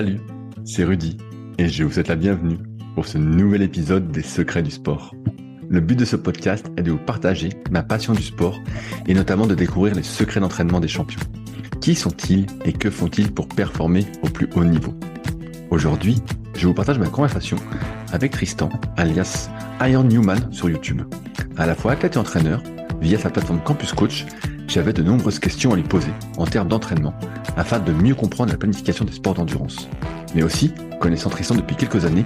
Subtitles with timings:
[0.00, 0.20] Salut,
[0.64, 1.18] c'est Rudy
[1.58, 2.56] et je vous souhaite la bienvenue
[2.94, 5.14] pour ce nouvel épisode des Secrets du sport.
[5.68, 8.58] Le but de ce podcast est de vous partager ma passion du sport
[9.06, 11.20] et notamment de découvrir les secrets d'entraînement des champions.
[11.82, 14.94] Qui sont-ils et que font-ils pour performer au plus haut niveau?
[15.68, 16.22] Aujourd'hui,
[16.54, 17.58] je vous partage ma conversation
[18.10, 19.50] avec Tristan, alias
[19.82, 21.02] Iron Newman sur YouTube.
[21.58, 22.62] À la fois athlète et entraîneur,
[23.02, 24.24] via sa plateforme Campus Coach,
[24.70, 27.12] j'avais de nombreuses questions à lui poser en termes d'entraînement
[27.56, 29.88] afin de mieux comprendre la planification des sports d'endurance.
[30.34, 32.24] Mais aussi, connaissant Tristan depuis quelques années,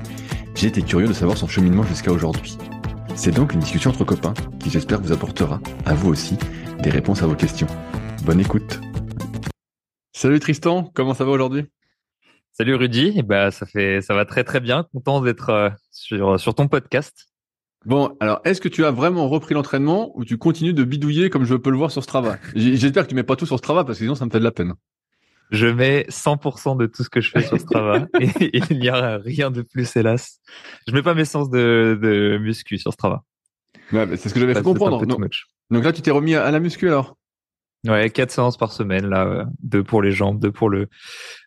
[0.55, 2.59] j'ai été curieux de savoir son cheminement jusqu'à aujourd'hui.
[3.17, 6.37] C'est donc une discussion entre copains qui j'espère vous apportera, à vous aussi,
[6.83, 7.67] des réponses à vos questions.
[8.25, 8.79] Bonne écoute.
[10.13, 11.65] Salut Tristan, comment ça va aujourd'hui?
[12.53, 16.55] Salut Rudy, bah ça fait ça va très très bien, content d'être euh, sur sur
[16.55, 17.34] ton podcast.
[17.87, 21.45] Bon, alors est-ce que tu as vraiment repris l'entraînement ou tu continues de bidouiller comme
[21.45, 22.39] je peux le voir sur Strava?
[22.55, 24.45] J'espère que tu mets pas tout sur Strava parce que sinon ça me fait de
[24.45, 24.75] la peine.
[25.51, 28.31] Je mets 100% de tout ce que je fais sur Strava et
[28.71, 30.41] il n'y a rien de plus hélas.
[30.89, 33.23] Je mets pas mes séances de, de muscu sur Strava.
[33.93, 35.05] Ouais, c'est ce que j'avais fait comprendre.
[35.05, 35.31] Donc,
[35.71, 37.17] donc, là tu t'es remis à la muscu alors?
[37.87, 40.89] Ouais, quatre séances par semaine là, euh, deux pour les jambes, deux pour le,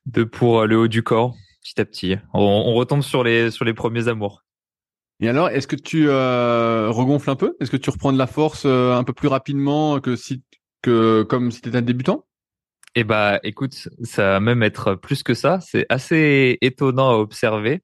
[0.05, 2.15] deux pour euh, le haut du corps, petit à petit.
[2.31, 4.43] On, on retombe sur les sur les premiers amours.
[5.19, 7.55] Et alors, est-ce que tu euh, regonfles un peu?
[7.59, 10.43] Est-ce que tu reprends de la force euh, un peu plus rapidement que si
[10.83, 12.25] que comme si tu étais un débutant?
[12.95, 15.59] Eh bah, écoute, ça va même être plus que ça.
[15.61, 17.81] C'est assez étonnant à observer.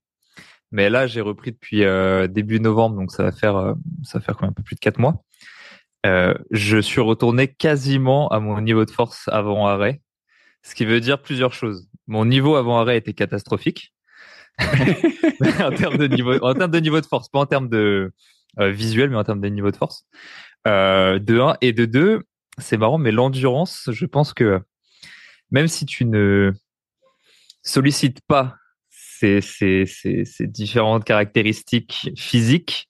[0.71, 4.35] Mais là, j'ai repris depuis euh, début novembre, donc ça va faire ça va faire
[4.35, 5.23] quand même un peu plus de quatre mois.
[6.51, 10.01] Je suis retourné quasiment à mon niveau de force avant arrêt,
[10.63, 11.87] ce qui veut dire plusieurs choses.
[12.07, 13.92] Mon niveau avant arrêt était catastrophique
[14.59, 18.13] en termes de niveau, en termes de niveau de force, pas en termes de
[18.59, 20.05] euh, visuel, mais en termes de niveau de force.
[20.67, 22.23] Euh, de un et de deux,
[22.57, 24.61] c'est marrant, mais l'endurance, je pense que
[25.51, 26.51] même si tu ne
[27.63, 28.55] sollicites pas
[28.89, 29.85] ces
[30.41, 32.89] différentes caractéristiques physiques,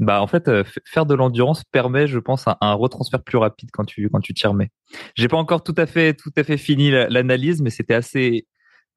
[0.00, 3.70] bah en fait euh, faire de l'endurance permet je pense un, un, retransfert plus rapide
[3.72, 4.70] quand tu quand tu t'y remets.
[5.14, 8.46] J'ai pas encore tout à fait tout à fait fini l'analyse mais c'était assez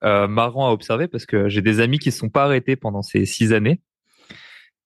[0.04, 3.02] euh, marrant à observer parce que j'ai des amis qui se sont pas arrêtés pendant
[3.02, 3.82] ces six années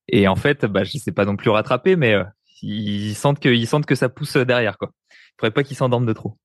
[0.07, 2.23] et en fait bah je sais pas non plus rattraper mais euh,
[2.61, 4.91] ils sentent que ils sentent que ça pousse derrière quoi.
[5.09, 6.37] Il faudrait pas qu'ils s'endorment de trop.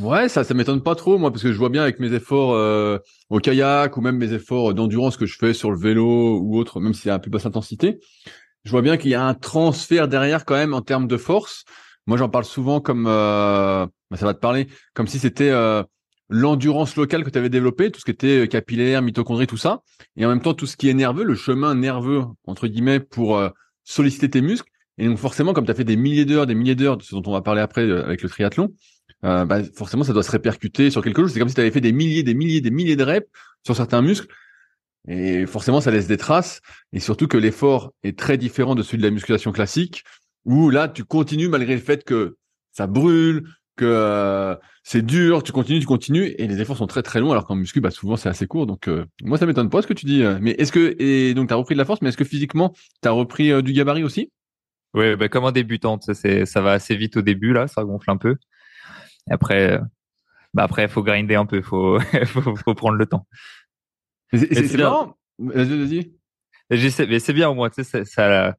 [0.00, 2.54] Ouais, ça, ça m'étonne pas trop, moi, parce que je vois bien avec mes efforts
[2.54, 2.98] euh,
[3.30, 6.80] au kayak ou même mes efforts d'endurance que je fais sur le vélo ou autre,
[6.80, 8.00] même si c'est à plus basse intensité,
[8.64, 11.64] je vois bien qu'il y a un transfert derrière quand même en termes de force.
[12.06, 15.52] Moi, j'en parle souvent comme, bah, ça va te parler, comme si c'était
[16.28, 19.82] l'endurance locale que tu avais développée, tout ce qui était euh, capillaire, mitochondrie, tout ça,
[20.16, 23.38] et en même temps tout ce qui est nerveux, le chemin nerveux entre guillemets pour
[23.38, 23.50] euh,
[23.84, 24.70] solliciter tes muscles.
[24.98, 27.22] Et donc forcément, comme tu as fait des milliers d'heures, des milliers d'heures, ce dont
[27.26, 28.72] on va parler après euh, avec le triathlon,
[29.22, 31.32] bah, forcément ça doit se répercuter sur quelque chose.
[31.32, 33.26] C'est comme si tu avais fait des milliers, des milliers, des milliers de reps
[33.64, 34.28] sur certains muscles.
[35.08, 36.60] Et forcément, ça laisse des traces.
[36.92, 40.04] Et surtout que l'effort est très différent de celui de la musculation classique,
[40.44, 42.36] où là, tu continues malgré le fait que
[42.72, 47.02] ça brûle, que euh, c'est dur, tu continues, tu continues, et les efforts sont très
[47.02, 48.66] très longs, alors qu'en muscu, bah, souvent c'est assez court.
[48.66, 50.22] Donc euh, moi, ça m'étonne pas ce que tu dis.
[50.22, 50.38] Euh.
[50.40, 52.74] Mais est-ce que et donc tu as repris de la force, mais est-ce que physiquement,
[53.02, 54.32] tu as repris du gabarit aussi?
[54.94, 58.10] Oui, bah, comme un débutant, c'est ça va assez vite au début là, ça gonfle
[58.10, 58.36] un peu.
[59.28, 59.80] Et après,
[60.54, 63.26] bah après, faut grinder un peu, faut faut, faut prendre le temps.
[64.32, 65.16] C'est marrant.
[65.38, 67.06] Vas-y, vas-y.
[67.08, 68.56] Mais c'est bien au moins, tu sais, ça, ça,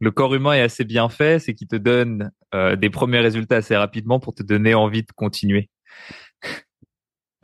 [0.00, 3.56] le corps humain est assez bien fait, c'est qu'il te donne euh, des premiers résultats
[3.56, 5.68] assez rapidement pour te donner envie de continuer.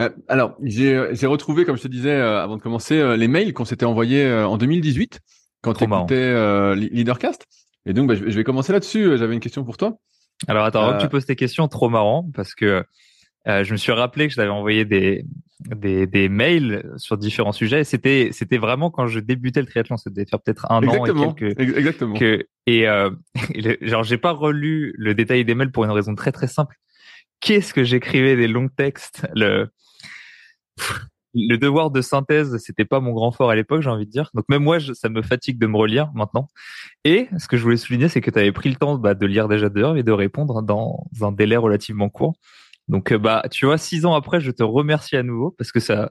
[0.01, 3.65] Euh, alors, j'ai retrouvé, comme je te disais euh, avant de commencer, les mails qu'on
[3.65, 5.21] s'était envoyés en 2018
[5.63, 7.47] quand tu écoutais Leadercast.
[7.87, 9.17] Et donc, bah, je vais commencer là-dessus.
[9.17, 9.97] J'avais une question pour toi.
[10.49, 12.85] Alors, attends, avant que tu poses tes questions, trop marrant, parce que
[13.49, 15.25] euh, je me suis rappelé que je t'avais envoyé des,
[15.61, 17.85] des, des mails sur différents sujets.
[17.85, 21.35] C'était c'était vraiment quand je débutais le triathlon, ça devait faire peut-être un an et
[21.35, 21.61] quelques.
[21.61, 22.15] Exactement.
[22.15, 23.11] Que, et euh,
[23.83, 26.77] genre j'ai pas relu le détail des mails pour une raison très très simple.
[27.41, 29.27] Qu'est-ce que j'écrivais des longs textes?
[29.35, 29.69] Le
[31.39, 34.31] le devoir de synthèse, c'était pas mon grand fort à l'époque, j'ai envie de dire.
[34.33, 36.49] Donc même moi, ça me fatigue de me relire maintenant.
[37.05, 39.27] Et ce que je voulais souligner, c'est que tu avais pris le temps bah, de
[39.27, 42.37] lire déjà deux heures et de répondre dans un délai relativement court.
[42.89, 45.81] Donc euh, bah tu vois, six ans après, je te remercie à nouveau parce que
[45.81, 46.11] ça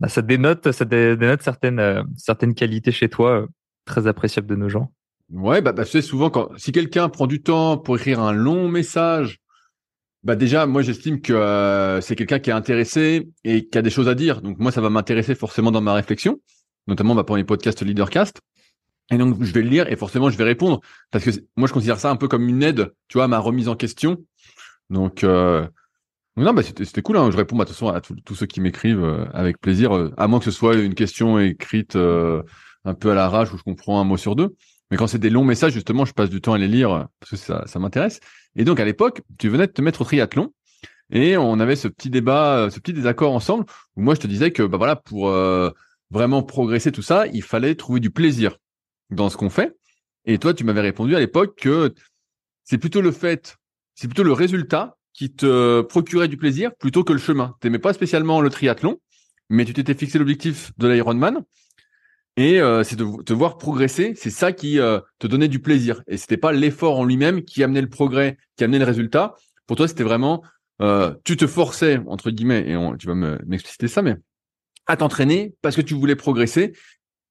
[0.00, 3.46] bah, ça dénote ça dénote certaines euh, certaines qualités chez toi euh,
[3.86, 4.92] très appréciables de nos gens.
[5.30, 8.32] Ouais, bah, bah tu sais souvent quand si quelqu'un prend du temps pour écrire un
[8.32, 9.38] long message,
[10.22, 14.08] bah déjà moi j'estime que c'est quelqu'un qui est intéressé et qui a des choses
[14.08, 14.42] à dire.
[14.42, 16.40] Donc moi ça va m'intéresser forcément dans ma réflexion,
[16.86, 18.40] notamment bah, pour les podcasts Leadercast.
[19.10, 21.72] Et donc je vais le lire et forcément je vais répondre parce que moi je
[21.72, 24.18] considère ça un peu comme une aide, tu vois, à ma remise en question.
[24.90, 25.24] Donc
[26.36, 27.16] Non, bah c'était cool.
[27.16, 27.30] Hein.
[27.30, 30.12] Je réponds bah, de toute façon à tous ceux qui m'écrivent euh, avec plaisir, euh,
[30.18, 32.42] à moins que ce soit une question écrite euh,
[32.84, 34.54] un peu à l'arrache où je comprends un mot sur deux.
[34.90, 37.30] Mais quand c'est des longs messages, justement, je passe du temps à les lire parce
[37.30, 38.20] que ça, ça m'intéresse.
[38.54, 40.52] Et donc à l'époque, tu venais de te mettre au triathlon
[41.10, 43.64] et on avait ce petit débat, ce petit désaccord ensemble
[43.96, 45.30] où moi je te disais que bah voilà pour
[46.10, 48.58] vraiment progresser tout ça, il fallait trouver du plaisir
[49.10, 49.76] dans ce qu'on fait.
[50.24, 51.94] Et toi, tu m'avais répondu à l'époque que
[52.64, 53.56] c'est plutôt le fait,
[53.94, 57.56] c'est plutôt le résultat qui te procurait du plaisir plutôt que le chemin.
[57.60, 59.00] Tu n'aimais pas spécialement le triathlon,
[59.48, 61.42] mais tu t'étais fixé l'objectif de l'Ironman.
[62.36, 66.02] Et euh, c'est de te voir progresser, c'est ça qui euh, te donnait du plaisir.
[66.06, 69.34] Et c'était pas l'effort en lui-même qui amenait le progrès, qui amenait le résultat.
[69.66, 70.42] Pour toi, c'était vraiment,
[70.82, 74.16] euh, tu te forçais entre guillemets, et tu vas m'expliciter ça, mais
[74.86, 76.74] à t'entraîner parce que tu voulais progresser,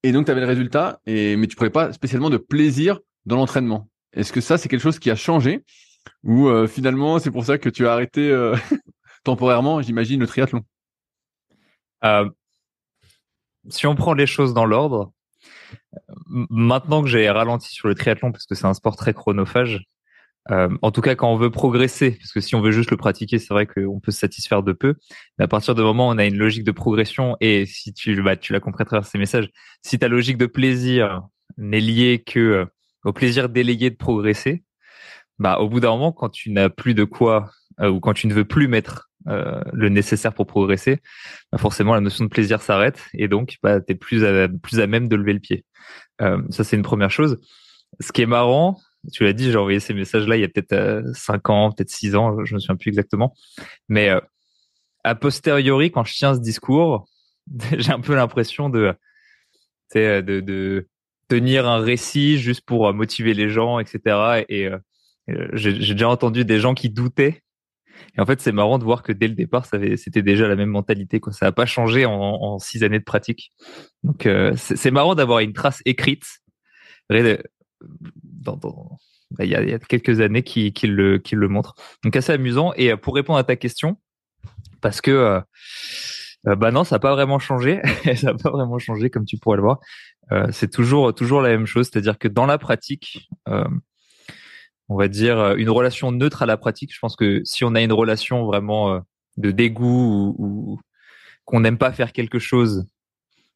[0.02, 1.00] et donc tu avais le résultat.
[1.06, 3.88] Mais tu prenais pas spécialement de plaisir dans l'entraînement.
[4.12, 5.62] Est-ce que ça, c'est quelque chose qui a changé?
[6.22, 8.56] Ou euh, finalement, c'est pour ça que tu as arrêté euh,
[9.24, 10.62] temporairement, j'imagine, le triathlon
[12.04, 12.28] euh,
[13.68, 15.12] Si on prend les choses dans l'ordre,
[16.28, 19.84] maintenant que j'ai ralenti sur le triathlon parce que c'est un sport très chronophage,
[20.48, 23.38] en tout cas quand on veut progresser, parce que si on veut juste le pratiquer,
[23.40, 24.94] c'est vrai qu'on peut se satisfaire de peu.
[25.38, 28.22] Mais à partir du moment où on a une logique de progression et si tu,
[28.22, 29.50] bah, tu l'as compris à travers ces messages,
[29.82, 31.22] si ta logique de plaisir
[31.56, 32.66] n'est liée que
[33.04, 34.64] au plaisir délégué de progresser,
[35.38, 37.50] bah au bout d'un moment, quand tu n'as plus de quoi
[37.80, 41.00] euh, ou quand tu ne veux plus mettre euh, le nécessaire pour progresser,
[41.52, 44.80] bah forcément la notion de plaisir s'arrête et donc bah, tu es plus à, plus
[44.80, 45.64] à même de lever le pied.
[46.20, 47.38] Euh, ça c'est une première chose.
[48.00, 48.80] Ce qui est marrant,
[49.12, 52.16] tu l'as dit, j'ai envoyé ces messages-là il y a peut-être 5 ans, peut-être 6
[52.16, 53.34] ans, je me souviens plus exactement.
[53.88, 54.10] Mais
[55.04, 57.06] a posteriori, quand je tiens ce discours,
[57.78, 58.92] j'ai un peu l'impression de,
[59.94, 60.88] de, de
[61.28, 64.44] tenir un récit juste pour motiver les gens, etc.
[64.48, 64.78] Et, euh,
[65.52, 67.42] j'ai déjà entendu des gens qui doutaient.
[68.16, 70.68] Et en fait, c'est marrant de voir que dès le départ, c'était déjà la même
[70.68, 71.20] mentalité.
[71.20, 71.32] Quoi.
[71.32, 73.52] Ça n'a pas changé en, six années de pratique.
[74.02, 76.26] Donc, euh, c'est marrant d'avoir une trace écrite.
[77.08, 77.18] Bah,
[79.40, 81.74] il, y a, quelques années qui, le, qui le montre.
[82.04, 82.72] Donc, assez amusant.
[82.76, 83.96] Et euh, pour répondre à ta question,
[84.80, 85.42] parce que
[86.46, 87.80] euh, bah non, ça n'a pas vraiment changé.
[88.16, 89.80] ça n'a pas vraiment changé, comme tu pourrais le voir.
[90.32, 93.64] Euh, c'est toujours toujours la même chose, c'est-à-dire que dans la pratique, euh,
[94.88, 96.94] on va dire, euh, une relation neutre à la pratique.
[96.94, 99.00] Je pense que si on a une relation vraiment euh,
[99.36, 100.80] de dégoût ou,
[101.44, 102.86] qu'on n'aime pas faire quelque chose,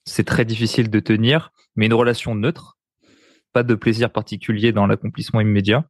[0.04, 1.52] c'est très difficile de tenir.
[1.76, 2.78] Mais une relation neutre,
[3.52, 5.84] pas de plaisir particulier dans l'accomplissement immédiat,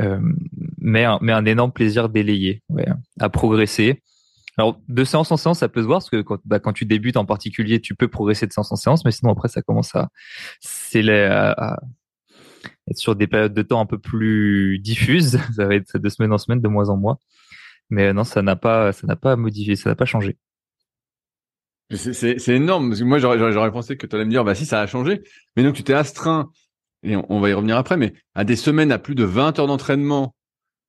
[0.00, 0.20] euh,
[0.78, 2.62] mais, un, mais un énorme plaisir délayé
[3.20, 4.02] à progresser.
[4.56, 6.84] Alors, de séance en séance, ça peut se voir parce que quand, bah, quand tu
[6.84, 9.94] débutes en particulier, tu peux progresser de séance en séance, mais sinon après, ça commence
[9.94, 10.08] à,
[10.60, 11.78] c'est à,
[12.90, 15.38] être sur des périodes de temps un peu plus diffuses.
[15.56, 17.18] Ça va être de semaine en semaine, de mois en mois.
[17.90, 20.36] Mais non, ça n'a pas, ça n'a pas modifié, ça n'a pas changé.
[21.90, 24.82] C'est énorme parce que moi j'aurais pensé que tu allais me dire bah si ça
[24.82, 25.22] a changé,
[25.56, 26.50] mais donc tu t'es astreint
[27.02, 29.66] et on, va y revenir après, mais à des semaines à plus de 20 heures
[29.68, 30.34] d'entraînement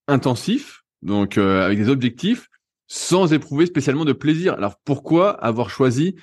[0.07, 2.49] intensif, donc euh, avec des objectifs,
[2.87, 4.53] sans éprouver spécialement de plaisir.
[4.55, 6.15] Alors pourquoi avoir choisi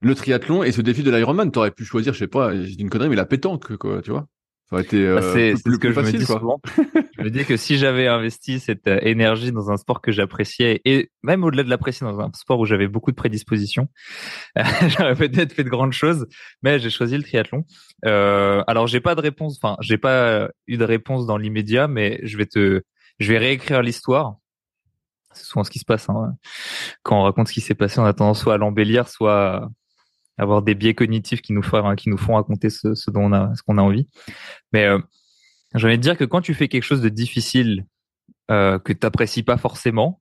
[0.00, 1.50] le triathlon et ce défi de l'Ironman?
[1.50, 4.26] T'aurais pu choisir, je sais pas, j'ai une connerie, mais la pétanque, quoi, tu vois?
[4.70, 6.60] Ça aurait été bah, euh, c'est ce que je me dis souvent.
[7.18, 10.80] je me dis que si j'avais investi cette euh, énergie dans un sport que j'appréciais
[10.86, 13.88] et même au-delà de l'apprécier dans un sport où j'avais beaucoup de prédispositions,
[14.56, 16.26] j'aurais peut-être fait de grandes choses.
[16.62, 17.64] Mais j'ai choisi le triathlon.
[18.06, 19.58] Euh, alors j'ai pas de réponse.
[19.62, 22.82] Enfin, j'ai pas eu de réponse dans l'immédiat, mais je vais te,
[23.18, 24.36] je vais réécrire l'histoire.
[25.34, 26.36] C'est souvent ce qui se passe hein.
[27.02, 27.98] quand on raconte ce qui s'est passé.
[27.98, 29.68] On a tendance soit à l'embellir, soit
[30.38, 33.78] avoir des biais cognitifs qui nous font, raconter ce, ce dont on a, ce qu'on
[33.78, 34.08] a envie.
[34.72, 34.98] Mais euh,
[35.74, 37.86] j'ai envie de dire que quand tu fais quelque chose de difficile
[38.50, 40.20] euh, que tu n'apprécies pas forcément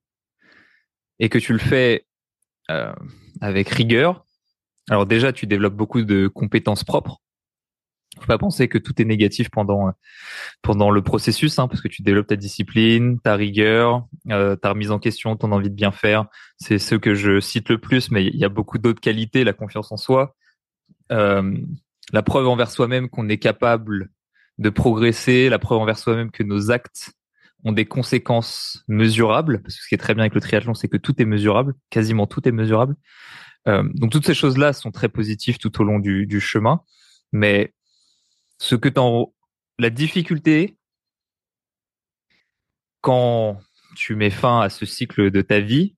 [1.20, 2.06] et que tu le fais
[2.70, 2.94] euh,
[3.42, 4.26] avec rigueur,
[4.90, 7.24] alors déjà tu développes beaucoup de compétences propres
[8.20, 9.92] faut pas penser que tout est négatif pendant
[10.62, 14.92] pendant le processus, hein, parce que tu développes ta discipline, ta rigueur, euh, ta remise
[14.92, 16.26] en question, ton envie de bien faire.
[16.58, 19.54] C'est ce que je cite le plus, mais il y a beaucoup d'autres qualités, la
[19.54, 20.36] confiance en soi,
[21.12, 21.58] euh,
[22.12, 24.10] la preuve envers soi-même qu'on est capable
[24.58, 27.14] de progresser, la preuve envers soi-même que nos actes
[27.66, 30.90] ont des conséquences mesurables, parce que ce qui est très bien avec le triathlon, c'est
[30.90, 32.96] que tout est mesurable, quasiment tout est mesurable.
[33.68, 36.82] Euh, donc toutes ces choses-là sont très positives tout au long du, du chemin,
[37.32, 37.74] mais
[38.58, 39.34] ce que t'en
[39.80, 40.78] la difficulté
[43.02, 43.60] quand
[43.96, 45.96] tu mets fin à ce cycle de ta vie,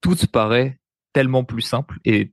[0.00, 0.78] tout paraît
[1.12, 2.32] tellement plus simple et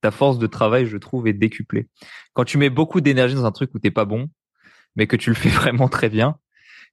[0.00, 1.88] ta force de travail, je trouve, est décuplée.
[2.34, 4.28] Quand tu mets beaucoup d'énergie dans un truc où t'es pas bon,
[4.96, 6.36] mais que tu le fais vraiment très bien,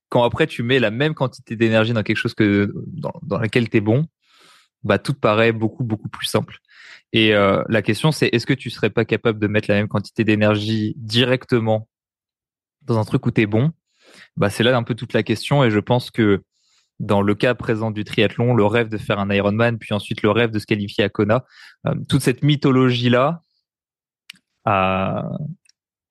[0.10, 3.70] quand après tu mets la même quantité d'énergie dans quelque chose que dans, dans laquelle
[3.70, 4.08] t'es bon,
[4.84, 6.58] bah tout paraît beaucoup beaucoup plus simple.
[7.14, 9.88] Et euh, la question c'est est-ce que tu serais pas capable de mettre la même
[9.88, 11.88] quantité d'énergie directement
[12.82, 13.72] dans un truc où tu es bon?
[14.38, 16.42] Bah c'est là un peu toute la question et je pense que
[17.00, 20.32] dans le cas présent du triathlon, le rêve de faire un Ironman, puis ensuite le
[20.32, 21.46] rêve de se qualifier à Kona,
[21.88, 23.42] euh, toute cette mythologie là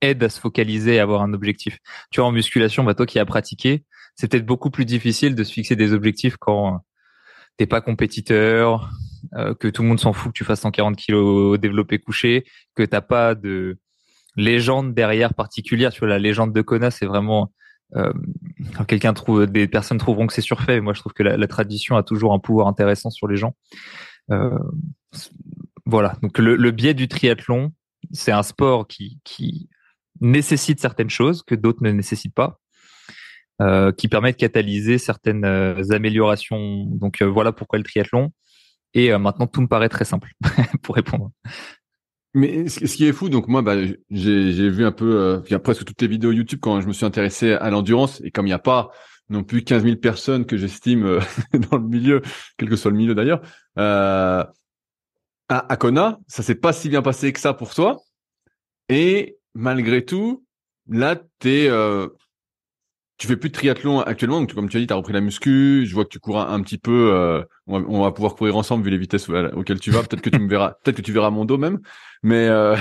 [0.00, 1.78] aide à se focaliser et avoir un objectif.
[2.10, 5.44] Tu vois, en musculation, bah, toi qui as pratiqué, c'est peut-être beaucoup plus difficile de
[5.44, 6.80] se fixer des objectifs quand
[7.56, 8.90] t'es pas compétiteur,
[9.34, 12.82] euh, que tout le monde s'en fout que tu fasses 140 kilos développé couché, que
[12.82, 13.78] t'as pas de
[14.36, 15.92] légende derrière particulière.
[15.92, 17.52] Tu vois, la légende de Kona, c'est vraiment
[17.96, 18.12] euh,
[18.86, 20.80] quelqu'un trouve, des personnes trouveront que c'est surfait.
[20.80, 23.54] Moi, je trouve que la, tradition a toujours un pouvoir intéressant sur les gens.
[24.30, 24.58] Euh,
[25.86, 26.16] voilà.
[26.22, 27.72] Donc le, biais du triathlon,
[28.12, 29.68] c'est un sport qui,
[30.20, 32.58] nécessite certaines choses que d'autres ne nécessitent pas.
[33.60, 36.84] Euh, qui permet de catalyser certaines améliorations.
[36.86, 38.32] Donc voilà pourquoi le triathlon.
[38.94, 40.32] Et maintenant tout me paraît très simple
[40.82, 41.30] pour répondre.
[42.38, 43.74] Mais ce qui est fou, donc moi, bah,
[44.10, 47.52] j'ai vu un peu, euh, presque toutes les vidéos YouTube quand je me suis intéressé
[47.54, 48.90] à l'endurance, et comme il n'y a pas
[49.28, 51.18] non plus 15 000 personnes que j'estime
[51.52, 52.22] dans le milieu,
[52.56, 53.40] quel que soit le milieu d'ailleurs,
[53.76, 54.44] euh,
[55.48, 57.96] à, à Kona, ça s'est pas si bien passé que ça pour toi,
[58.88, 60.44] et malgré tout,
[60.88, 62.06] là, t'es euh,
[63.18, 65.20] tu fais plus de triathlon actuellement, donc comme tu as dit, tu as repris la
[65.20, 65.84] muscu.
[65.84, 67.12] Je vois que tu cours un, petit peu.
[67.12, 70.04] Euh, on, va, pouvoir courir ensemble vu les vitesses auxquelles tu vas.
[70.04, 70.74] Peut-être que tu me verras.
[70.84, 71.80] Peut-être que tu verras mon dos même.
[72.22, 72.76] Mais euh,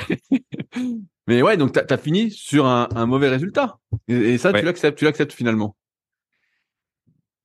[1.28, 3.80] mais ouais, donc tu as, fini sur un, mauvais résultat.
[4.08, 5.00] Et, ça, tu l'acceptes.
[5.00, 5.76] Tu l'acceptes finalement.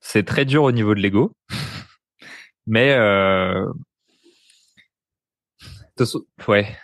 [0.00, 1.32] C'est très dur au niveau de l'ego,
[2.66, 3.64] mais euh...
[6.48, 6.76] ouais.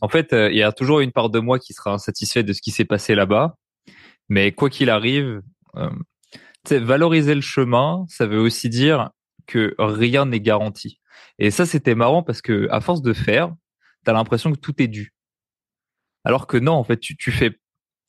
[0.00, 2.52] En fait, euh, il y a toujours une part de moi qui sera insatisfait de
[2.52, 3.56] ce qui s'est passé là-bas
[4.28, 5.42] mais quoi qu'il arrive,
[5.76, 5.90] euh,
[6.70, 9.10] valoriser le chemin, ça veut aussi dire
[9.46, 11.00] que rien n'est garanti.
[11.38, 13.52] Et ça, c'était marrant parce que à force de faire,
[14.04, 15.12] tu as l'impression que tout est dû.
[16.24, 17.58] Alors que non, en fait, tu, fais,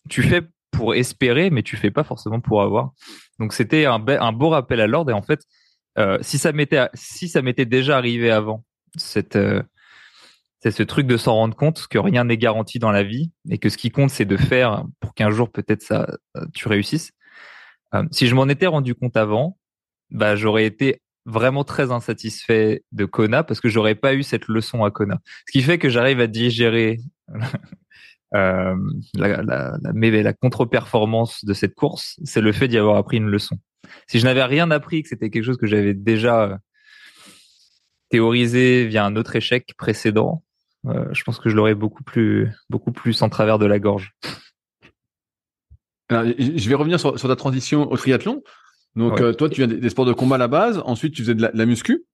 [0.10, 0.42] tu fais
[0.72, 2.92] pour espérer, mais tu fais pas forcément pour avoir.
[3.40, 5.12] Donc c'était un, un beau rappel à l'ordre.
[5.12, 5.42] Et en fait,
[5.98, 8.64] euh, si ça m'était, si ça m'était déjà arrivé avant,
[8.96, 9.62] cette, euh,
[10.66, 13.60] c'est ce truc de s'en rendre compte que rien n'est garanti dans la vie et
[13.60, 16.08] que ce qui compte c'est de faire pour qu'un jour peut-être ça
[16.38, 17.12] euh, tu réussisses.
[17.94, 19.60] Euh, si je m'en étais rendu compte avant,
[20.10, 24.84] bah j'aurais été vraiment très insatisfait de Kona parce que j'aurais pas eu cette leçon
[24.84, 25.20] à Kona.
[25.48, 26.98] Ce qui fait que j'arrive à digérer
[28.36, 28.76] euh,
[29.14, 33.60] la, la, contre-performance de cette course, c'est le fait d'y avoir appris une leçon.
[34.08, 36.58] Si je n'avais rien appris, que c'était quelque chose que j'avais déjà
[38.10, 40.42] théorisé via un autre échec précédent,
[40.88, 44.14] euh, je pense que je l'aurais beaucoup plus, beaucoup plus en travers de la gorge.
[46.10, 48.44] je vais revenir sur, sur ta transition au triathlon.
[48.96, 50.82] Donc, euh, toi, tu viens des, sports de combat à la base.
[50.86, 52.06] Ensuite, tu faisais de la, muscu.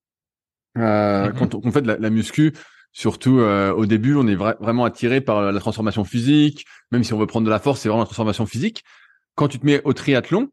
[0.78, 1.34] Euh, mhm.
[1.38, 2.54] Quand on, fait de la, muscu,
[2.92, 6.66] surtout au début, on est vraiment attiré par la transformation physique.
[6.92, 8.84] Même si on veut prendre de la force, c'est vraiment la transformation physique.
[9.36, 10.50] Quand tu te mets au triathlon,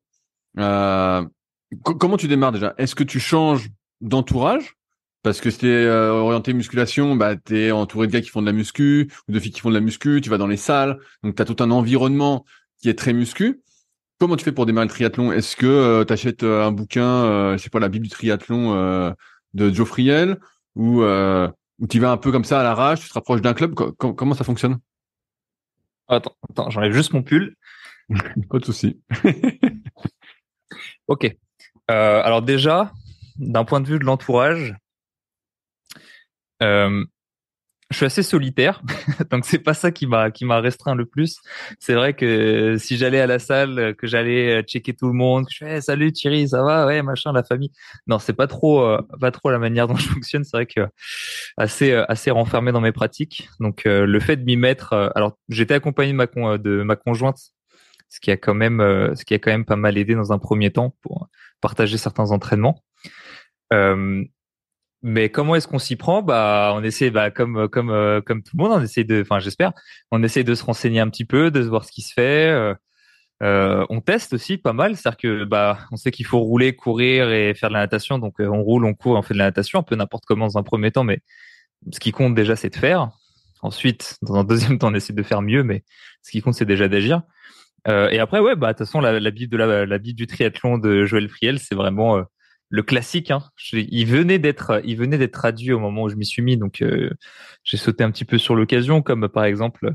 [0.55, 2.75] comment tu démarres déjà?
[2.77, 3.69] Est-ce que tu changes
[4.01, 4.78] d'entourage?
[5.23, 8.53] Parce que c'était euh, orienté musculation, bah t'es entouré de gars qui font de la
[8.53, 11.35] muscu ou de filles qui font de la muscu, tu vas dans les salles, donc
[11.35, 12.45] tu as tout un environnement
[12.81, 13.61] qui est très muscu.
[14.21, 15.33] Comment tu fais pour démarrer le triathlon?
[15.33, 19.15] Est-ce que euh, tu achètes euh, un bouquin, je sais pas, la Bible du triathlon
[19.55, 20.39] de Joe Friel
[20.75, 21.03] ou
[21.81, 23.75] ou tu vas un peu comme ça à l'arrache, tu te rapproches d'un club?
[23.75, 24.79] Comment ça fonctionne?
[26.09, 27.55] Attends, attends, j'enlève juste mon pull.
[28.51, 29.01] pas de souci.
[31.07, 31.37] ok.
[31.87, 32.93] alors déjà,
[33.37, 34.75] d'un point de vue de l'entourage,
[36.63, 37.05] euh,
[37.91, 38.83] je suis assez solitaire,
[39.31, 41.39] donc c'est pas ça qui m'a qui m'a restreint le plus.
[41.79, 45.53] C'est vrai que si j'allais à la salle, que j'allais checker tout le monde, que
[45.53, 47.73] je fais salut Thierry, ça va, ouais machin, la famille.
[48.07, 50.45] Non, c'est pas trop euh, pas trop la manière dont je fonctionne.
[50.45, 50.87] C'est vrai que
[51.57, 53.49] assez assez renfermé dans mes pratiques.
[53.59, 56.27] Donc euh, le fait de m'y mettre, alors j'étais accompagné de ma
[56.59, 57.39] de ma conjointe,
[58.11, 58.81] ce qui a quand même
[59.15, 61.29] ce qui a quand même pas mal aidé dans un premier temps pour
[61.61, 62.83] partager certains entraînements.
[63.73, 64.25] Euh,
[65.03, 66.23] mais comment est-ce qu'on s'y prend?
[66.23, 69.39] Bah, on essaie, bah, comme comme euh, comme tout le monde, on essaie de, enfin,
[69.39, 69.73] j'espère,
[70.11, 72.49] on essaie de se renseigner un petit peu, de se voir ce qui se fait.
[72.51, 72.75] Euh,
[73.43, 77.31] euh on teste aussi pas mal, c'est-à-dire que bah, on sait qu'il faut rouler, courir
[77.31, 79.47] et faire de la natation, donc euh, on roule, on court, on fait de la
[79.47, 81.21] natation, un peu n'importe comment dans un premier temps, mais
[81.93, 83.11] ce qui compte déjà, c'est de faire.
[83.63, 85.85] Ensuite, dans un deuxième temps, on essaie de faire mieux, mais
[86.23, 87.23] ce qui compte, c'est déjà d'agir.
[87.89, 90.17] Euh, et après, ouais, bah, de toute façon, la, la Bible de la, la Bible
[90.19, 92.25] du triathlon de Joël Friel, c'est vraiment
[92.71, 93.31] le classique.
[93.31, 93.43] Hein.
[93.73, 96.83] il venait d'être, il venait d'être traduit au moment où je m'y suis mis, donc
[96.83, 97.11] euh,
[97.65, 99.95] j'ai sauté un petit peu sur l'occasion, comme par exemple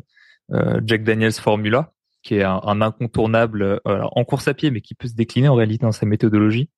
[0.52, 4.96] euh, Jack Daniels Formula, qui est un, incontournable euh, en course à pied, mais qui
[4.96, 6.70] peut se décliner en réalité dans sa méthodologie.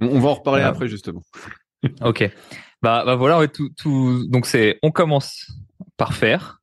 [0.00, 1.22] On va en reparler après justement.
[2.02, 2.30] ok.
[2.82, 5.50] Bah, bah voilà, tout, tout, donc c'est, on commence
[5.96, 6.60] par faire,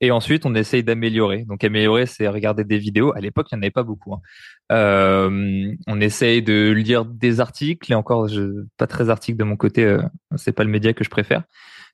[0.00, 1.44] et ensuite on essaye d'améliorer.
[1.44, 3.12] Donc améliorer, c'est regarder des vidéos.
[3.16, 4.14] À l'époque, il n'y en avait pas beaucoup.
[4.14, 4.20] Hein.
[4.72, 9.56] Euh, on essaye de lire des articles, et encore, je, pas très articles de mon
[9.56, 9.84] côté.
[9.84, 10.02] Euh,
[10.36, 11.44] c'est pas le média que je préfère.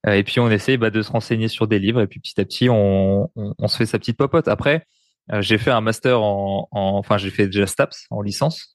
[0.07, 2.41] Euh, et puis on essaye bah, de se renseigner sur des livres, et puis petit
[2.41, 4.49] à petit, on, on, se fait sa petite popote.
[4.49, 4.87] Après,
[5.33, 8.75] euh, j'ai fait un master en, en enfin j'ai fait déjà STAPS en licence.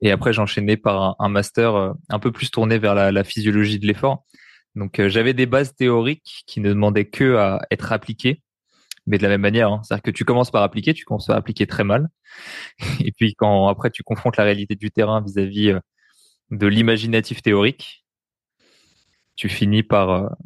[0.00, 3.78] Et après, j'ai enchaîné par un, master euh, un peu plus tourné vers la, physiologie
[3.78, 4.24] de l'effort.
[4.78, 8.42] Donc, euh, j'avais des bases théoriques qui ne demandaient que à être appliquées,
[9.06, 9.72] mais de la même manière.
[9.72, 9.80] Hein.
[9.82, 12.08] C'est-à-dire que tu commences par appliquer, tu commences par appliquer très mal.
[13.00, 15.80] Et puis, quand après tu confrontes la réalité du terrain vis-à-vis euh,
[16.52, 18.06] de l'imaginatif théorique,
[19.34, 20.36] tu finis par,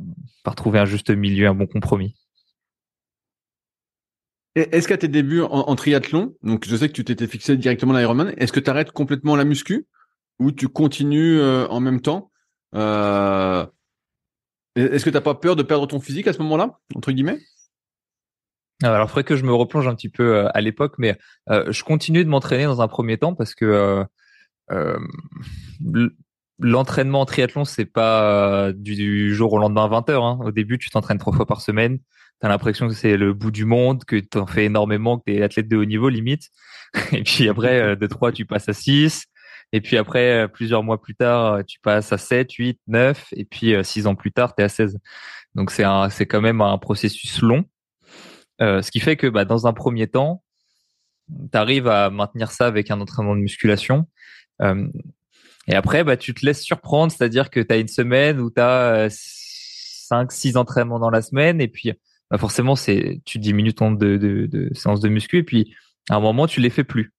[0.45, 2.15] par trouver un juste milieu, un bon compromis.
[4.55, 8.35] Est-ce qu'à tes débuts en, triathlon, donc je sais que tu t'étais fixé directement l'Ironman,
[8.37, 9.87] est-ce que tu arrêtes complètement la muscu
[10.39, 12.31] ou tu continues euh, en même temps?
[12.75, 13.65] Euh,
[14.75, 17.39] Est-ce que tu n'as pas peur de perdre ton physique à ce moment-là, entre guillemets?
[18.83, 21.19] Ah, alors, il faudrait que je me replonge un petit peu euh, à l'époque, mais
[21.49, 24.05] je continue de m'entraîner dans un premier temps parce que
[26.59, 30.25] l'entraînement en triathlon, c'est pas du, jour au lendemain 20 heures.
[30.25, 30.41] Hein.
[30.43, 31.99] Au début, tu t'entraînes trois fois par semaine
[32.43, 35.69] t'as l'impression que c'est le bout du monde, que t'en fais énormément, que t'es athlète
[35.69, 36.51] de haut niveau limite.
[37.13, 39.27] Et puis après, euh, de 3, tu passes à 6.
[39.73, 43.29] Et puis après, euh, plusieurs mois plus tard, euh, tu passes à 7, 8, 9.
[43.37, 44.99] Et puis 6 ans plus tard, tu es à 16.
[45.55, 47.65] Donc c'est c'est quand même un processus long.
[48.61, 50.43] Euh, ce qui fait que bah, dans un premier temps,
[51.31, 54.07] tu arrives à maintenir ça avec un entraînement de musculation.
[54.61, 54.89] Euh,
[55.69, 58.61] et après, bah, tu te laisses surprendre, c'est-à-dire que tu as une semaine où tu
[58.61, 61.61] as 5, 6 entraînements dans la semaine.
[61.61, 61.93] Et puis
[62.31, 65.75] bah forcément, c'est tu diminues ton de, de, de séances de muscu et puis
[66.11, 67.13] à un moment, tu les fais plus.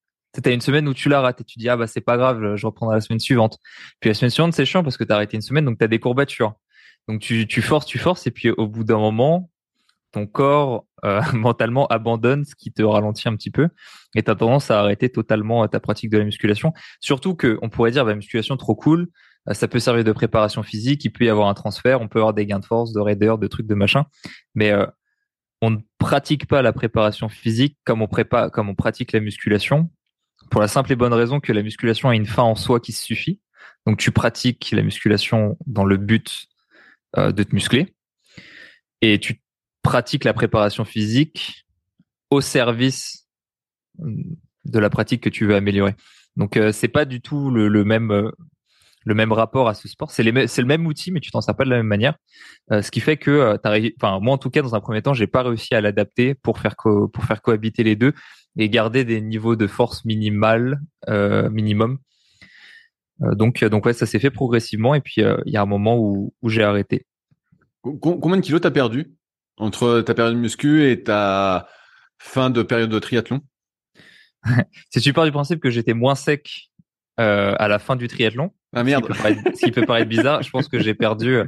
[0.43, 2.65] As une semaine où tu l'arrêtes et tu dis ah bah c'est pas grave, je
[2.65, 3.59] reprendrai la semaine suivante.
[3.99, 5.83] Puis la semaine suivante, c'est chiant parce que tu as arrêté une semaine donc tu
[5.83, 6.53] as des courbatures.
[7.07, 9.51] Donc tu, tu forces, tu forces et puis au bout d'un moment,
[10.13, 13.67] ton corps euh, mentalement abandonne ce qui te ralentit un petit peu
[14.15, 16.73] et tu as tendance à arrêter totalement ta pratique de la musculation.
[17.01, 19.09] Surtout que on pourrait dire bah, musculation trop cool,
[19.49, 22.19] euh, ça peut servir de préparation physique, il peut y avoir un transfert, on peut
[22.19, 24.05] avoir des gains de force, de raideur, de trucs de machin,
[24.55, 24.85] mais euh,
[25.61, 29.89] on ne pratique pas la préparation physique comme on prépare, comme on pratique la musculation,
[30.53, 32.91] pour la simple et bonne raison que la musculation a une fin en soi qui
[32.91, 33.41] se suffit.
[33.87, 36.45] Donc tu pratiques la musculation dans le but
[37.17, 37.95] euh, de te muscler,
[39.01, 39.41] et tu
[39.81, 41.65] pratiques la préparation physique
[42.29, 43.27] au service
[43.97, 45.95] de la pratique que tu veux améliorer.
[46.35, 48.31] Donc euh, c'est pas du tout le, même euh,
[49.07, 50.11] même rapport à ce sport.
[50.11, 52.15] C'est le même outil, mais tu t'en sers pas de la même manière.
[52.71, 53.57] Euh, ce qui fait que,
[53.97, 56.59] enfin moi en tout cas dans un premier temps, j'ai pas réussi à l'adapter pour
[56.59, 56.75] faire
[57.41, 58.13] cohabiter les deux
[58.57, 61.99] et garder des niveaux de force minimale euh, minimum.
[63.21, 65.97] Euh, donc donc ouais, ça s'est fait progressivement et puis il y a un moment
[65.97, 67.05] où, où j'ai arrêté.
[67.81, 69.13] Combien de kilos t'as perdu
[69.57, 71.67] entre ta période de muscu et ta
[72.17, 73.41] fin de période de triathlon?
[74.89, 76.71] Si tu pars du principe que j'étais moins sec
[77.19, 78.51] euh, à la fin du triathlon.
[78.75, 79.07] Ah merde.
[79.13, 81.35] Ce qui peut paraître, bizarre, je pense que j'ai perdu.
[81.35, 81.47] Euh,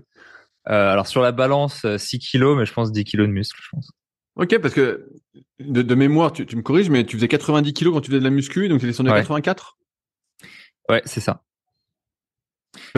[0.65, 3.69] alors sur la balance 6 euh, kilos, mais je pense 10 kilos de muscle, je
[3.71, 3.91] pense.
[4.35, 5.07] Ok, parce que
[5.59, 8.29] de, mémoire, tu, me corriges, mais tu faisais 90 kilos quand tu faisais de la
[8.29, 9.77] muscu, donc tu es descendu à 84
[10.89, 11.41] Ouais, c'est ça.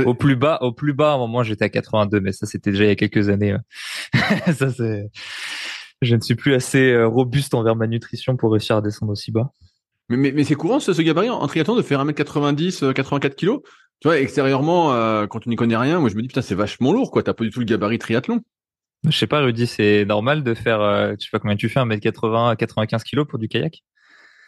[0.03, 2.71] Au plus bas, au plus bas, à un moment, j'étais à 82, mais ça, c'était
[2.71, 3.55] déjà il y a quelques années.
[4.53, 5.09] ça, c'est.
[6.01, 9.51] Je ne suis plus assez robuste envers ma nutrition pour réussir à descendre aussi bas.
[10.09, 13.59] Mais, mais, mais c'est courant ce, ce gabarit en, triathlon de faire 1m90, 84 kg
[13.99, 16.55] Tu vois, extérieurement, euh, quand tu n'y connais rien, moi je me dis putain c'est
[16.55, 18.41] vachement lourd quoi, t'as pas du tout le gabarit triathlon.
[19.09, 21.79] Je sais pas Rudy, c'est normal de faire, euh, je sais pas combien tu fais,
[21.79, 23.83] 1m80 95 kg pour du kayak?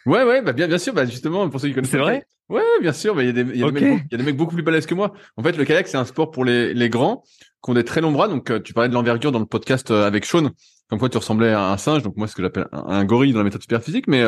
[0.06, 1.90] Ouais, ouais, bah bien, bien sûr, bah justement, pour ceux qui connaissent.
[1.90, 2.24] C'est vrai?
[2.48, 4.54] Ouais, bien sûr, bah il y a des, y mecs, y a des mecs beaucoup
[4.54, 5.12] plus balèzes que moi.
[5.36, 7.22] En fait, le kayak c'est un sport pour les, les grands
[7.62, 8.28] qui ont des très longs bras.
[8.28, 10.50] Donc, euh, tu parlais de l'envergure dans le podcast avec Sean,
[10.88, 12.02] comme quoi tu ressemblais à un singe.
[12.02, 14.08] Donc moi, ce que j'appelle un, gorille dans la méthode super physique.
[14.08, 14.24] Mais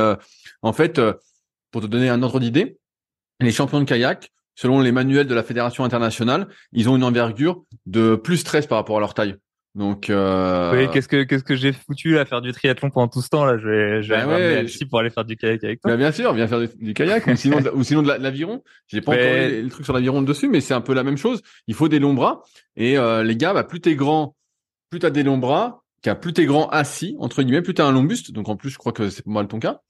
[0.62, 1.01] en fait,
[1.73, 2.79] pour te donner un ordre d'idée,
[3.40, 7.64] les champions de kayak, selon les manuels de la fédération internationale, ils ont une envergure
[7.87, 9.37] de plus 13 par rapport à leur taille.
[9.75, 10.77] Donc, euh...
[10.77, 13.47] oui, qu'est-ce que qu'est-ce que j'ai foutu à faire du triathlon pendant tout ce temps
[13.47, 15.93] là Je vais, je vais ben pour aller faire du kayak avec toi.
[15.93, 18.63] Ben bien sûr, viens faire du, kayak ou sinon de, ou sinon de l'aviron.
[18.89, 21.41] J'ai pas encore le, truc sur l'aviron dessus, mais c'est un peu la même chose.
[21.69, 22.43] Il faut des longs bras
[22.77, 24.37] et euh, les gars, bah, plus t'es grand,
[24.91, 27.93] plus t'as des longs bras, car plus t'es grand assis entre guillemets, plus t'as un
[27.93, 28.31] long buste.
[28.31, 29.81] Donc en plus, je crois que c'est pas mal ton cas.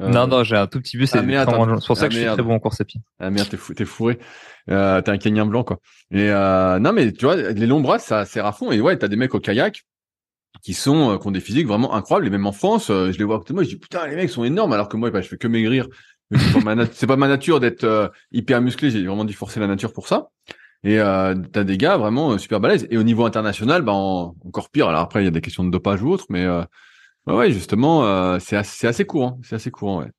[0.00, 1.14] Euh, non, non, j'ai un tout petit bus.
[1.14, 3.00] Ah, c'est pour ça que je suis très bon en course à pied.
[3.18, 4.18] Ah merde, t'es fou, t'es fourré.
[4.70, 5.78] Euh, t'es un Kenyan blanc, quoi.
[6.10, 8.72] Et euh, non, mais tu vois, les longs bras, ça sert à fond.
[8.72, 9.82] Et ouais, t'as des mecs au kayak
[10.62, 12.26] qui sont, qui ont des physiques vraiment incroyables.
[12.26, 14.16] Et même en France, je les vois à côté de moi, je dis putain, les
[14.16, 15.86] mecs sont énormes, alors que moi, bah, je fais que maigrir.
[16.34, 18.90] C'est pas, ma, nature d'être hyper musclé.
[18.90, 20.28] J'ai vraiment dû forcer la nature pour ça.
[20.84, 22.86] Et euh, t'as des gars vraiment super balèzes.
[22.90, 24.88] Et au niveau international, bah encore pire.
[24.88, 26.46] Alors après, il y a des questions de dopage ou autre, mais
[27.28, 29.38] euh, ouais, justement, c'est assez, assez courant.
[29.42, 30.10] C'est assez courant, ouais.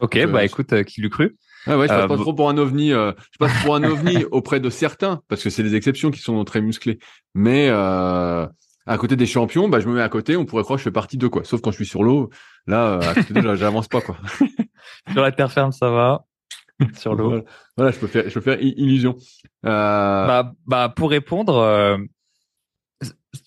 [0.00, 1.36] Ok, bah écoute, qui l'eût cru?
[1.66, 2.90] Ouais, ouais, je passe pas trop pour un ovni.
[2.90, 6.42] je passe pour un ovni auprès de certains, parce que c'est les exceptions qui sont
[6.44, 6.98] très musclés.
[7.34, 10.36] Mais à côté des champions, bah je me mets à côté.
[10.36, 11.44] On pourrait croire que je fais partie de quoi.
[11.44, 12.30] Sauf quand je suis sur l'eau,
[12.66, 14.16] là, à côté d'eux, j'avance pas quoi.
[15.12, 16.24] sur la terre ferme, ça va.
[16.96, 17.44] sur l'eau.
[17.76, 17.92] Voilà.
[17.92, 19.16] je peux faire, je peux faire illusion.
[19.66, 20.26] Euh...
[20.26, 21.98] Bah, bah, pour répondre, euh,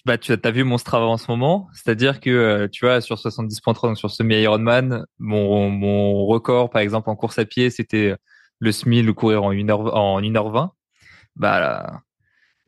[0.06, 3.18] bah, tu as vu mon Strava en ce moment, c'est-à-dire que euh, tu vois sur
[3.18, 8.16] 70.3 donc sur semi Ironman, mon mon record par exemple en course à pied, c'était
[8.60, 10.70] le SMI, le courir en 1h en 1h20.
[11.36, 12.02] Bah là,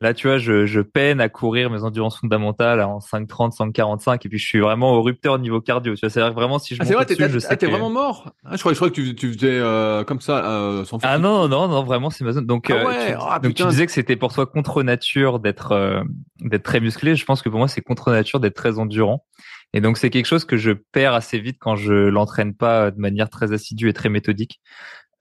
[0.02, 4.28] Là, tu vois, je, je, peine à courir mes endurances fondamentales en 5,30, 5,45 et
[4.28, 5.94] puis je suis vraiment au rupteur niveau cardio.
[5.94, 8.30] Tu vois, c'est vraiment si je ah, vrai, dessus, je sais ah, t'es vraiment mort.
[8.44, 11.16] Ah, je crois, je crois que tu, tu faisais euh, comme ça euh, sans Ah
[11.16, 12.44] non, non, non, vraiment c'est ma zone.
[12.44, 15.72] Donc, ah euh, tu, ah, donc tu disais que c'était pour toi contre nature d'être
[15.72, 16.02] euh,
[16.40, 17.16] d'être très musclé.
[17.16, 19.24] Je pense que pour moi c'est contre nature d'être très endurant.
[19.72, 23.00] Et donc c'est quelque chose que je perds assez vite quand je l'entraîne pas de
[23.00, 24.60] manière très assidue et très méthodique.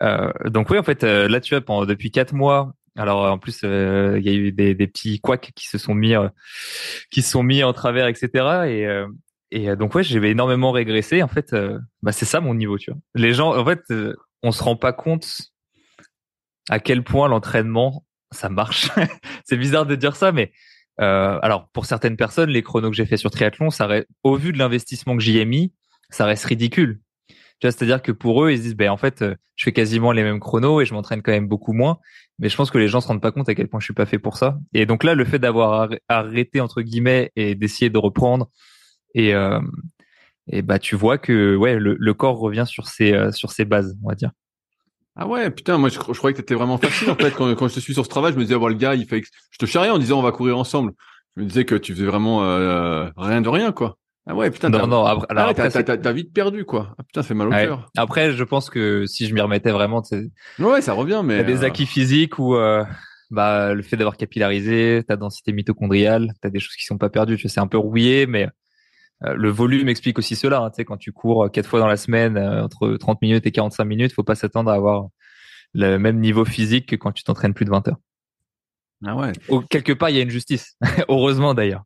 [0.04, 3.62] Euh, donc oui, en fait, là tu vois, pendant depuis quatre mois, alors en plus,
[3.63, 6.29] euh, il y a eu des, petits couacs qui se sont mis, euh,
[7.12, 8.29] qui se sont mis en travers, etc.
[8.67, 11.21] Et, euh, donc ouais, j'ai énormément régressé.
[11.21, 11.55] En fait,
[12.01, 12.77] bah, c'est ça mon niveau.
[13.13, 13.81] Les gens, en fait,
[14.43, 15.27] on se rend pas compte
[16.69, 18.89] à quel point l'entraînement ça marche.
[19.45, 20.51] c'est bizarre de dire ça, mais
[20.97, 23.89] alors pour certaines personnes, les chronos que j'ai fait sur triathlon, ça
[24.23, 25.73] au vu de l'investissement que j'y ai mis,
[26.10, 26.99] ça reste ridicule.
[27.62, 29.24] C'est-à-dire que pour eux, ils se disent, ben en fait,
[29.56, 32.00] je fais quasiment les mêmes chronos et je m'entraîne quand même beaucoup moins
[32.39, 33.94] mais je pense que les gens se rendent pas compte à quel point je suis
[33.94, 34.58] pas fait pour ça.
[34.74, 38.50] Et donc là, le fait d'avoir arrêté entre guillemets et d'essayer de reprendre
[39.13, 39.62] et euh,
[40.48, 43.98] et bah tu vois que ouais le, corps revient sur ses euh, sur ses bases,
[44.04, 44.32] on va dire.
[45.15, 47.80] Ah ouais, putain, moi je, croyais que t'étais vraiment facile en fait quand, je te
[47.80, 49.91] suis sur ce travail, je me disais bon le gars, il fait je te charriais
[49.91, 50.91] en disant on va courir ensemble.
[51.38, 53.98] Je me disais que tu faisais vraiment euh, rien de rien quoi.
[54.28, 54.70] Ah ouais, putain.
[54.70, 56.96] Non, non, après, alors ah, t'as, vite perdu, quoi.
[56.98, 57.92] Ah, putain, ça fait mal au cœur.
[57.96, 60.32] Après, je pense que si je m'y remettais vraiment, c'est.
[60.58, 61.38] Ouais, ça revient, mais.
[61.38, 62.84] T'as des euh, acquis physiques ou, euh,
[63.30, 67.36] bah, le fait d'avoir capillarisé, ta densité mitochondriale, t'as des choses qui sont pas perdues.
[67.36, 68.48] Tu sais, c'est un peu rouillé, mais
[69.24, 70.60] euh, le volume explique aussi cela.
[70.60, 70.70] Hein.
[70.72, 73.86] Tu sais, quand tu cours quatre fois dans la semaine, entre 30 minutes et 45
[73.86, 75.06] minutes, faut pas s'attendre à avoir
[75.76, 78.00] le même niveau physique que quand tu t'entraînes plus de 20 heures.
[79.06, 79.34] Ah ouais.
[79.70, 80.78] quelque part, il y a une justice.
[81.10, 81.84] Heureusement d'ailleurs.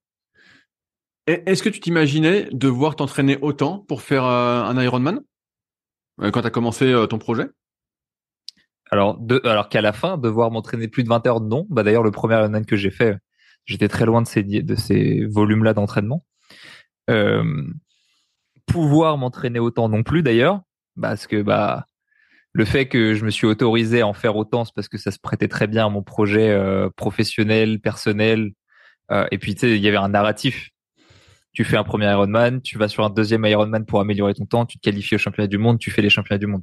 [1.29, 5.19] Est-ce que tu t'imaginais devoir t'entraîner autant pour faire euh, un Ironman?
[6.21, 7.45] Euh, quand tu as commencé euh, ton projet?
[8.89, 11.67] Alors, alors qu'à la fin, devoir m'entraîner plus de 20 heures, non.
[11.69, 13.15] Bah d'ailleurs, le premier Ironman que j'ai fait,
[13.65, 16.25] j'étais très loin de ces de ces volumes-là d'entraînement.
[18.65, 20.61] pouvoir m'entraîner autant non plus d'ailleurs,
[20.99, 21.85] parce que bah
[22.53, 25.11] le fait que je me suis autorisé à en faire autant, c'est parce que ça
[25.11, 26.57] se prêtait très bien à mon projet
[26.95, 28.53] professionnel, personnel.
[29.11, 30.71] et puis il y avait un narratif
[31.53, 34.65] tu fais un premier Ironman, tu vas sur un deuxième Ironman pour améliorer ton temps,
[34.65, 36.61] tu te qualifies au championnat du monde, tu fais les championnats du monde.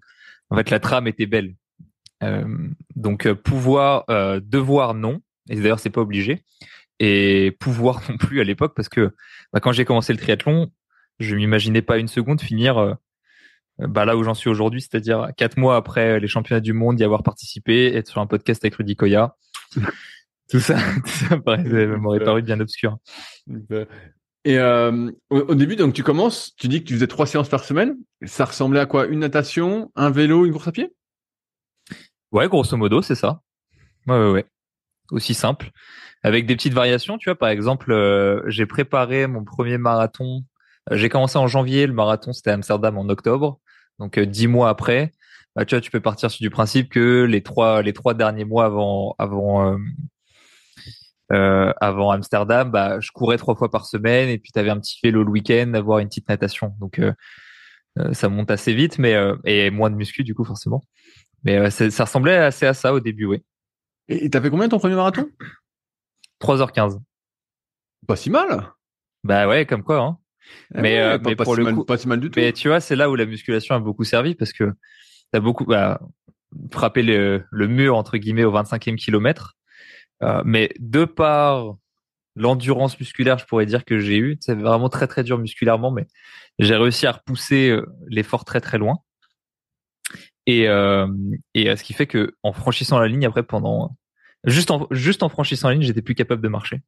[0.50, 1.54] En fait, la trame était belle.
[2.22, 2.46] Euh,
[2.94, 5.20] donc euh, pouvoir, euh, devoir non,
[5.50, 6.42] et d'ailleurs c'est pas obligé,
[6.98, 9.14] et pouvoir non plus à l'époque parce que
[9.52, 10.72] bah, quand j'ai commencé le triathlon,
[11.18, 12.96] je m'imaginais pas une seconde finir
[13.78, 17.04] bah, là où j'en suis aujourd'hui, c'est-à-dire quatre mois après les championnats du monde, y
[17.04, 19.36] avoir participé, être sur un podcast avec Rudy Koya.
[20.50, 22.98] tout ça, tout ça m'aurait paru bien obscur.
[24.46, 27.64] Et euh, au, début, donc tu commences, tu dis que tu faisais trois séances par
[27.64, 27.96] semaine.
[28.26, 29.06] Ça ressemblait à quoi?
[29.06, 30.94] Une natation, un vélo, une course à pied?
[32.30, 33.40] Ouais, grosso modo, c'est ça.
[34.06, 34.46] Ouais, ouais, ouais.
[35.10, 35.72] Aussi simple.
[36.22, 37.34] Avec des petites variations, tu vois.
[37.34, 40.44] Par exemple, euh, j'ai préparé mon premier marathon.
[40.92, 43.58] Euh, j'ai commencé en janvier, le marathon c'était à Amsterdam en octobre.
[43.98, 45.10] Donc dix mois après,
[45.56, 48.44] bah, tu vois, tu peux partir sur du principe que les trois les trois derniers
[48.44, 49.76] mois avant avant euh,
[51.30, 54.98] avant Amsterdam, bah, je courais trois fois par semaine et puis tu avais un petit
[55.02, 56.74] vélo le week-end, avoir une petite natation.
[56.80, 57.12] Donc euh,
[57.98, 60.84] euh, ça monte assez vite, mais et moins de muscu du coup forcément.
[61.44, 63.44] Mais ça ressemblait assez à ça au début, oui.
[64.08, 65.28] Et t'as fait combien ton premier marathon?
[66.40, 67.00] 3h15.
[68.06, 68.72] Pas si mal.
[69.24, 70.00] Bah ouais, comme quoi.
[70.00, 70.18] Hein.
[70.74, 72.38] Eh mais, mais pour le coup, pas si mal du tout.
[72.38, 74.72] Mais tu vois, c'est là où la musculation a beaucoup servi parce que
[75.32, 76.00] t'as beaucoup bah,
[76.72, 79.55] frappé le, le mur entre guillemets au 25e kilomètre
[80.22, 81.76] euh, mais de par
[82.34, 86.06] l'endurance musculaire, je pourrais dire que j'ai eu, c'est vraiment très très dur musculairement, mais
[86.58, 88.98] j'ai réussi à repousser euh, l'effort très très loin.
[90.46, 91.08] Et, euh,
[91.54, 93.96] et ce qui fait que en franchissant la ligne après pendant
[94.44, 96.82] juste en juste en franchissant la ligne, j'étais plus capable de marcher.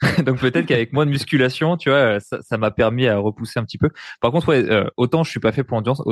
[0.24, 3.78] Donc peut-être qu'avec moins de musculation, tu vois, ça m'a permis à repousser un petit
[3.78, 3.90] peu.
[4.20, 6.02] Par contre, ouais, autant je suis pas fait pour l'endurance,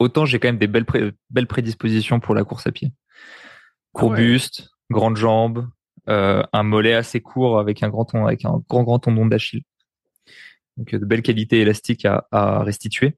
[0.00, 0.86] autant j'ai quand même des belles
[1.30, 2.90] belles prédispositions pour la course à pied.
[2.90, 5.68] Ah Court buste, grandes jambes,
[6.08, 9.62] un mollet assez court avec un grand avec un grand grand tendon d'Achille.
[10.76, 13.16] Donc de belles qualités élastiques à, à restituer.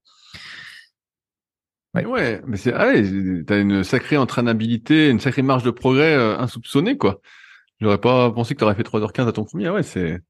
[1.94, 2.04] Ouais.
[2.04, 3.02] ouais, mais c'est ah ouais,
[3.46, 7.20] t'as une sacrée entraînabilité, une sacrée marge de progrès euh, insoupçonnée quoi.
[7.80, 9.66] J'aurais pas pensé que t'aurais fait 3h15 à ton premier.
[9.66, 10.20] Ah ouais, c'est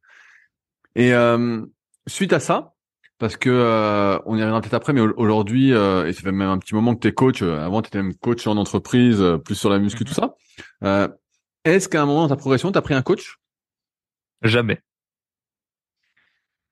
[0.96, 1.64] et euh,
[2.06, 2.74] suite à ça,
[3.18, 6.48] parce que euh, on y reviendra peut-être après, mais aujourd'hui euh, et ça fait même
[6.48, 7.42] un petit moment que t'es coach.
[7.42, 10.30] avant t'étais même coach en entreprise, plus sur la muscu tout mhm.
[10.82, 11.16] ça.
[11.64, 13.38] Est-ce qu'à un moment dans ta progression t'as pris un coach?
[14.42, 14.80] Jamais.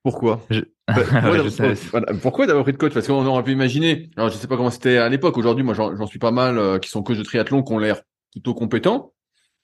[0.02, 0.40] Pourquoi?
[2.22, 2.94] Pourquoi d'avoir pris de coach?
[2.94, 4.10] Parce qu'on aurait pu imaginer.
[4.16, 5.36] Alors je sais pas comment c'était à l'époque.
[5.36, 8.00] Aujourd'hui, moi j'en suis pas mal euh, qui sont coachs de triathlon, qui ont l'air
[8.32, 9.12] plutôt compétents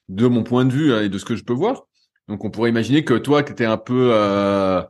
[0.08, 1.84] de mon point de vue hein, et de ce que je peux voir.
[2.28, 4.82] Donc on pourrait imaginer que toi, qui étais un peu euh,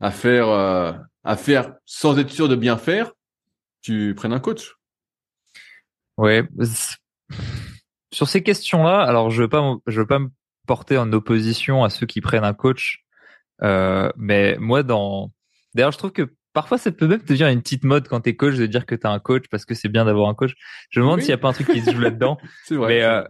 [0.00, 3.12] à faire euh, à faire sans être sûr de bien faire,
[3.82, 4.74] tu prennes un coach?
[6.16, 6.48] Ouais.
[8.12, 10.28] Sur ces questions-là, alors je veux pas je veux pas me
[10.66, 13.06] porter en opposition à ceux qui prennent un coach
[13.62, 15.32] euh, mais moi, dans
[15.74, 18.56] d'ailleurs, je trouve que parfois ça peut même devenir une petite mode quand t'es coach
[18.56, 20.54] de dire que t'as un coach parce que c'est bien d'avoir un coach.
[20.90, 22.38] Je me demande s'il y a pas un truc qui se joue là-dedans.
[22.64, 22.88] c'est vrai.
[22.88, 23.22] Mais, euh,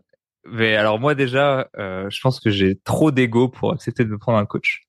[0.44, 4.18] mais alors moi déjà, euh, je pense que j'ai trop d'ego pour accepter de me
[4.18, 4.85] prendre un coach.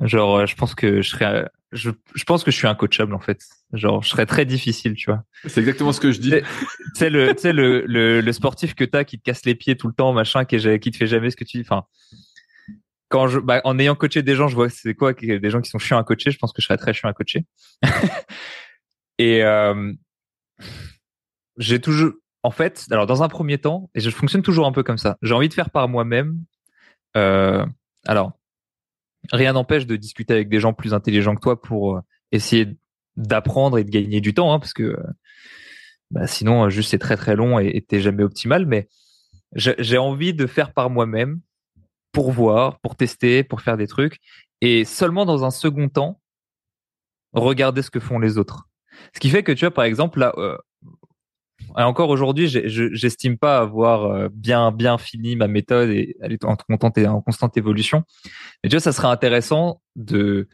[0.00, 3.20] Genre, euh, je pense que je serais, je, je pense que je suis incoachable en
[3.20, 3.40] fait.
[3.72, 5.22] Genre, je serais très difficile, tu vois.
[5.46, 6.30] C'est exactement ce que je dis.
[6.30, 6.44] Tu
[6.94, 9.94] sais le, tu le, le, sportif que t'as qui te casse les pieds tout le
[9.94, 11.64] temps, machin, qui, qui te fait jamais ce que tu dis.
[11.66, 11.84] Enfin,
[13.12, 15.68] quand je, bah, en ayant coaché des gens, je vois c'est quoi des gens qui
[15.68, 16.30] sont chiants à coacher.
[16.30, 17.44] Je pense que je serais très chiant à coacher.
[19.18, 19.92] et euh,
[21.58, 24.82] j'ai toujours, en fait, alors dans un premier temps, et je fonctionne toujours un peu
[24.82, 25.18] comme ça.
[25.20, 26.38] J'ai envie de faire par moi-même.
[27.16, 27.66] Euh,
[28.06, 28.32] alors,
[29.30, 32.00] rien n'empêche de discuter avec des gens plus intelligents que toi pour euh,
[32.32, 32.68] essayer
[33.16, 34.96] d'apprendre et de gagner du temps, hein, parce que
[36.10, 38.66] bah, sinon, juste c'est très très long et t'es jamais optimal.
[38.66, 38.88] Mais
[39.54, 41.40] j'ai envie de faire par moi-même
[42.12, 44.18] pour voir, pour tester, pour faire des trucs,
[44.60, 46.20] et seulement dans un second temps,
[47.32, 48.68] regarder ce que font les autres.
[49.14, 50.56] Ce qui fait que tu vois, par exemple, là, euh,
[51.76, 56.56] encore aujourd'hui, j'estime pas avoir euh, bien bien fini ma méthode et elle est en
[56.56, 58.04] constante, en constante évolution.
[58.62, 60.48] Mais tu vois, ça serait intéressant de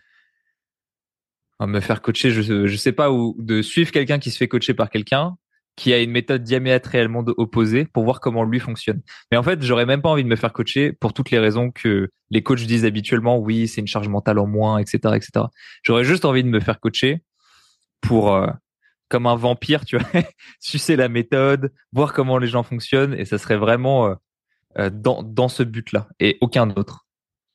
[1.61, 4.75] me faire coacher, je je sais pas, ou de suivre quelqu'un qui se fait coacher
[4.75, 5.37] par quelqu'un
[5.79, 9.01] qui a une méthode diamétralement opposée pour voir comment lui fonctionne.
[9.31, 11.71] Mais en fait, j'aurais même pas envie de me faire coacher pour toutes les raisons
[11.71, 13.39] que les coachs disent habituellement.
[13.39, 15.47] Oui, c'est une charge mentale en moins, etc., etc.
[15.85, 17.23] J'aurais juste envie de me faire coacher
[18.01, 18.49] pour euh,
[19.09, 20.07] comme un vampire, tu vois,
[20.61, 24.15] sucer la méthode, voir comment les gens fonctionnent, et ça serait vraiment euh,
[24.79, 27.07] euh, dans dans ce but-là et aucun autre.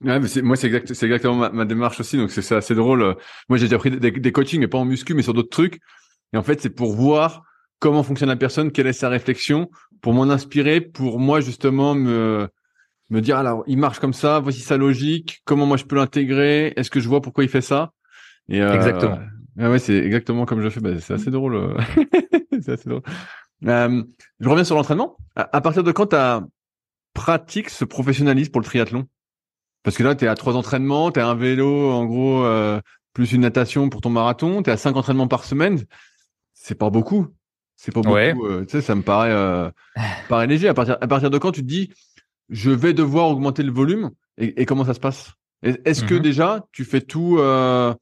[0.04, 3.16] Ouais, mais moi c'est exact, c'est exactement ma, démarche aussi, donc c'est assez drôle.
[3.48, 5.80] Moi j'ai déjà pris des, des coachings, mais pas en muscu, mais sur d'autres trucs.
[6.34, 7.44] Et en fait, c'est pour voir
[7.80, 9.70] comment fonctionne la personne, quelle est sa réflexion,
[10.02, 12.50] pour m'en inspirer, pour moi justement me
[13.10, 16.74] me dire alors il marche comme ça, voici sa logique, comment moi je peux l'intégrer,
[16.76, 17.92] est-ce que je vois pourquoi il fait ça?
[18.50, 19.20] Et euh, Exactement.
[19.58, 20.80] Ouais, c'est exactement comme je fais.
[20.80, 21.56] Bah, c'est assez drôle.
[21.56, 21.78] Euh,
[22.62, 23.04] c'est assez drôle.
[23.66, 24.04] Euh,
[24.40, 25.18] je reviens sur l'entraînement.
[25.36, 26.46] À, partir de quand tu
[27.14, 29.08] pratiques ce professionnalisme pour le triathlon?
[29.84, 32.80] Parce que là, tu es à trois entraînements, tu as un vélo, en gros, euh,
[33.14, 35.84] plus une natation pour ton marathon, tu es à cinq entraînements par semaine.
[36.54, 37.28] C'est pas beaucoup.
[37.76, 38.16] C'est pas beaucoup.
[38.16, 39.70] Euh, tu sais, ça me paraît, euh,
[40.30, 40.70] paraît léger.
[40.70, 41.92] À partir, à partir de quand tu te dis,
[42.50, 45.34] je vais devoir augmenter le volume et, comment ça se passe?
[45.62, 46.22] Est-ce que mhm.
[46.22, 47.94] déjà tu fais tout euh,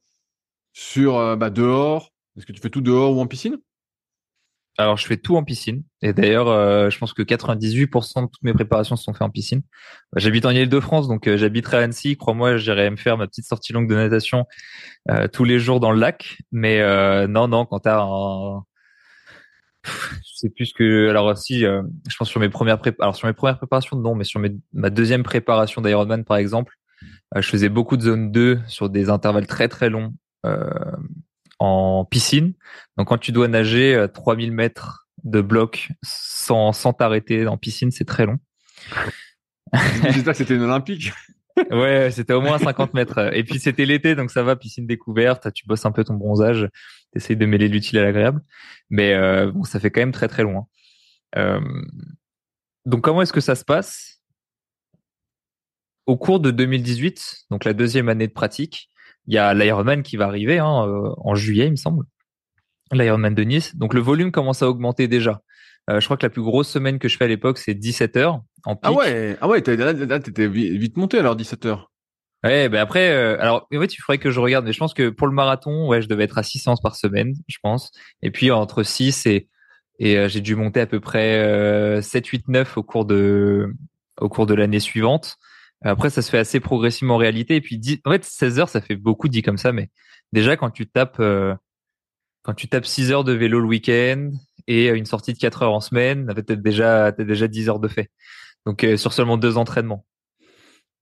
[0.72, 2.10] sur euh, bah, dehors?
[2.36, 3.58] Est-ce que tu fais tout dehors ou en piscine?
[4.78, 5.84] Alors, je fais tout en piscine.
[6.00, 6.46] Et d'ailleurs,
[6.90, 9.60] je pense que 98% de toutes mes préparations sont faites en piscine.
[10.16, 12.16] J'habite en Ile-de-France, donc j'habiterai à Annecy.
[12.16, 14.46] Crois-moi, j'irai me faire ma petite sortie longue de natation
[15.34, 16.38] tous les jours dans le lac.
[16.52, 16.80] Mais
[17.26, 18.62] non, non, quand t'as un,
[19.84, 23.26] je sais plus que alors si euh, je pense sur mes premières prép alors sur
[23.26, 26.74] mes premières préparations non mais sur mes, ma deuxième préparation d'Ironman par exemple
[27.36, 30.21] euh, je faisais beaucoup de zone 2 sur des intervalles très très longs euh,
[31.58, 32.54] en piscine
[32.96, 38.04] donc quand tu dois nager 3000 mètres de bloc sans sans t'arrêter en piscine c'est
[38.04, 38.38] très long
[40.10, 41.12] j'espère que c'était une olympique
[41.70, 43.34] ouais, c'était au moins 50 mètres.
[43.34, 46.68] Et puis c'était l'été, donc ça va, piscine découverte, tu bosses un peu ton bronzage,
[47.12, 48.40] t'essayes de mêler l'utile à l'agréable.
[48.90, 50.66] Mais euh, bon, ça fait quand même très très loin.
[51.36, 51.60] Euh,
[52.86, 54.20] donc comment est-ce que ça se passe?
[56.06, 58.90] Au cours de 2018, donc la deuxième année de pratique,
[59.26, 62.04] il y a l'Ironman qui va arriver hein, euh, en juillet, il me semble.
[62.92, 63.76] L'Ironman de Nice.
[63.76, 65.40] Donc le volume commence à augmenter déjà.
[65.90, 68.16] Euh, je crois que la plus grosse semaine que je fais à l'époque, c'est 17
[68.16, 68.84] heures en ah pic.
[68.84, 71.90] Ah ouais, ah ouais, t'étais vite monté alors 17 heures.
[72.44, 74.94] Ouais, ben après, euh, alors en fait, il faudrait que je regarde, mais je pense
[74.94, 77.92] que pour le marathon, ouais, je devais être à 6 séances par semaine, je pense.
[78.20, 79.48] Et puis entre 6 et
[79.98, 83.72] et euh, j'ai dû monter à peu près 7, 8, 9 au cours de
[84.20, 85.36] au cours de l'année suivante.
[85.84, 87.56] Après, ça se fait assez progressivement en réalité.
[87.56, 89.90] Et puis, en fait, 16 heures, ça fait beaucoup dit comme ça, mais
[90.32, 91.54] déjà quand tu tapes, euh,
[92.42, 94.30] quand tu tapes 6 heures de vélo le week-end
[94.66, 98.10] et une sortie de 4 heures en semaine, déjà, t'as déjà 10 heures de fait.
[98.64, 100.04] Donc, euh, sur seulement deux entraînements.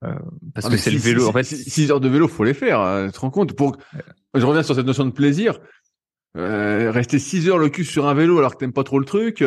[0.02, 0.14] Euh,
[0.54, 1.28] parce ah, que c'est le vélo.
[1.28, 2.80] en fait, 6 heures de vélo, faut les faire.
[2.80, 3.76] Hein, tu te rends compte Pour,
[4.34, 5.60] je reviens sur cette notion de plaisir.
[6.34, 9.44] Rester 6 heures le cul sur un vélo alors que t'aimes pas trop le truc.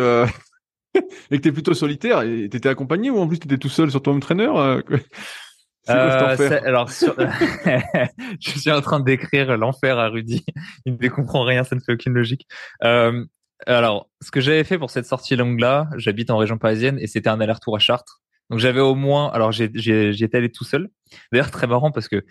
[1.32, 4.02] Et que t'es plutôt solitaire, et t'étais accompagné ou en plus t'étais tout seul sur
[4.02, 4.80] ton entraîneur euh,
[5.90, 6.88] euh alors,
[8.40, 10.46] je suis en train de décrire l'enfer à Rudy.
[10.86, 12.48] Il ne comprend rien, ça ne fait aucune logique.
[12.84, 13.26] Euh,
[13.66, 17.08] alors, ce que j'avais fait pour cette sortie longue là, j'habite en région parisienne et
[17.08, 18.22] c'était un aller-retour à Chartres.
[18.50, 20.90] Donc j'avais au moins, alors j'y étais allé tout seul.
[21.32, 22.24] D'ailleurs très marrant parce que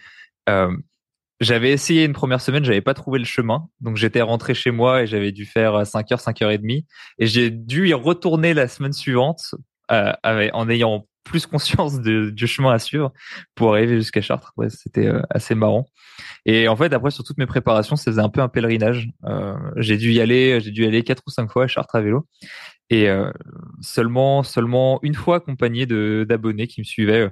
[0.49, 0.77] euh,
[1.43, 5.03] j'avais essayé une première semaine, j'avais pas trouvé le chemin, donc j'étais rentré chez moi
[5.03, 6.87] et j'avais dû faire 5 heures, 5 heures et demie,
[7.19, 9.55] et j'ai dû y retourner la semaine suivante
[9.91, 13.13] euh, en ayant plus conscience de, du chemin à suivre
[13.55, 14.53] pour arriver jusqu'à Chartres.
[14.57, 15.87] Ouais, c'était euh, assez marrant.
[16.47, 19.09] Et en fait, après sur toutes mes préparations, ça faisait un peu un pèlerinage.
[19.25, 21.95] Euh, j'ai dû y aller, j'ai dû y aller quatre ou cinq fois à Chartres
[21.95, 22.27] à vélo,
[22.91, 23.31] et euh,
[23.81, 27.31] seulement seulement une fois accompagné d'abonnés qui me suivaient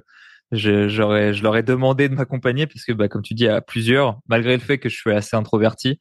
[0.51, 3.61] je, j'aurais, je leur ai demandé de m'accompagner parce que, bah, comme tu dis, à
[3.61, 5.99] plusieurs, malgré le fait que je suis assez introverti,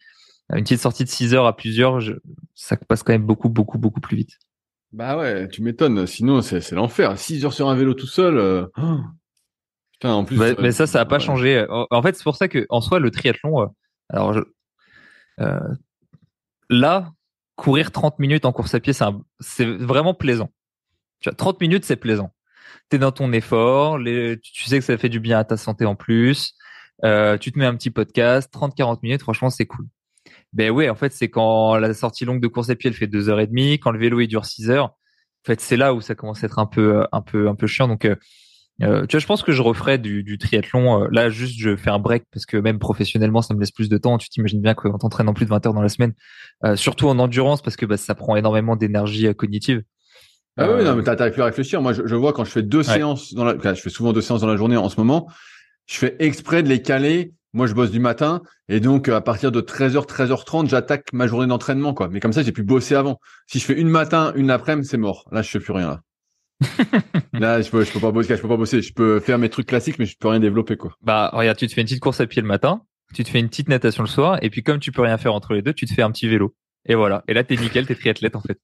[0.53, 2.15] une petite sortie de 6 heures à plusieurs, je,
[2.55, 4.39] ça passe quand même beaucoup, beaucoup, beaucoup plus vite.
[4.93, 6.07] Bah ouais, tu m'étonnes.
[6.07, 7.17] Sinon, c'est, c'est l'enfer.
[7.17, 8.39] 6 heures sur un vélo tout seul.
[8.39, 8.67] Euh,
[9.93, 10.37] putain, en plus.
[10.37, 11.65] Bah, mais ça, ça a pas changé.
[11.69, 13.67] En fait, c'est pour ça que, en soi, le triathlon, euh,
[14.09, 14.41] alors, je,
[15.41, 15.61] euh,
[16.69, 17.13] là,
[17.55, 19.05] courir 30 minutes en course à pied, c'est,
[19.39, 20.51] c'est vraiment plaisant.
[21.21, 22.33] Tu vois, 30 minutes, c'est plaisant
[22.89, 25.95] t'es dans ton effort, tu sais que ça fait du bien à ta santé en
[25.95, 26.55] plus.
[27.05, 29.87] Euh, tu te mets un petit podcast, 30-40 minutes, franchement, c'est cool.
[30.53, 33.07] Ben oui, en fait, c'est quand la sortie longue de course à pied, elle fait
[33.07, 34.87] deux heures et demie, quand le vélo il dure 6 heures.
[34.87, 37.67] En fait, c'est là où ça commence à être un peu, un peu, un peu
[37.67, 37.89] chiant.
[37.89, 38.17] Donc, euh,
[38.83, 41.05] euh tu vois, je pense que je referai du, du triathlon.
[41.05, 43.89] Euh, là, juste, je fais un break parce que même professionnellement, ça me laisse plus
[43.89, 44.19] de temps.
[44.19, 46.15] Tu t'imagines bien qu'on t'entraîne en plus de 20 heures dans la semaine,
[46.65, 49.83] euh, surtout en endurance parce que bah, ça prend énormément d'énergie cognitive.
[50.57, 51.81] Ah oui, non, mais t'as, t'as pu réfléchir.
[51.81, 54.21] Moi, je, je, vois quand je fais deux séances dans la, je fais souvent deux
[54.21, 55.29] séances dans la journée en ce moment.
[55.87, 57.33] Je fais exprès de les caler.
[57.53, 61.49] Moi, je bosse du matin et donc à partir de 13h, 13h30, j'attaque ma journée
[61.49, 62.09] d'entraînement, quoi.
[62.09, 63.19] Mais comme ça, j'ai pu bosser avant.
[63.49, 65.29] Si je fais une matin, une après-midi, c'est mort.
[65.33, 65.89] Là, je fais plus rien.
[65.91, 66.01] Là,
[67.33, 68.37] là je peux, je peux pas bosser.
[68.37, 68.83] Je peux pas bosser.
[68.83, 70.93] Je peux faire mes trucs classiques, mais je peux rien développer, quoi.
[71.03, 72.83] Bah, regarde, tu te fais une petite course à pied le matin,
[73.15, 75.35] tu te fais une petite natation le soir, et puis comme tu peux rien faire
[75.35, 76.55] entre les deux, tu te fais un petit vélo.
[76.91, 77.23] Et voilà.
[77.29, 78.59] Et là, t'es nickel, t'es triathlète, en fait.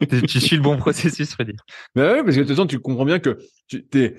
[0.28, 1.54] tu suis le bon processus, Freddy.
[1.96, 4.14] Mais oui, parce que de toute façon, tu comprends bien que tu t'es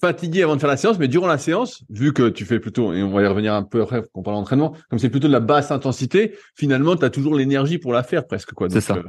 [0.00, 2.92] fatigué avant de faire la séance, mais durant la séance, vu que tu fais plutôt,
[2.92, 5.28] et on va y revenir un peu après quand on parle d'entraînement, comme c'est plutôt
[5.28, 8.68] de la basse intensité, finalement, tu as toujours l'énergie pour la faire presque, quoi.
[8.68, 8.96] C'est ça.
[8.96, 9.02] Euh,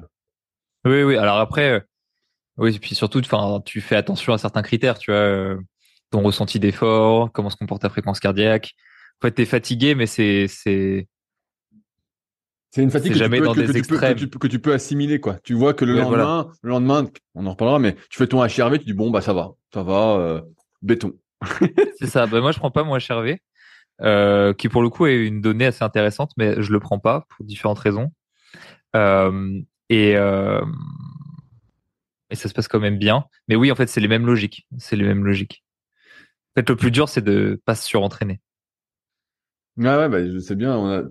[0.86, 1.18] oui, oui.
[1.18, 1.80] Alors après, euh,
[2.58, 5.58] oui, et puis surtout, enfin, tu fais attention à certains critères, tu vois, euh,
[6.12, 8.76] ton ressenti d'effort, comment se comporte ta fréquence cardiaque.
[9.20, 11.08] En fait, t'es fatigué, mais c'est, c'est,
[12.76, 14.16] c'est une fatigue que, jamais tu peux, dans des extrêmes.
[14.16, 15.40] que, tu, peux, assimiler, quoi.
[15.46, 18.80] Tu vois que le lendemain, le lendemain, on en reparlera, mais tu fais ton HRV,
[18.80, 20.42] tu dis bon bah ça va, ça va, euh,
[20.82, 21.14] béton.
[22.00, 22.28] c'est ça.
[22.28, 23.38] Bah, moi je prends pas mon HRV,
[24.02, 27.26] euh, qui pour le coup est une donnée assez intéressante, mais je le prends pas
[27.30, 28.12] pour différentes raisons.
[28.94, 30.16] Euh, et
[32.30, 33.24] et ça se passe quand même bien.
[33.48, 34.68] Mais oui, en fait, c'est les mêmes logiques.
[34.80, 35.64] C'est les mêmes logiques.
[36.52, 38.42] En fait, le plus dur, c'est de pas se surentraîner.
[39.78, 40.76] Ouais, ouais, bah, je sais bien.
[40.76, 41.04] On a,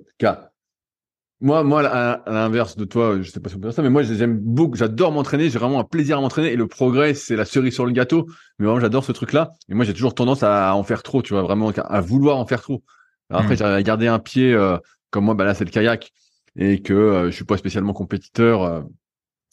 [1.41, 3.91] moi, moi, à, l'inverse de toi, je sais pas si on peut dire ça, mais
[3.91, 7.37] moi, j'aime beaucoup, j'adore m'entraîner, j'ai vraiment un plaisir à m'entraîner et le progrès, c'est
[7.37, 8.27] la cerise sur le gâteau.
[8.59, 9.53] Mais vraiment, j'adore ce truc-là.
[9.69, 12.47] Et moi, j'ai toujours tendance à en faire trop, tu vois, vraiment, à vouloir en
[12.47, 12.83] faire trop.
[13.31, 13.77] après, mmh.
[13.77, 14.79] j'ai gardé un pied, euh,
[15.11, 16.13] comme moi, bah là, c'est le kayak
[16.57, 18.63] et que euh, je suis pas spécialement compétiteur.
[18.63, 18.83] Euh,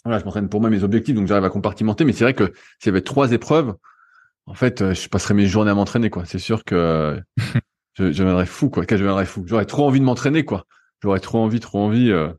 [0.06, 2.06] voilà, je m'entraîne pour moi mes objectifs, donc j'arrive à compartimenter.
[2.06, 3.74] Mais c'est vrai que s'il y avait trois épreuves,
[4.46, 6.26] en fait, je passerais mes journées à m'entraîner, quoi.
[6.26, 7.20] C'est sûr que
[7.96, 8.86] je, je deviendrais fou, quoi.
[8.86, 9.44] Que je deviendrais fou.
[9.48, 10.66] J'aurais trop envie de m'entraîner, quoi
[11.02, 12.12] j'aurais trop envie, trop envie.
[12.12, 12.30] Euh,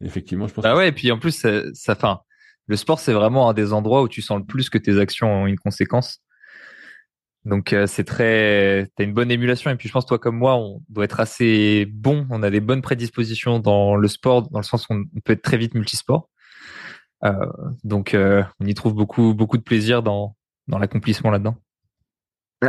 [0.00, 0.62] effectivement, je pense.
[0.62, 2.20] Bah ouais, et puis en plus, ça, ça fin,
[2.66, 5.42] le sport, c'est vraiment un des endroits où tu sens le plus que tes actions
[5.42, 6.22] ont une conséquence.
[7.44, 10.56] Donc euh, c'est très, t'as une bonne émulation et puis je pense toi comme moi,
[10.56, 14.64] on doit être assez bon, on a des bonnes prédispositions dans le sport, dans le
[14.64, 16.28] sens où on peut être très vite multisport.
[17.24, 17.32] Euh,
[17.82, 20.36] donc euh, on y trouve beaucoup beaucoup de plaisir dans
[20.68, 21.56] dans l'accomplissement là-dedans.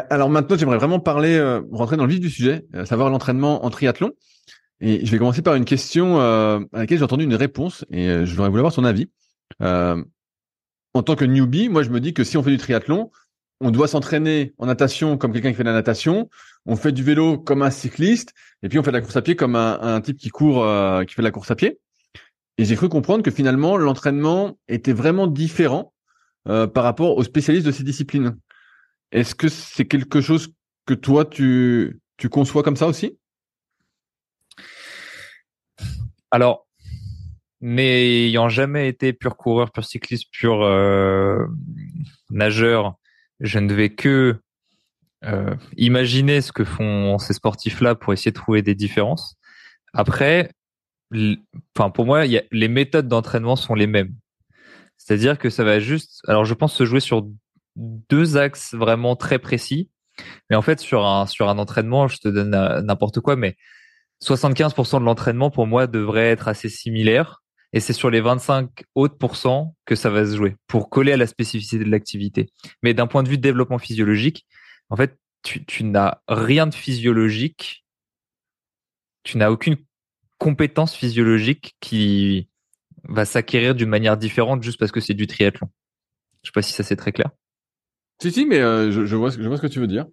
[0.10, 1.38] Alors maintenant, j'aimerais vraiment parler,
[1.74, 4.12] rentrer dans le vif du sujet, savoir l'entraînement en triathlon.
[4.82, 8.10] Et je vais commencer par une question euh, à laquelle j'ai entendu une réponse et
[8.10, 9.10] euh, je voudrais voulu avoir son avis.
[9.62, 10.04] Euh,
[10.94, 13.12] en tant que newbie, moi je me dis que si on fait du triathlon,
[13.60, 16.30] on doit s'entraîner en natation comme quelqu'un qui fait de la natation,
[16.66, 19.22] on fait du vélo comme un cycliste, et puis on fait de la course à
[19.22, 21.80] pied comme un, un type qui court, euh, qui fait de la course à pied.
[22.58, 25.94] Et j'ai cru comprendre que finalement l'entraînement était vraiment différent
[26.48, 28.36] euh, par rapport aux spécialistes de ces disciplines.
[29.12, 30.50] Est-ce que c'est quelque chose
[30.88, 33.18] que toi, tu, tu conçois comme ça aussi?
[36.32, 36.68] Alors,
[37.62, 41.46] n'ayant jamais été pur coureur, pur cycliste, pur euh,
[42.30, 42.96] nageur,
[43.40, 44.40] je ne vais que
[45.24, 49.36] euh, imaginer ce que font ces sportifs-là pour essayer de trouver des différences.
[49.94, 50.52] Après,
[51.76, 54.16] enfin pour moi, les méthodes d'entraînement sont les mêmes.
[54.98, 57.28] C'est-à-dire que ça va juste, alors je pense se jouer sur
[57.76, 59.90] deux axes vraiment très précis.
[60.50, 62.52] Mais en fait, sur un sur un entraînement, je te donne
[62.86, 63.56] n'importe quoi, mais
[64.24, 67.42] 75% de l'entraînement pour moi devrait être assez similaire.
[67.74, 71.18] Et c'est sur les 25 autres pourcents que ça va se jouer pour coller à
[71.18, 72.50] la spécificité de l'activité.
[72.84, 74.46] Mais d'un point de vue de développement physiologique,
[74.90, 77.86] en fait, tu, n'as rien de physiologique.
[79.24, 79.78] Tu n'as aucune
[80.38, 82.50] compétence physiologique qui
[83.04, 85.70] va s'acquérir d'une manière différente juste parce que c'est du triathlon.
[86.44, 87.30] Je sais pas si ça c'est très clair.
[88.22, 90.06] Si si, mais euh, je vois ce que tu veux dire.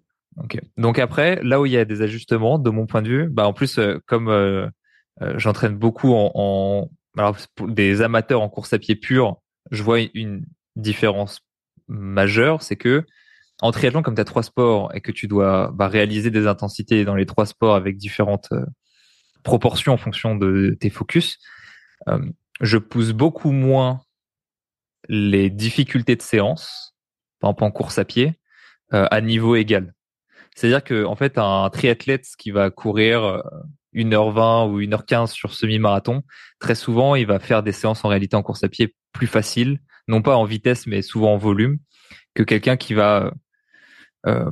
[0.77, 3.47] Donc après, là où il y a des ajustements, de mon point de vue, bah
[3.47, 4.67] en plus euh, comme euh,
[5.35, 10.45] j'entraîne beaucoup en, alors pour des amateurs en course à pied pure, je vois une
[10.75, 11.41] différence
[11.87, 13.05] majeure, c'est que
[13.61, 17.03] en triathlon, comme tu as trois sports et que tu dois bah, réaliser des intensités
[17.03, 18.53] dans les trois sports avec différentes
[19.43, 21.37] proportion en fonction de tes focus.
[22.07, 22.19] Euh,
[22.61, 24.01] je pousse beaucoup moins
[25.07, 26.95] les difficultés de séance,
[27.39, 28.39] par exemple en course à pied,
[28.93, 29.93] euh, à niveau égal.
[30.59, 33.41] C'est-à-dire que en fait, un triathlète qui va courir
[33.93, 36.23] 1h20 euh, ou 1h15 sur semi-marathon,
[36.59, 39.79] très souvent, il va faire des séances en réalité en course à pied plus faciles,
[40.09, 41.77] non pas en vitesse, mais souvent en volume,
[42.33, 43.31] que quelqu'un qui va
[44.25, 44.51] euh,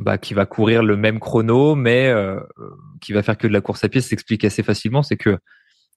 [0.00, 2.40] bah, qui va courir le même chrono, mais euh,
[3.00, 5.04] qui va faire que de la course à pied, s'explique assez facilement.
[5.04, 5.38] C'est que,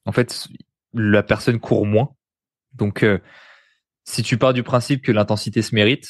[0.06, 0.47] en fait,
[0.93, 2.10] la personne court moins.
[2.74, 3.18] Donc, euh,
[4.04, 6.08] si tu pars du principe que l'intensité se mérite,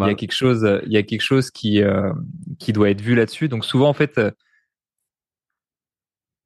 [0.00, 2.12] il y a quelque chose, il y a quelque chose qui euh,
[2.58, 3.48] qui doit être vu là-dessus.
[3.48, 4.20] Donc, souvent, en fait,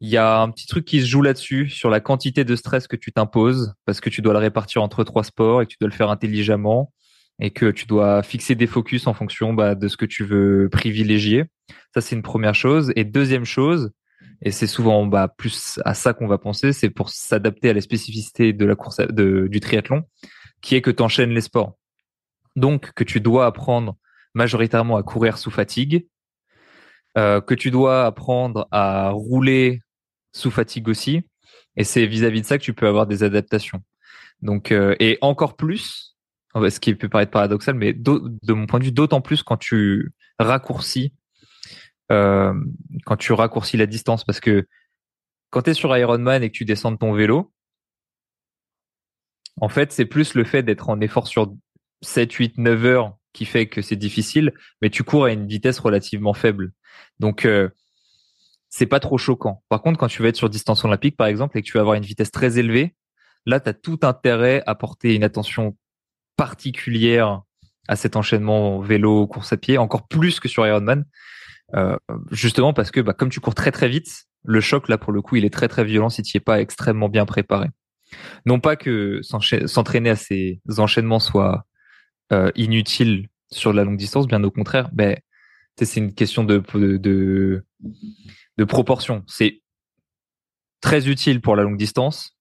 [0.01, 2.87] il y a un petit truc qui se joue là-dessus sur la quantité de stress
[2.87, 5.79] que tu t'imposes parce que tu dois le répartir entre trois sports et que tu
[5.81, 6.93] dois le faire intelligemment
[7.41, 10.69] et que tu dois fixer des focus en fonction bah, de ce que tu veux
[10.71, 11.45] privilégier.
[11.95, 12.93] Ça, c'est une première chose.
[12.97, 13.91] Et deuxième chose,
[14.43, 17.81] et c'est souvent bah, plus à ça qu'on va penser, c'est pour s'adapter à la
[17.81, 20.03] spécificité de la course de, du triathlon,
[20.63, 21.77] qui est que tu enchaînes les sports.
[22.57, 23.97] Donc, que tu dois apprendre
[24.35, 26.09] majoritairement à courir sous fatigue,
[27.17, 29.81] euh, que tu dois apprendre à rouler
[30.33, 31.23] sous fatigue aussi.
[31.77, 33.83] Et c'est vis-à-vis de ça que tu peux avoir des adaptations.
[34.43, 36.17] Donc, euh, et encore plus,
[36.55, 40.13] ce qui peut paraître paradoxal, mais de mon point de vue, d'autant plus quand tu
[40.39, 41.15] raccourcis,
[42.13, 42.55] euh,
[43.05, 44.67] quand tu raccourcis la distance, parce que
[45.51, 47.53] quand tu es sur Ironman et que tu descends de ton vélo,
[49.61, 51.55] en fait, c'est plus le fait d'être en effort sur
[52.03, 55.79] 7, 8, 9 heures qui fait que c'est difficile, mais tu cours à une vitesse
[55.79, 56.73] relativement faible.
[57.21, 57.69] Donc, euh,
[58.69, 59.63] c'est pas trop choquant.
[59.69, 61.81] Par contre, quand tu vas être sur distance olympique, par exemple, et que tu vas
[61.81, 62.95] avoir une vitesse très élevée,
[63.45, 65.77] là, tu as tout intérêt à porter une attention
[66.37, 67.43] particulière
[67.89, 71.05] à cet enchaînement vélo course à pied, encore plus que sur Ironman,
[71.75, 71.97] euh,
[72.31, 75.23] justement parce que bah, comme tu cours très très vite, le choc là pour le
[75.23, 77.69] coup il est très très violent si tu es pas extrêmement bien préparé.
[78.45, 81.67] Non pas que s'entraîner à ces enchaînements soit
[82.33, 85.17] euh, inutile sur la longue distance, bien au contraire, ben
[85.79, 86.63] c'est une question de,
[86.97, 87.65] de,
[88.57, 89.23] de proportion.
[89.27, 89.63] C'est
[90.81, 92.37] très utile pour la longue distance,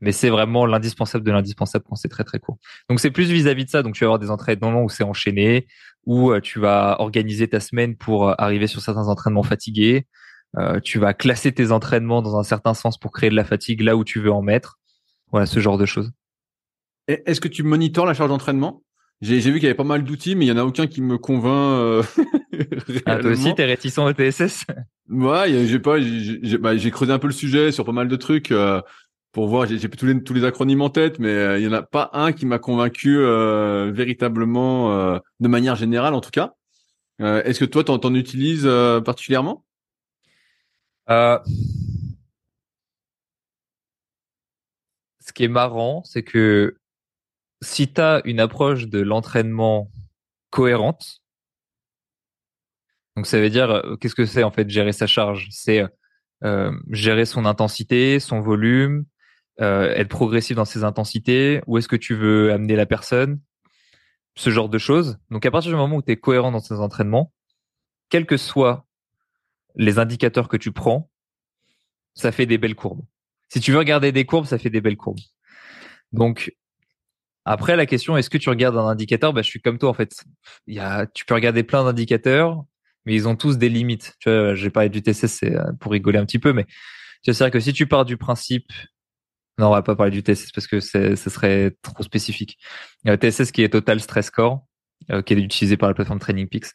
[0.00, 2.58] mais c'est vraiment l'indispensable de l'indispensable quand c'est très très court.
[2.88, 3.82] Donc c'est plus vis-à-vis de ça.
[3.82, 5.66] Donc tu vas avoir des entraînements où c'est enchaîné,
[6.04, 10.06] où euh, tu vas organiser ta semaine pour euh, arriver sur certains entraînements fatigués.
[10.56, 13.80] Euh, tu vas classer tes entraînements dans un certain sens pour créer de la fatigue
[13.80, 14.78] là où tu veux en mettre.
[15.30, 16.12] Voilà ce genre de choses.
[17.06, 18.82] Est-ce que tu monitores la charge d'entraînement?
[19.20, 21.00] J'ai vu qu'il y avait pas mal d'outils, mais il y en a aucun qui
[21.00, 21.80] me convainc.
[21.80, 22.02] Euh...
[23.06, 24.64] ah, toi aussi, t'es réticent au TSS
[25.08, 28.52] Ouais, j'ai pas, j'ai bah, creusé un peu le sujet sur pas mal de trucs.
[28.52, 28.80] Euh,
[29.32, 31.72] pour voir, j'ai tous les, tous les acronymes en tête, mais euh, il y en
[31.72, 36.54] a pas un qui m'a convaincu euh, véritablement, euh, de manière générale en tout cas.
[37.20, 38.64] Est-ce que toi, t'en, en utilises
[39.04, 39.64] particulièrement?
[41.08, 41.42] Ce
[45.34, 46.77] qui est marrant, c'est que
[47.62, 49.90] si tu as une approche de l'entraînement
[50.50, 51.22] cohérente,
[53.16, 55.48] donc ça veut dire, qu'est-ce que c'est en fait gérer sa charge?
[55.50, 55.84] C'est
[56.90, 59.04] gérer son intensité, son volume,
[59.60, 63.40] euh, être progressif dans ses intensités, où est-ce que tu veux amener la personne,
[64.36, 65.18] ce genre de choses.
[65.30, 67.32] Donc à partir du moment où tu es cohérent dans tes entraînements,
[68.08, 68.86] quels que soient
[69.74, 71.10] les indicateurs que tu prends,
[72.14, 73.04] ça fait des belles courbes.
[73.48, 75.18] Si tu veux regarder des courbes, ça fait des belles courbes.
[76.12, 76.54] Donc
[77.50, 79.32] Après, la question, est-ce que tu regardes un indicateur?
[79.32, 80.22] Bah, Je suis comme toi, en fait.
[80.66, 82.62] Il y a, tu peux regarder plein d'indicateurs,
[83.06, 84.14] mais ils ont tous des limites.
[84.20, 86.66] Tu vois, j'ai parlé du TSS euh, pour rigoler un petit peu, mais
[87.22, 88.70] c'est vrai que si tu pars du principe,
[89.58, 92.58] non, on va pas parler du TSS parce que ce serait trop spécifique.
[93.06, 94.66] Euh, TSS qui est Total Stress Score,
[95.10, 96.72] euh, qui est utilisé par la plateforme Training Peaks.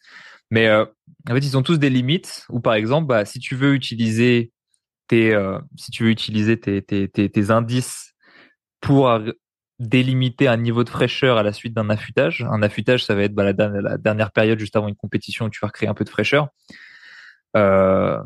[0.49, 0.85] Mais euh,
[1.29, 2.45] en fait, ils ont tous des limites.
[2.49, 4.51] Ou par exemple, bah, si tu veux utiliser
[5.07, 8.15] tes, euh, si tu veux utiliser tes indices
[8.81, 9.07] pour
[9.79, 12.45] délimiter un niveau de fraîcheur à la suite d'un affûtage.
[12.49, 15.59] Un affûtage, ça va être bah, la, dernière, période juste avant une compétition où tu
[15.61, 16.49] vas recréer un peu de fraîcheur.
[17.55, 18.19] Euh,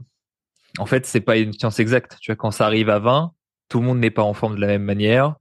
[0.78, 2.18] en fait, c'est pas une science exacte.
[2.22, 3.32] Tu vois, quand ça arrive à 20,
[3.70, 5.36] tout le monde n'est pas en forme de la même manière.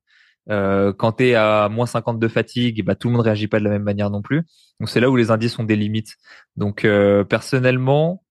[0.48, 3.58] Euh, quand tu es à moins 50 de fatigue, bah, tout le monde réagit pas
[3.58, 4.44] de la même manière non plus.
[4.80, 6.16] Donc c'est là où les indices ont des limites.
[6.56, 8.22] Donc euh, personnellement,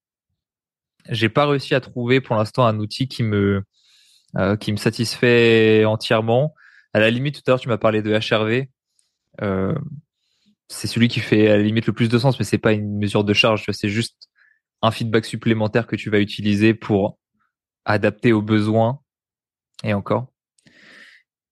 [1.09, 3.63] j'ai pas réussi à trouver pour l'instant un outil qui me
[4.37, 6.53] euh, qui me satisfait entièrement.
[6.95, 8.69] À la limite, tout à l'heure, tu m'as parlé de HRV.
[9.41, 9.75] Euh,
[10.69, 12.97] c'est celui qui fait à la limite le plus de sens, mais c'est pas une
[12.97, 13.65] mesure de charge.
[13.73, 14.29] C'est juste
[14.81, 17.19] un feedback supplémentaire que tu vas utiliser pour
[17.83, 19.01] adapter aux besoins
[19.83, 20.31] et encore.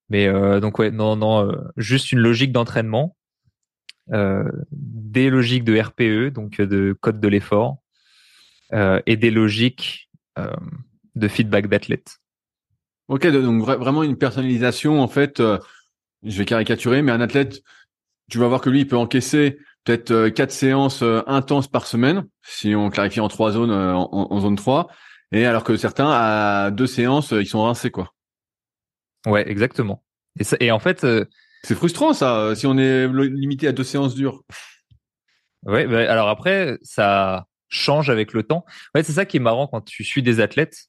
[0.07, 3.17] Mais euh, donc ouais, non, non, euh, juste une logique d'entraînement,
[4.07, 7.79] des logiques de RPE, donc de code de l'effort,
[8.71, 10.09] et des logiques
[11.15, 12.22] de feedback d'athlète.
[13.09, 15.39] Ok, donc vraiment une personnalisation en fait.
[15.39, 17.61] je vais caricaturer, mais un athlète,
[18.29, 22.73] tu vas voir que lui, il peut encaisser peut-être quatre séances intenses par semaine, si
[22.75, 24.87] on clarifie en trois zones, en, en, zone 3,
[25.33, 28.13] et alors que certains, à deux séances, ils sont rincés, quoi.
[29.25, 30.03] Ouais, exactement.
[30.39, 31.25] Et, et en fait, euh,
[31.63, 34.43] c'est frustrant ça, si on est limité à deux séances dures.
[35.65, 38.65] Ouais, bah, alors après, ça change avec le temps.
[38.93, 40.87] Ouais, c'est ça qui est marrant quand tu suis des athlètes,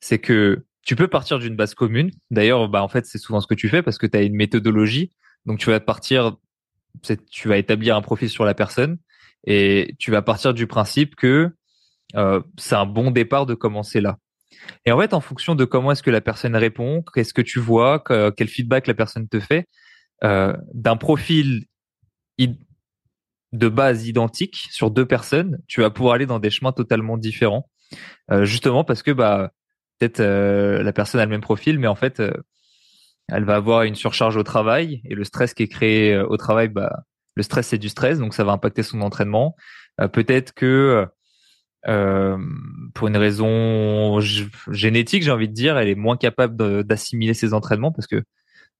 [0.00, 2.12] c'est que tu peux partir d'une base commune.
[2.30, 4.36] D'ailleurs, bah en fait, c'est souvent ce que tu fais parce que tu as une
[4.36, 5.10] méthodologie.
[5.44, 6.36] Donc tu vas partir,
[7.30, 8.98] tu vas établir un profil sur la personne
[9.46, 11.50] et tu vas partir du principe que
[12.14, 14.18] euh, c'est un bon départ de commencer là.
[14.84, 17.58] Et en fait, en fonction de comment est-ce que la personne répond, qu'est-ce que tu
[17.58, 18.02] vois,
[18.36, 19.66] quel feedback la personne te fait,
[20.24, 21.66] euh, d'un profil
[22.38, 27.68] de base identique sur deux personnes, tu vas pouvoir aller dans des chemins totalement différents.
[28.30, 29.52] Euh, justement parce que bah
[29.98, 32.32] peut-être euh, la personne a le même profil, mais en fait, euh,
[33.28, 36.36] elle va avoir une surcharge au travail et le stress qui est créé euh, au
[36.36, 39.56] travail, bah le stress c'est du stress, donc ça va impacter son entraînement.
[40.12, 41.06] peut-être que
[41.88, 42.36] euh,
[42.94, 44.18] pour une raison
[44.70, 48.24] génétique, j'ai envie de dire, elle est moins capable d'assimiler ses entraînements parce que,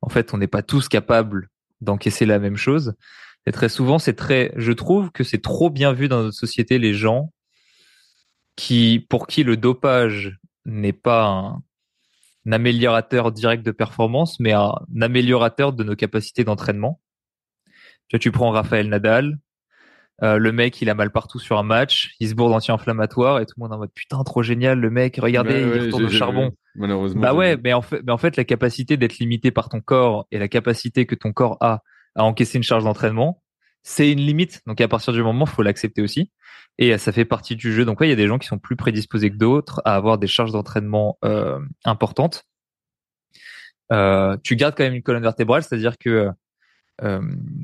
[0.00, 1.48] en fait, on n'est pas tous capables
[1.80, 2.94] d'encaisser la même chose.
[3.46, 6.78] Et très souvent, c'est très, je trouve que c'est trop bien vu dans notre société
[6.78, 7.32] les gens
[8.56, 11.62] qui, pour qui le dopage n'est pas un,
[12.46, 17.00] un améliorateur direct de performance, mais un améliorateur de nos capacités d'entraînement.
[18.08, 19.38] Tu vois, tu prends Raphaël Nadal,
[20.22, 23.46] euh, le mec, il a mal partout sur un match, il se bourre anti-inflammatoire et
[23.46, 26.52] tout le monde en mode putain trop génial le mec, regardez, il retourne au charbon.
[26.74, 27.20] Malheureusement.
[27.20, 30.26] Bah ouais, mais en fait, mais en fait la capacité d'être limité par ton corps
[30.30, 31.82] et la capacité que ton corps a
[32.14, 33.42] à encaisser une charge d'entraînement,
[33.88, 34.62] c'est une limite.
[34.66, 36.32] Donc à partir du moment, faut l'accepter aussi
[36.78, 37.84] et ça fait partie du jeu.
[37.84, 40.18] Donc ouais, il y a des gens qui sont plus prédisposés que d'autres à avoir
[40.18, 42.44] des charges d'entraînement euh, importantes.
[43.92, 46.30] Euh, tu gardes quand même une colonne vertébrale, c'est-à-dire que
[47.02, 47.20] euh,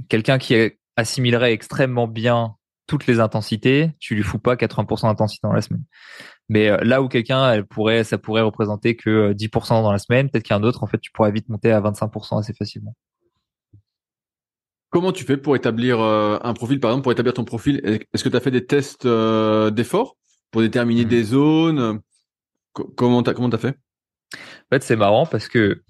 [0.09, 0.55] quelqu'un qui
[0.97, 2.55] assimilerait extrêmement bien
[2.87, 5.85] toutes les intensités, tu lui fous pas 80% d'intensité dans la semaine.
[6.49, 10.31] Mais euh, là où quelqu'un, pourrait, ça pourrait représenter que 10% euh, dans la semaine,
[10.31, 12.95] peut-être qu'un autre, en fait, tu pourrais vite monter à 25% assez facilement.
[14.93, 17.81] Comment tu fais pour établir euh, un profil, par exemple, pour établir ton profil?
[18.13, 20.17] Est-ce que tu as fait des tests d'effort
[20.53, 21.09] pour déterminer mmh.
[21.09, 22.01] des zones?
[22.73, 23.77] Comment t'as comment t'as fait?
[24.35, 25.83] En fait, c'est marrant parce que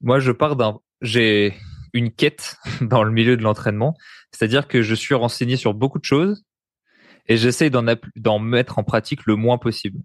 [0.00, 1.54] moi, je pars d'un, j'ai
[1.92, 3.96] une quête dans le milieu de l'entraînement.
[4.30, 6.44] C'est-à-dire que je suis renseigné sur beaucoup de choses
[7.26, 10.00] et j'essaie d'en mettre en pratique le moins possible.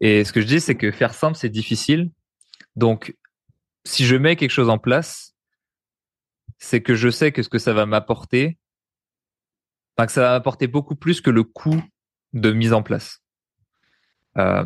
[0.00, 2.10] Et ce que je dis, c'est que faire simple, c'est difficile.
[2.76, 3.16] Donc,
[3.86, 5.34] si je mets quelque chose en place,
[6.58, 8.58] c'est que je sais que ce que ça va m'apporter,
[9.96, 11.82] enfin, que ça va m'apporter beaucoup plus que le coût
[12.32, 13.20] de mise en place.
[14.38, 14.64] Euh,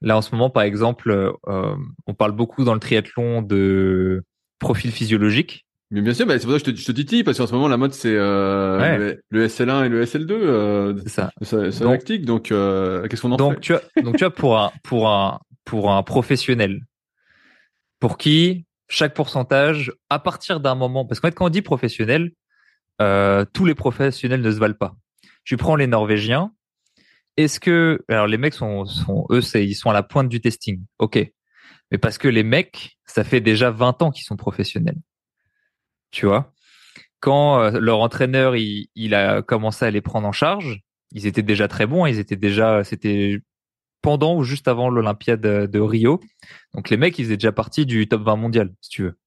[0.00, 1.76] là, en ce moment, par exemple, euh,
[2.06, 4.24] on parle beaucoup dans le triathlon de
[4.58, 5.66] profil physiologique.
[5.92, 7.52] Mais bien sûr, bah, c'est pour ça que je te, je te parce qu'en ce
[7.52, 10.32] moment la mode c'est euh, le, SL1 et le SL2.
[10.32, 11.30] Euh, c'est ça.
[11.42, 13.60] C'est donc euh, qu'est-ce qu'on en donc, fait?
[13.60, 16.80] tu Donc tu vois pour un pour un pour un professionnel,
[18.02, 22.32] pour qui chaque pourcentage, à partir d'un moment, parce qu'en fait quand on dit professionnel,
[23.00, 24.96] euh, tous les professionnels ne se valent pas.
[25.44, 25.86] Tu prends les
[31.92, 34.98] mais parce que les mecs, ça fait déjà 20 ans qu'ils sont professionnels.
[36.10, 36.52] Tu vois?
[37.20, 40.80] Quand euh, leur entraîneur, il, il, a commencé à les prendre en charge,
[41.12, 43.38] ils étaient déjà très bons, ils étaient déjà, c'était
[44.02, 46.20] pendant ou juste avant l'Olympiade de Rio.
[46.74, 49.18] Donc les mecs, ils étaient déjà partis du top 20 mondial, si tu veux.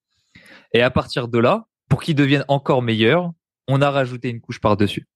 [0.74, 3.32] Et à partir de là, pour qu'ils deviennent encore meilleurs,
[3.68, 5.08] on a rajouté une couche par-dessus.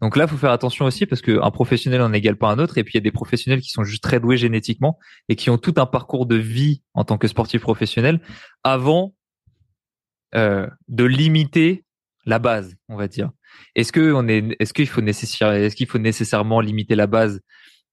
[0.00, 2.78] Donc là, faut faire attention aussi parce qu'un professionnel n'en égale pas un autre.
[2.78, 5.50] Et puis il y a des professionnels qui sont juste très doués génétiquement et qui
[5.50, 8.20] ont tout un parcours de vie en tant que sportif professionnel
[8.62, 9.14] avant
[10.34, 11.84] euh, de limiter
[12.24, 13.30] la base, on va dire.
[13.74, 17.40] Est-ce que est, est-ce qu'il faut nécessairement, est-ce qu'il faut nécessairement limiter la base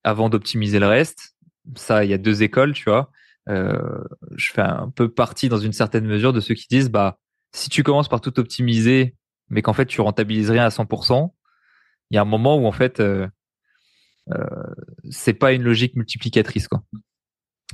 [0.06, 1.36] avant d'optimiser le reste
[1.76, 3.12] Ça, il y a deux écoles, tu vois.
[3.50, 4.04] Euh,
[4.36, 7.20] je fais un peu partie dans une certaine mesure de ceux qui disent, bah,
[7.52, 9.16] si tu commences par tout optimiser,
[9.50, 11.34] mais qu'en fait tu rentabilises rien à 100%,
[12.12, 13.28] il y a un moment où en fait euh,
[14.32, 14.46] euh,
[15.10, 16.84] c'est pas une logique multiplicatrice quoi.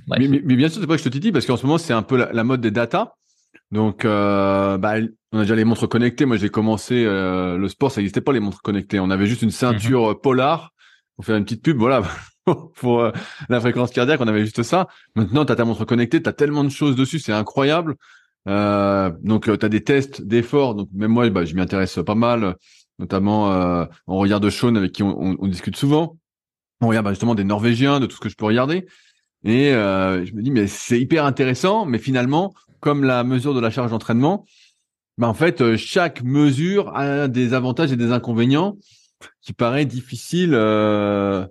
[0.08, 2.02] Mais, bien sûr, c'est pas que je te dis parce qu'en ce moment c'est un
[2.02, 3.16] peu la, mode des data.
[3.72, 4.96] Donc, euh, bah,
[5.32, 6.26] on a déjà les montres connectées.
[6.26, 9.00] Moi, j'ai commencé le sport, ça n'existait pas les montres connectées.
[9.00, 10.22] On avait juste une ceinture mm-hmm.
[10.22, 10.74] polar
[11.16, 11.78] pour faire une petite pub.
[11.78, 12.02] Voilà,
[12.76, 13.12] pour
[13.50, 14.88] la fréquence cardiaque, on avait juste ça.
[15.16, 17.96] Maintenant, tu as ta montre connectée, tu as tellement de choses dessus, c'est incroyable.
[18.46, 20.76] donc, tu as des tests d'efforts.
[20.76, 22.56] Donc, même moi, bah, je m'y intéresse pas mal
[23.02, 26.18] notamment euh, on regarde Sean avec qui on, discute souvent.
[26.80, 28.86] On regarde bah, justement des Norvégiens, de tout ce que je peux regarder.
[29.44, 33.60] Et euh, je me dis mais c'est hyper intéressant, mais finalement, comme la mesure de
[33.60, 34.46] la charge d'entraînement,
[35.18, 38.78] bah en fait euh, chaque mesure a des avantages et des inconvénients
[39.42, 41.46] qui paraît difficile euh,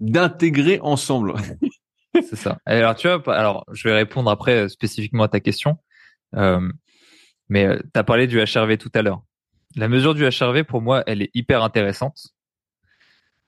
[0.00, 1.34] d'intégrer ensemble.
[2.14, 2.58] c'est ça.
[2.66, 5.78] Alors tu vois, alors je vais répondre après spécifiquement à ta question,
[7.48, 9.22] mais tu as parlé du HRV tout à l'heure.
[9.76, 12.28] La mesure du HRV, pour moi, elle est hyper intéressante.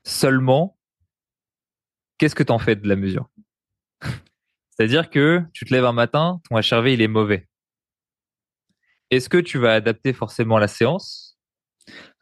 [0.04, 0.76] Seulement,
[2.18, 3.28] qu'est-ce que tu en fais de la mesure?
[4.70, 7.48] C'est-à-dire que tu te lèves un matin, ton HRV, il est mauvais.
[9.10, 11.25] Est-ce que tu vas adapter forcément la séance?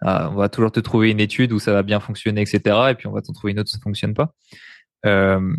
[0.04, 2.60] Ah, On va toujours te trouver une étude où ça va bien fonctionner, etc.
[2.90, 4.32] Et puis on va t'en trouver une autre où ça fonctionne pas.
[5.06, 5.56] Euh,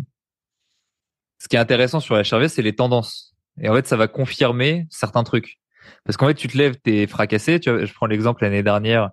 [1.38, 3.34] ce qui est intéressant sur HRV, c'est les tendances.
[3.60, 5.58] Et en fait, ça va confirmer certains trucs.
[6.04, 7.60] Parce qu'en fait, tu te lèves, t'es fracassé.
[7.60, 9.10] Tu vois, je prends l'exemple l'année dernière.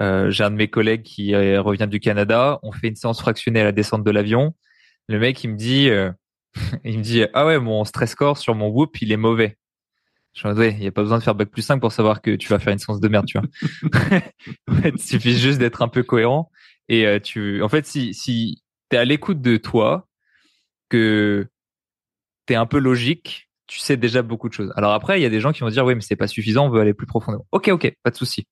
[0.00, 2.58] Euh, j'ai un de mes collègues qui euh, revient du Canada.
[2.62, 4.54] On fait une séance fractionnée à la descente de l'avion.
[5.08, 5.90] Le mec, il me dit,
[6.84, 9.56] il me dit, ah ouais, mon stress score sur mon whoop, il est mauvais.
[10.44, 12.58] Il n'y a pas besoin de faire bac plus 5 pour savoir que tu vas
[12.58, 14.20] faire une séance de merde, tu vois.
[14.84, 16.50] il suffit juste d'être un peu cohérent.
[16.88, 20.08] Et euh, tu, en fait, si, si t'es à l'écoute de toi,
[20.88, 21.46] que
[22.46, 24.72] t'es un peu logique, tu sais déjà beaucoup de choses.
[24.76, 26.66] Alors après, il y a des gens qui vont dire oui, mais c'est pas suffisant,
[26.66, 27.46] on veut aller plus profondément.
[27.52, 28.46] Ok, ok, pas de souci.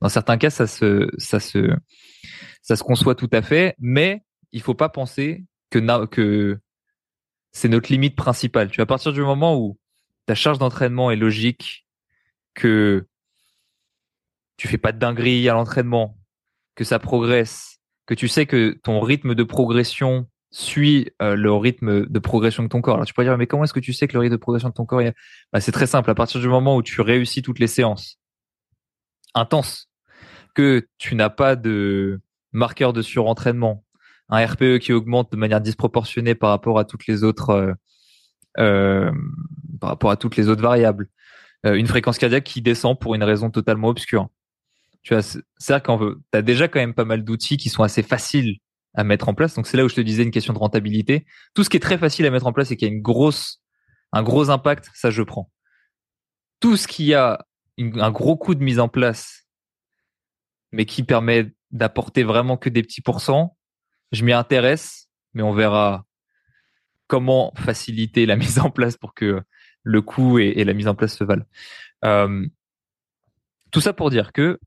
[0.00, 1.70] Dans certains cas, ça se, ça se,
[2.62, 4.22] ça se conçoit tout à fait, mais
[4.52, 6.58] il faut pas penser que, que
[7.52, 8.70] c'est notre limite principale.
[8.70, 9.78] Tu à partir du moment où
[10.26, 11.86] ta charge d'entraînement est logique,
[12.54, 13.06] que
[14.56, 16.18] tu fais pas de dinguerie à l'entraînement,
[16.74, 22.06] que ça progresse, que tu sais que ton rythme de progression suit euh, le rythme
[22.06, 22.94] de progression de ton corps.
[22.94, 24.68] Alors tu pourrais dire mais comment est-ce que tu sais que le rythme de progression
[24.68, 25.14] de ton corps est...
[25.52, 28.18] bah, c'est très simple à partir du moment où tu réussis toutes les séances
[29.34, 29.88] intenses
[30.54, 32.20] que tu n'as pas de
[32.52, 33.84] marqueur de surentraînement,
[34.28, 37.72] un RPE qui augmente de manière disproportionnée par rapport à toutes les autres euh,
[38.56, 41.08] par rapport à toutes les autres variables,
[41.66, 44.28] euh, une fréquence cardiaque qui descend pour une raison totalement obscure.
[45.02, 48.58] Tu vois, c'est-à-dire veut, t'as déjà quand même pas mal d'outils qui sont assez faciles
[48.94, 49.54] à mettre en place.
[49.54, 51.24] Donc c'est là où je te disais une question de rentabilité.
[51.54, 53.60] Tout ce qui est très facile à mettre en place et qui a une grosse,
[54.12, 55.50] un gros impact, ça je prends.
[56.60, 57.44] Tout ce qui a
[57.78, 59.46] un gros coût de mise en place,
[60.70, 63.56] mais qui permet d'apporter vraiment que des petits pourcents,
[64.12, 66.04] je m'y intéresse, mais on verra
[67.12, 69.42] comment faciliter la mise en place pour que
[69.82, 71.44] le coût et, la mise en place se valent.
[72.06, 72.46] Euh,
[73.70, 74.58] tout ça pour dire que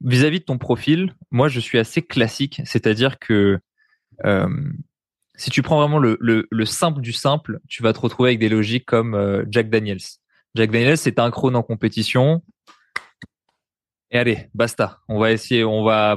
[0.00, 3.58] vis-à-vis de ton profil, moi je suis assez classique, c'est-à-dire que
[4.24, 4.48] euh,
[5.34, 8.48] si tu prends vraiment le, le, simple du simple, tu vas te retrouver avec des
[8.48, 10.00] logiques comme euh, Jack Daniels.
[10.54, 12.42] Jack Daniels, c'est un chrono en compétition.
[14.10, 15.00] Et allez, basta.
[15.08, 16.16] On va essayer, on va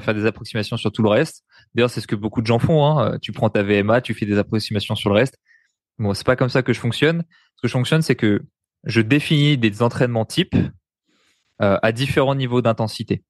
[0.00, 1.44] faire des approximations sur tout le reste.
[1.74, 2.86] D'ailleurs, c'est ce que beaucoup de gens font.
[2.86, 3.18] Hein.
[3.20, 5.38] Tu prends ta VMA, tu fais des approximations sur le reste.
[5.98, 7.24] Bon, c'est pas comme ça que je fonctionne.
[7.56, 8.42] Ce que je fonctionne, c'est que
[8.84, 10.56] je définis des entraînements types
[11.62, 13.22] euh, à différents niveaux d'intensité.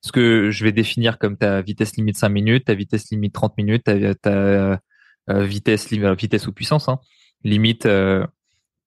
[0.00, 3.56] Ce que je vais définir comme ta vitesse limite 5 minutes, ta vitesse limite 30
[3.58, 4.76] minutes, ta, euh,
[5.28, 5.90] vitesse
[6.46, 6.98] ou puissance, hein,
[7.44, 7.90] limite 60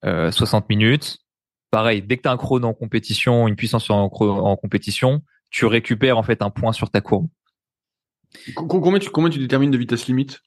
[0.04, 1.18] euh, minutes.
[1.70, 5.22] Pareil, dès que tu as un chrono en compétition, une puissance en, en compétition,
[5.52, 7.28] tu récupères en fait un point sur ta courbe.
[8.56, 10.42] Combien tu, combien tu détermines de vitesse limite?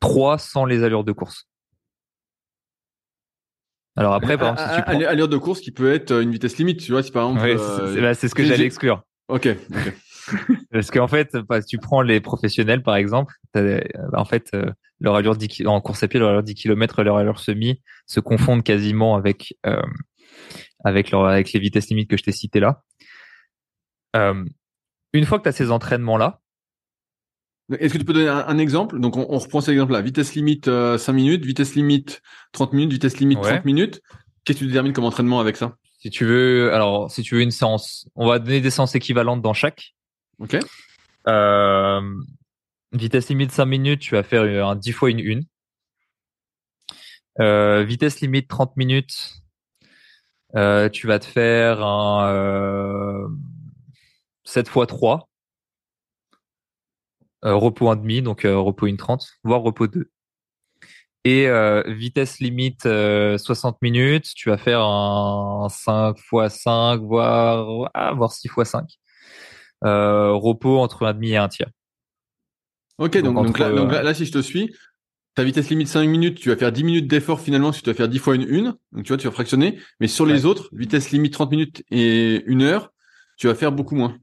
[0.00, 1.48] 3 sans les allures de course.
[3.96, 5.10] Alors après, par exemple, si tu prends...
[5.10, 7.44] allure de course qui peut être une vitesse limite, tu vois, si par exemple.
[7.44, 9.02] Oui, euh, c'est ce que j'allais exclure.
[9.28, 9.46] Ok.
[9.46, 9.92] okay.
[10.70, 13.80] Parce qu'en fait, bah, tu prends les professionnels, par exemple, bah,
[14.12, 14.70] en fait, euh,
[15.00, 18.20] leur allure 10 en course à pied, leur allure 10 km, leur allure semi se
[18.20, 19.82] confondent quasiment avec euh,
[20.84, 22.82] avec leur avec les vitesses limites que je t'ai citées là.
[25.14, 26.40] Euh, une fois que tu as ces entraînements là,
[27.78, 28.98] est-ce que tu peux donner un, exemple?
[28.98, 33.18] Donc on, reprend cet exemple là, vitesse limite 5 minutes, vitesse limite 30 minutes, vitesse
[33.18, 34.02] limite 30 minutes.
[34.44, 35.76] Qu'est-ce que tu détermines comme entraînement avec ça?
[36.00, 39.40] Si tu veux, alors si tu veux une séance, on va donner des séances équivalentes
[39.40, 39.94] dans chaque.
[40.40, 40.58] Ok.
[41.28, 42.00] Euh,
[42.90, 45.44] vitesse limite 5 minutes, tu vas faire un 10 fois une une.
[47.38, 49.42] Euh, vitesse limite 30 minutes,
[50.56, 53.28] euh, tu vas te faire un euh,
[54.50, 55.28] 7 fois 3.
[57.44, 60.10] Euh, repos 1,5, donc euh, repos 1,30, voire repos 2.
[61.24, 68.12] Et euh, vitesse limite 60 minutes, tu vas faire un 5 fois 5, voire, ah,
[68.12, 68.86] voire 6 fois 5
[69.84, 71.70] euh, repos entre un demi et un tiers.
[72.98, 74.74] Ok, donc, donc, là, si je te suis,
[75.34, 77.94] ta vitesse limite 5 minutes, tu vas faire 10 minutes d'effort finalement si tu vas
[77.94, 78.74] faire 10 fois une une.
[78.92, 79.78] Donc tu vois, tu vas fractionner.
[80.00, 82.92] Mais sur les autres, vitesse limite 30 minutes et une heure,
[83.36, 84.18] tu vas faire beaucoup moins.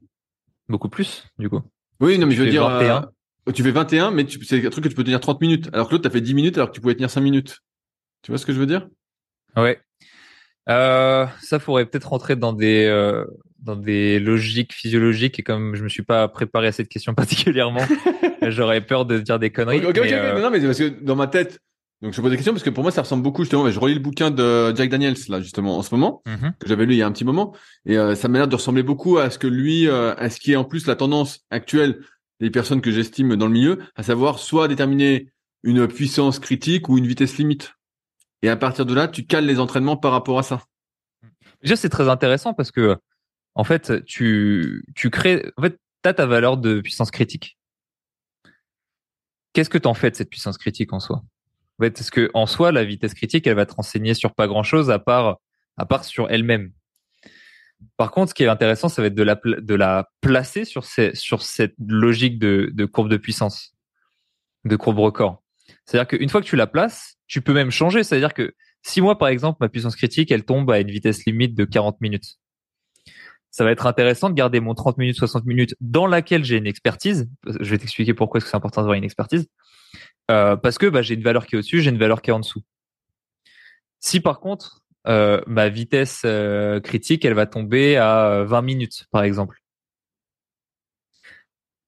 [0.68, 1.62] Beaucoup plus, du coup.
[2.00, 3.00] Oui, non, mais je veux dire, euh,
[3.52, 5.68] tu fais 21, mais c'est un truc que tu peux tenir 30 minutes.
[5.72, 7.58] Alors que l'autre, tu as fait 10 minutes alors que tu pouvais tenir 5 minutes.
[8.22, 8.88] Tu vois ce que je veux dire?
[9.56, 9.80] Ouais.
[10.68, 13.24] Euh, ça faudrait peut-être rentrer dans des euh,
[13.62, 17.86] dans des logiques physiologiques et comme je me suis pas préparé à cette question particulièrement,
[18.42, 19.84] j'aurais peur de dire des conneries.
[19.84, 21.58] Ok, mais euh, Non, mais parce que dans ma tête,
[22.00, 23.68] donc je pose des questions parce que pour moi ça ressemble beaucoup justement.
[23.68, 26.52] Je relis le bouquin de Jack Daniels là justement en ce moment mhm.
[26.58, 27.54] que j'avais lu il y a un petit moment
[27.86, 30.38] et euh, ça m'a l'air de ressembler beaucoup à ce que lui, euh, à ce
[30.38, 32.00] qui est en plus la tendance actuelle
[32.40, 35.32] des personnes que j'estime dans le milieu, à savoir soit déterminer
[35.62, 37.74] une puissance critique ou une vitesse limite.
[38.42, 40.62] Et à partir de là, tu cales les entraînements par rapport à ça.
[41.62, 42.96] Déjà, c'est très intéressant parce que,
[43.56, 47.58] en fait, tu, tu crées, en fait, t'as ta valeur de puissance critique.
[49.52, 51.22] Qu'est-ce que t'en fais de cette puissance critique en soi?
[51.78, 54.46] En fait, parce que, en soi, la vitesse critique, elle va te renseigner sur pas
[54.46, 55.38] grand chose à part,
[55.76, 56.72] à part sur elle-même.
[57.96, 60.84] Par contre, ce qui est intéressant, ça va être de la, de la placer sur,
[60.84, 63.76] ces, sur cette logique de, de courbe de puissance,
[64.64, 65.42] de courbe record.
[65.84, 68.02] C'est-à-dire qu'une fois que tu la places, tu peux même changer.
[68.02, 71.54] C'est-à-dire que si moi, par exemple, ma puissance critique, elle tombe à une vitesse limite
[71.54, 72.38] de 40 minutes,
[73.50, 76.66] ça va être intéressant de garder mon 30 minutes, 60 minutes dans laquelle j'ai une
[76.66, 77.28] expertise.
[77.46, 79.46] Je vais t'expliquer pourquoi c'est important d'avoir une expertise.
[80.30, 82.32] Euh, parce que bah, j'ai une valeur qui est au-dessus, j'ai une valeur qui est
[82.32, 82.62] en dessous.
[83.98, 89.22] Si par contre, euh, ma vitesse euh, critique, elle va tomber à 20 minutes, par
[89.22, 89.58] exemple.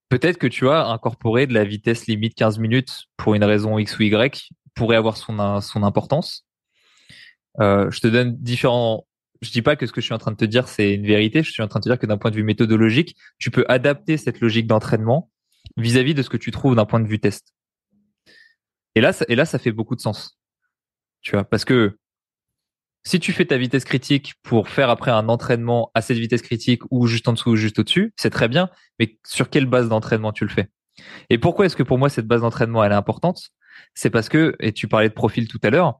[0.09, 3.97] Peut-être que tu as incorporé de la vitesse limite 15 minutes pour une raison X
[3.97, 6.45] ou Y pourrait avoir son, son importance.
[7.59, 9.05] Je te donne différents.
[9.41, 11.05] Je dis pas que ce que je suis en train de te dire c'est une
[11.05, 11.43] vérité.
[11.43, 13.65] Je suis en train de te dire que d'un point de vue méthodologique, tu peux
[13.67, 15.31] adapter cette logique d'entraînement
[15.77, 17.53] vis-à-vis de ce que tu trouves d'un point de vue test.
[18.95, 20.37] Et là, ça, et là, ça fait beaucoup de sens.
[21.21, 21.97] Tu vois, parce que
[23.03, 26.83] si tu fais ta vitesse critique pour faire après un entraînement à cette vitesse critique
[26.91, 28.69] ou juste en dessous ou juste au-dessus, c'est très bien.
[28.99, 30.69] Mais sur quelle base d'entraînement tu le fais?
[31.29, 33.49] Et pourquoi est-ce que pour moi cette base d'entraînement elle est importante?
[33.95, 35.99] C'est parce que, et tu parlais de profil tout à l'heure,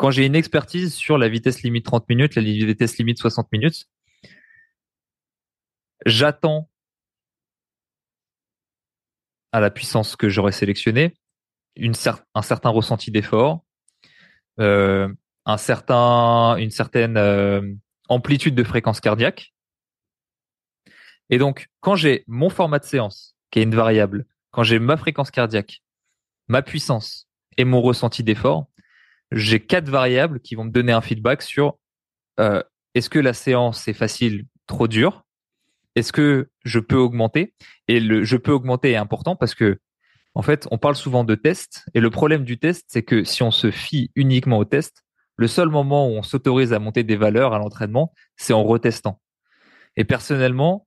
[0.00, 3.86] quand j'ai une expertise sur la vitesse limite 30 minutes, la vitesse limite 60 minutes,
[6.06, 6.70] j'attends
[9.52, 11.14] à la puissance que j'aurais sélectionnée
[11.76, 13.62] un certain ressenti d'effort,
[14.58, 15.12] euh,
[15.46, 17.60] une certaine euh,
[18.08, 19.52] amplitude de fréquence cardiaque.
[21.28, 24.96] Et donc, quand j'ai mon format de séance, qui est une variable, quand j'ai ma
[24.96, 25.82] fréquence cardiaque,
[26.48, 27.28] ma puissance
[27.58, 28.69] et mon ressenti d'effort,
[29.32, 31.78] j'ai quatre variables qui vont me donner un feedback sur
[32.38, 32.62] euh,
[32.94, 35.24] est-ce que la séance est facile, trop dure?
[35.96, 37.54] Est-ce que je peux augmenter?
[37.88, 39.78] Et le je peux augmenter est important parce que
[40.34, 43.42] en fait, on parle souvent de test et le problème du test, c'est que si
[43.42, 45.02] on se fie uniquement au test,
[45.36, 49.20] le seul moment où on s'autorise à monter des valeurs à l'entraînement, c'est en retestant.
[49.96, 50.86] Et personnellement,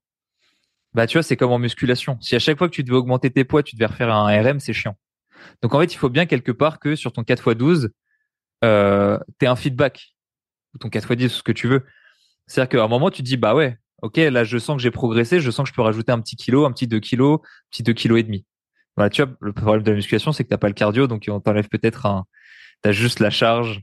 [0.94, 2.18] bah tu vois, c'est comme en musculation.
[2.22, 4.60] Si à chaque fois que tu devais augmenter tes poids, tu devais refaire un RM,
[4.60, 4.96] c'est chiant.
[5.62, 7.90] Donc en fait, il faut bien quelque part que sur ton 4x12,
[8.64, 10.16] euh, tu un feedback
[10.74, 11.86] ou ton 4x10 ce que tu veux.
[12.48, 14.92] C'est-à-dire qu'à un moment, tu te dis, bah ouais, ok, là, je sens que j'ai
[14.92, 17.70] progressé, je sens que je peux rajouter un petit kilo, un petit 2 kilos, un
[17.72, 18.46] petit 2 kilos et demi.
[18.96, 21.26] Voilà, tu vois, le problème de la musculation, c'est que t'as pas le cardio, donc
[21.30, 22.26] on t'enlève peut-être un,
[22.82, 23.82] t'as juste la charge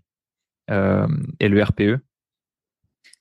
[0.70, 1.08] euh,
[1.40, 1.98] et le RPE.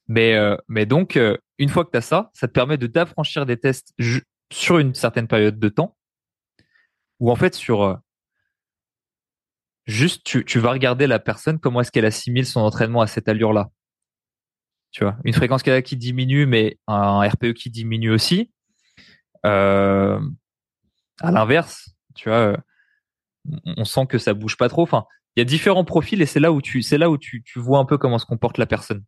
[0.07, 3.45] Mais, euh, mais donc, euh, une fois que tu ça, ça te permet de t'affranchir
[3.45, 3.93] des tests
[4.51, 5.97] sur une certaine période de temps,
[7.19, 7.99] ou en fait sur
[9.85, 13.27] juste tu, tu vas regarder la personne, comment est-ce qu'elle assimile son entraînement à cette
[13.27, 13.69] allure-là.
[14.91, 18.51] Tu vois, une fréquence cardiaque qui diminue, mais un RPE qui diminue aussi.
[19.45, 20.19] Euh,
[21.21, 22.57] à l'inverse, tu vois,
[23.77, 24.83] on sent que ça bouge pas trop.
[24.83, 25.05] Enfin,
[25.35, 27.59] il y a différents profils et c'est là où tu, c'est là où tu, tu
[27.59, 29.03] vois un peu comment se comporte la personne.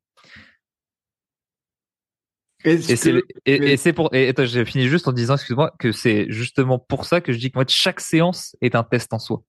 [2.64, 7.06] Et c'est pour et attends, j'ai fini juste en disant excuse-moi que c'est justement pour
[7.06, 9.42] ça que je dis que moi chaque séance est un test en soi.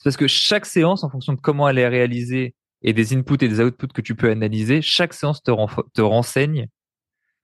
[0.00, 3.44] C'est parce que chaque séance en fonction de comment elle est réalisée et des inputs
[3.44, 5.50] et des outputs que tu peux analyser, chaque séance te,
[5.92, 6.68] te renseigne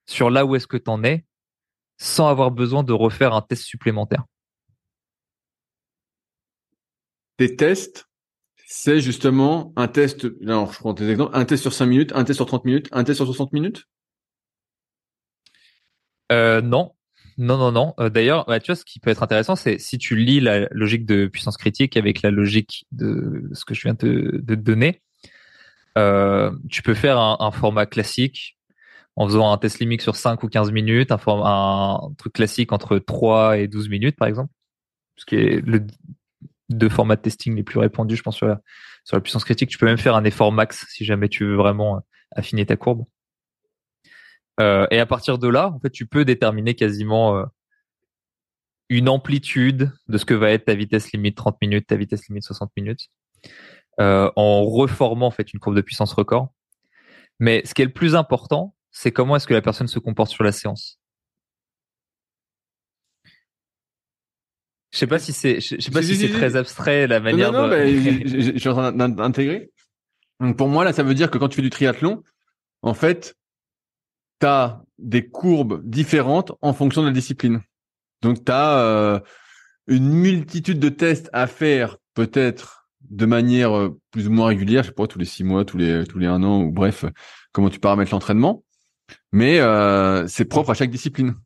[0.06, 1.26] sur là où est-ce que tu en es
[1.98, 4.24] sans avoir besoin de refaire un test supplémentaire.
[7.36, 8.08] Tes tests,
[8.66, 12.24] c'est justement un test, alors je prends tes exemples, un test sur 5 minutes, un
[12.24, 13.84] test sur 30 minutes, un test sur 60 minutes?
[16.32, 16.95] Euh, Non,
[17.38, 17.94] non, non, non.
[18.00, 20.68] Euh, d'ailleurs, bah, tu vois, ce qui peut être intéressant, c'est si tu lis la
[20.70, 25.02] logique de puissance critique avec la logique de ce que je viens de, te donner,
[25.98, 28.58] euh, tu peux faire un, format classique
[29.16, 32.98] en faisant un test limite sur 5 ou 15 minutes, un, format, truc classique entre
[32.98, 34.52] 3 et 12 minutes, par exemple,
[35.16, 35.86] ce qui est le
[36.68, 38.60] deux formats de testing les plus répandus, je pense, sur la,
[39.04, 39.70] sur la puissance critique.
[39.70, 42.02] Tu peux même faire un effort max si jamais tu veux vraiment
[42.34, 43.04] affiner ta courbe.
[44.60, 47.44] Euh, et à partir de là, en fait, tu peux déterminer quasiment euh,
[48.88, 52.44] une amplitude de ce que va être ta vitesse limite 30 minutes, ta vitesse limite
[52.44, 53.08] 60 minutes,
[54.00, 56.52] euh, en reformant en fait une courbe de puissance record.
[57.38, 60.30] Mais ce qui est le plus important, c'est comment est-ce que la personne se comporte
[60.30, 60.98] sur la séance.
[64.92, 67.52] Je sais pas si c'est, je sais pas si, c'est très abstrait la manière.
[67.52, 67.76] Non, non, de...
[68.54, 69.70] je suis en train d'intégrer.
[70.40, 72.22] Donc pour moi là, ça veut dire que quand tu fais du triathlon,
[72.80, 73.36] en fait,
[74.40, 77.60] tu as des courbes différentes en fonction de la discipline.
[78.22, 79.20] Donc tu as euh,
[79.86, 84.88] une multitude de tests à faire, peut-être de manière euh, plus ou moins régulière, je
[84.88, 87.04] sais pas tous les six mois, tous les tous un an ou bref,
[87.52, 88.64] comment tu paramètres l'entraînement.
[89.32, 91.36] Mais euh, c'est propre à chaque discipline.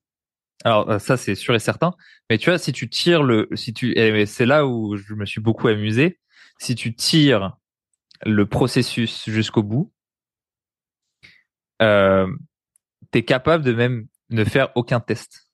[0.65, 1.93] Alors ça c'est sûr et certain.
[2.29, 3.75] Mais tu vois, si tu tires le, si
[4.27, 6.19] c'est là où je me suis beaucoup amusé.
[6.59, 7.57] Si tu tires
[8.27, 9.91] le processus jusqu'au bout,
[13.11, 15.51] t'es capable de même ne faire aucun test.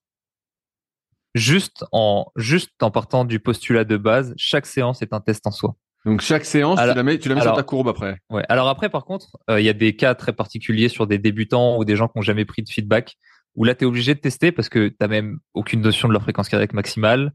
[1.35, 5.51] Juste en, juste en partant du postulat de base, chaque séance est un test en
[5.51, 5.75] soi.
[6.05, 8.19] Donc chaque séance, tu la mets, tu la mets sur ta courbe après.
[8.29, 8.43] Ouais.
[8.49, 11.77] Alors après, par contre, euh, il y a des cas très particuliers sur des débutants
[11.77, 13.17] ou des gens qui n'ont jamais pris de feedback
[13.57, 16.13] où là, tu es obligé de tester parce que tu n'as même aucune notion de
[16.13, 17.33] leur fréquence cardiaque maximale.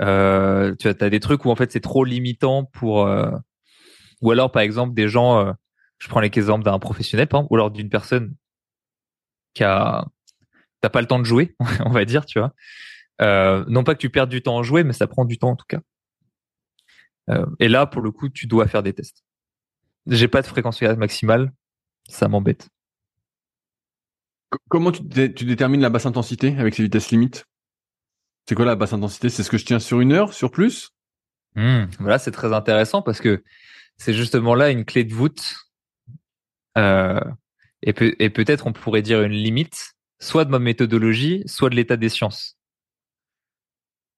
[0.00, 3.06] Euh, tu as, as, des trucs où en fait c'est trop limitant pour...
[3.06, 3.30] Euh,
[4.22, 5.52] ou alors par exemple des gens, euh,
[5.98, 8.34] je prends l'exemple d'un professionnel par exemple, ou alors d'une personne
[9.54, 10.06] qui a...
[10.80, 12.52] T'as pas le temps de jouer, on va dire, tu vois.
[13.20, 15.50] Euh, non pas que tu perdes du temps à jouer, mais ça prend du temps
[15.50, 15.80] en tout cas.
[17.30, 19.24] Euh, et là, pour le coup, tu dois faire des tests.
[20.06, 21.52] J'ai pas de fréquence cardiaque maximale,
[22.08, 22.68] ça m'embête.
[24.68, 27.46] Comment tu, détermines la basse intensité avec ces vitesses limites?
[28.48, 29.28] C'est quoi la basse intensité?
[29.28, 30.90] C'est ce que je tiens sur une heure, sur plus?
[31.54, 33.44] Mmh, Voilà, c'est très intéressant parce que
[33.96, 35.54] c'est justement là une clé de voûte.
[36.76, 37.20] Euh,
[37.82, 41.74] et, peut, et peut-être on pourrait dire une limite, soit de ma méthodologie, soit de
[41.74, 42.56] l'état des sciences.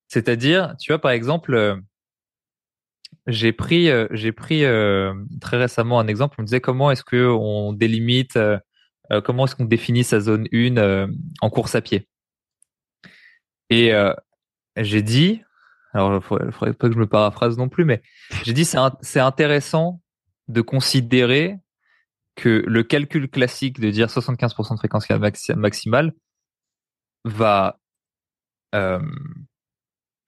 [0.09, 1.77] C'est-à-dire, tu vois, par exemple, euh,
[3.27, 4.07] j'ai pris, euh,
[4.37, 4.65] pris
[5.41, 6.37] très récemment un exemple.
[6.39, 8.39] On me disait comment est-ce que on délimite
[9.13, 11.07] euh, comment est-ce qu'on définit sa zone 1 euh,
[11.41, 12.09] en course à pied?
[13.71, 14.15] Et euh,
[14.77, 15.43] j'ai dit,
[15.93, 18.03] alors il faudrait, faudrait, pas que je me paraphrase non plus, mais
[18.45, 20.01] j'ai dit c'est intéressant
[20.49, 21.59] de considérer
[22.35, 25.09] que le calcul classique de dire 75% de fréquence
[25.57, 26.13] maximale
[27.25, 27.81] va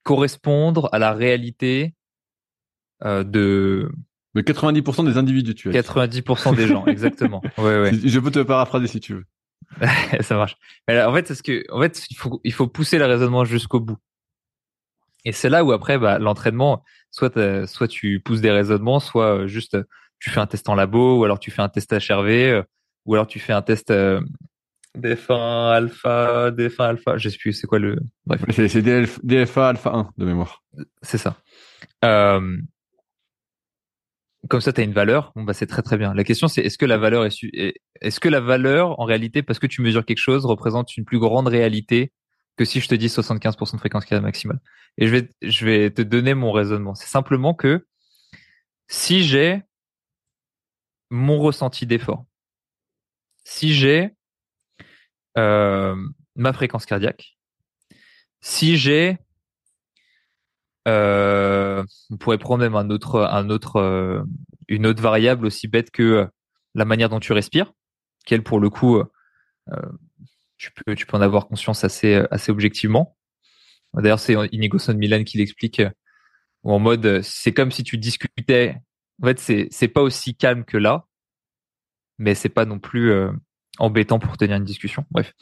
[0.03, 1.93] correspondre à la réalité
[3.03, 3.91] de
[4.37, 7.41] de 90% des individus, tu 90% des gens, exactement.
[7.57, 7.91] Ouais, ouais.
[7.93, 9.25] Je peux te paraphraser si tu veux.
[10.21, 10.55] ça marche.
[10.87, 13.79] en fait, c'est ce que, en fait, il faut, il faut pousser le raisonnement jusqu'au
[13.79, 13.97] bout.
[15.25, 17.33] Et c'est là où après, bah, l'entraînement, soit,
[17.65, 19.77] soit tu pousses des raisonnements, soit euh, juste
[20.19, 22.63] tu fais un test en labo, ou alors tu fais un test HRV, euh,
[23.05, 24.21] ou alors tu fais un test euh,
[24.97, 27.97] DF1 alpha, DF1 alpha, je sais plus c'est quoi le.
[28.25, 28.41] Bref.
[28.49, 28.81] C'est
[29.23, 30.63] DFA alpha 1 de mémoire.
[31.01, 31.37] C'est ça.
[32.03, 32.57] Euh,
[34.49, 36.13] comme ça tu as une valeur, bon bah c'est très très bien.
[36.13, 39.59] La question c'est est-ce que la valeur est est-ce que la valeur en réalité parce
[39.59, 42.11] que tu mesures quelque chose représente une plus grande réalité
[42.55, 44.59] que si je te dis 75% de fréquence maximale?
[44.97, 46.95] Et je vais je vais te donner mon raisonnement.
[46.95, 47.85] C'est simplement que
[48.87, 49.61] si j'ai
[51.09, 52.25] mon ressenti d'effort,
[53.43, 54.15] si j'ai
[55.37, 55.95] euh,
[56.35, 57.37] ma fréquence cardiaque,
[58.41, 59.17] si j'ai
[60.87, 64.23] Euh, on pourrait prendre même un autre, un autre, euh,
[64.69, 66.27] une autre variable aussi bête que
[66.75, 67.73] la manière dont tu respires,
[68.25, 69.03] quelle pour le coup,
[70.57, 73.17] tu peux, tu peux en avoir conscience assez, assez objectivement.
[73.93, 75.81] D'ailleurs, c'est Inigo Son Milan qui l'explique
[76.63, 78.77] en mode, c'est comme si tu discutais.
[79.21, 81.05] En fait, c'est, c'est pas aussi calme que là,
[82.17, 83.13] mais c'est pas non plus
[83.79, 85.05] embêtant pour tenir une discussion.
[85.11, 85.33] Bref,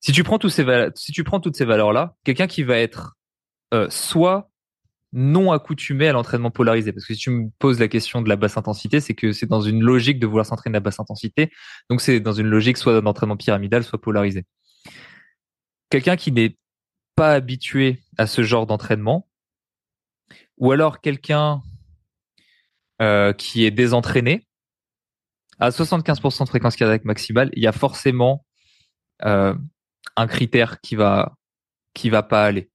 [0.00, 2.76] si tu prends tous ces si tu prends toutes ces valeurs là, quelqu'un qui va
[2.78, 3.16] être
[3.74, 4.50] euh, soit
[5.12, 8.36] non accoutumé à l'entraînement polarisé, parce que si tu me poses la question de la
[8.36, 11.50] basse intensité, c'est que c'est dans une logique de vouloir s'entraîner à basse intensité,
[11.88, 14.44] donc c'est dans une logique soit d'entraînement pyramidal, soit polarisé.
[15.90, 16.58] Quelqu'un qui n'est
[17.14, 19.26] pas habitué à ce genre d'entraînement,
[20.58, 21.62] ou alors quelqu'un
[23.02, 24.46] euh, qui est désentraîné,
[25.58, 28.44] à 75% de fréquence cardiaque maximale, il y a forcément
[29.24, 29.54] euh,
[30.16, 31.34] un critère qui va
[31.94, 32.70] qui va pas aller.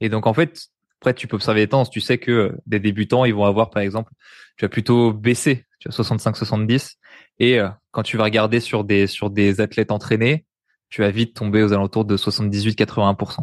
[0.00, 0.66] Et donc en fait,
[1.00, 3.82] après tu peux observer les tendances, tu sais que des débutants, ils vont avoir par
[3.82, 4.12] exemple,
[4.56, 6.98] tu vas plutôt baisser, tu as 65 70
[7.38, 10.44] et euh, quand tu vas regarder sur des sur des athlètes entraînés,
[10.88, 13.38] tu vas vite tomber aux alentours de 78 80 Donc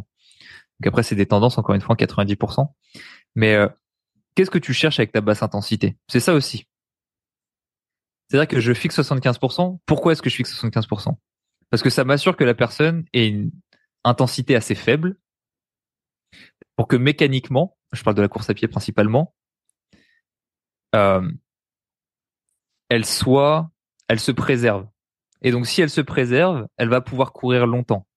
[0.86, 2.68] après c'est des tendances encore une fois 90%
[3.36, 3.68] Mais euh,
[4.36, 5.98] qu'est-ce que tu cherches avec ta basse intensité?
[6.08, 6.68] C'est ça aussi.
[8.30, 9.80] C'est-à-dire que je fixe 75%.
[9.86, 11.18] Pourquoi est-ce que je fixe 75%
[11.70, 13.52] Parce que ça m'assure que la personne ait une
[14.04, 15.18] intensité assez faible
[16.76, 19.34] pour que mécaniquement, je parle de la course à pied principalement,
[20.96, 21.30] euh,
[22.90, 23.70] elle soit,
[24.08, 24.88] elle se préserve.
[25.42, 28.08] Et donc, si elle se préserve, elle va pouvoir courir longtemps.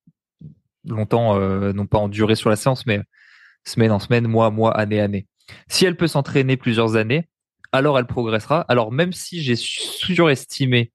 [0.84, 3.00] Longtemps, euh, non pas en durée sur la séance, mais
[3.64, 5.26] semaine en semaine, mois, mois, année, année.
[5.68, 7.28] Si elle peut s'entraîner plusieurs années,
[7.72, 8.60] alors elle progressera.
[8.68, 10.92] Alors même si j'ai surestimé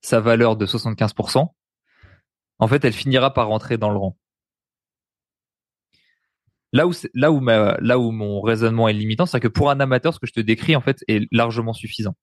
[0.00, 1.48] sa valeur de 75%,
[2.60, 4.16] en fait, elle finira par rentrer dans le rang.
[6.72, 10.40] Là où, mon raisonnement est limitant, c'est que pour un amateur, ce que je te
[10.40, 12.14] décris, en fait, est largement suffisant.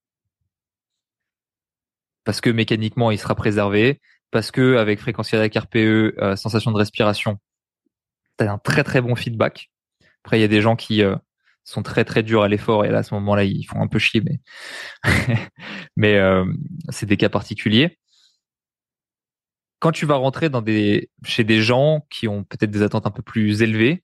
[2.26, 4.01] Parce que mécaniquement, il sera préservé,
[4.32, 7.39] parce que avec fréquence cardiaque RPE, euh, sensation de respiration,
[8.38, 9.72] tu as un très très bon feedback.
[10.24, 11.16] Après, il y a des gens qui, euh,
[11.66, 13.99] sont très très durs à l'effort et là à ce moment-là ils font un peu
[13.99, 14.39] chier mais
[15.97, 16.45] mais euh,
[16.89, 17.99] c'est des cas particuliers.
[19.80, 23.11] Quand tu vas rentrer dans des chez des gens qui ont peut-être des attentes un
[23.11, 24.03] peu plus élevées,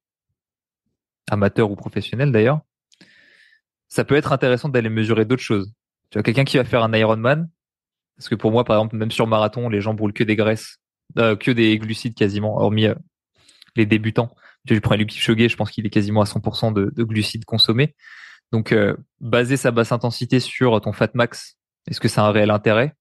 [1.30, 2.62] amateurs ou professionnels d'ailleurs,
[3.88, 5.72] ça peut être intéressant d'aller mesurer d'autres choses.
[6.10, 7.50] Tu vois quelqu'un qui va faire un Ironman
[8.18, 10.80] parce que pour moi par exemple même sur marathon les gens brûlent que des graisses,
[11.20, 12.96] euh, que des glucides quasiment hormis euh,
[13.76, 14.36] les débutants
[14.68, 17.96] tu prends Luc Kipchoge, je pense qu'il est quasiment à 100% de, de, glucides consommés.
[18.52, 21.58] Donc, euh, baser sa basse intensité sur ton fat max,
[21.88, 22.94] est-ce que c'est un réel intérêt?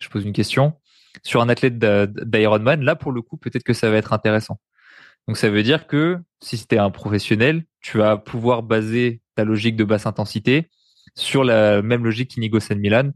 [0.00, 0.74] Je pose une question.
[1.22, 4.60] Sur un athlète d'Ironman, là, pour le coup, peut-être que ça va être intéressant.
[5.28, 9.76] Donc, ça veut dire que si c'était un professionnel, tu vas pouvoir baser ta logique
[9.76, 10.68] de basse intensité
[11.14, 13.10] sur la même logique qu'Inigo San Milan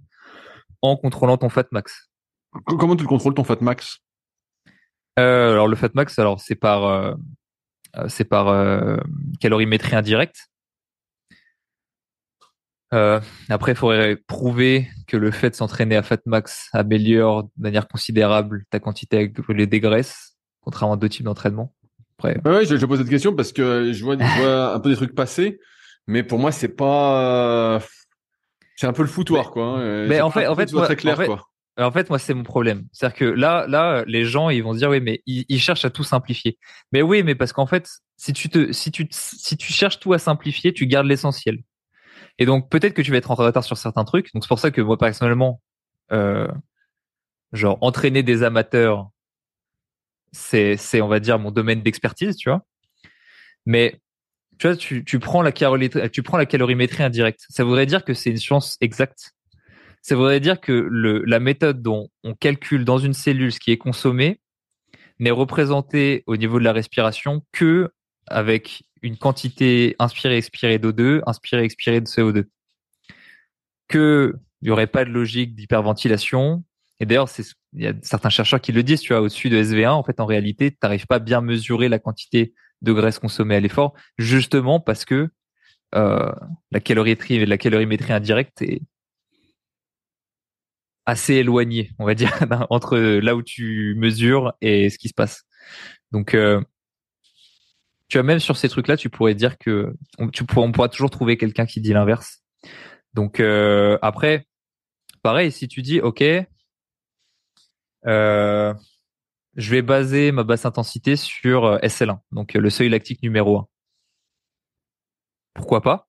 [0.82, 2.10] en contrôlant ton fat max.
[2.66, 3.98] Comment tu le contrôles ton fat max?
[5.18, 7.14] Euh, alors le max, alors c'est par euh,
[7.96, 8.46] euh, c'est par
[9.40, 10.48] calorimétrie indirecte.
[12.90, 18.64] après, il faudrait prouver que le fait de s'entraîner à max améliore de manière considérable
[18.70, 21.74] ta quantité les dégraisse, contrairement à d'autres types d'entraînement.
[22.18, 22.40] Après.
[22.46, 24.96] Ouais, je, je, pose cette question parce que je vois, je vois un peu des
[24.96, 25.60] trucs passer,
[26.06, 27.80] mais pour moi, c'est pas,
[28.76, 29.78] c'est un peu le foutoir, quoi.
[29.78, 30.06] Hein.
[30.06, 31.46] Mais en fait, en fait, très clair, quoi
[31.84, 32.86] en fait, moi, c'est mon problème.
[32.92, 36.04] C'est-à-dire que là, là, les gens, ils vont dire, oui, mais ils, cherchent à tout
[36.04, 36.58] simplifier.
[36.92, 40.12] Mais oui, mais parce qu'en fait, si tu te, si tu, si tu cherches tout
[40.14, 41.62] à simplifier, tu gardes l'essentiel.
[42.38, 44.32] Et donc, peut-être que tu vas être en retard sur certains trucs.
[44.32, 45.60] Donc, c'est pour ça que moi, personnellement,
[46.12, 46.48] euh,
[47.52, 49.10] genre, entraîner des amateurs,
[50.32, 52.62] c'est, c'est, on va dire, mon domaine d'expertise, tu vois.
[53.66, 54.00] Mais,
[54.58, 57.44] tu vois, tu, tu prends la calorimétrie, tu prends la calorimétrie indirecte.
[57.50, 59.35] Ça voudrait dire que c'est une science exacte
[60.06, 60.88] ça voudrait dire que
[61.26, 64.40] la méthode dont on calcule dans une cellule ce qui est consommé
[65.18, 67.90] n'est représentée au niveau de la respiration que
[68.28, 72.44] avec une quantité inspirée-expirée d'O2, inspirée-expirée de CO2.
[73.88, 76.62] Que il n'y aurait pas de logique d'hyperventilation.
[77.00, 77.28] Et d'ailleurs,
[77.72, 80.20] il y a certains chercheurs qui le disent, tu vois, au-dessus de SV1, en fait,
[80.20, 83.92] en réalité, tu n'arrives pas à bien mesurer la quantité de graisse consommée à l'effort,
[84.18, 85.30] justement parce que
[85.96, 86.32] euh,
[86.70, 88.82] la calorimétrie, la calorimétrie indirecte est,
[91.06, 92.32] assez éloigné, on va dire,
[92.70, 95.44] entre là où tu mesures et ce qui se passe.
[96.12, 96.60] Donc, euh,
[98.08, 100.88] tu vois, même sur ces trucs-là, tu pourrais dire que on, tu pourras, on pourra
[100.88, 102.42] toujours trouver quelqu'un qui dit l'inverse.
[103.14, 104.46] Donc euh, après,
[105.22, 106.22] pareil, si tu dis, ok,
[108.06, 108.74] euh,
[109.56, 113.68] je vais baser ma basse intensité sur SL1, donc le seuil lactique numéro 1.
[115.54, 116.08] pourquoi pas?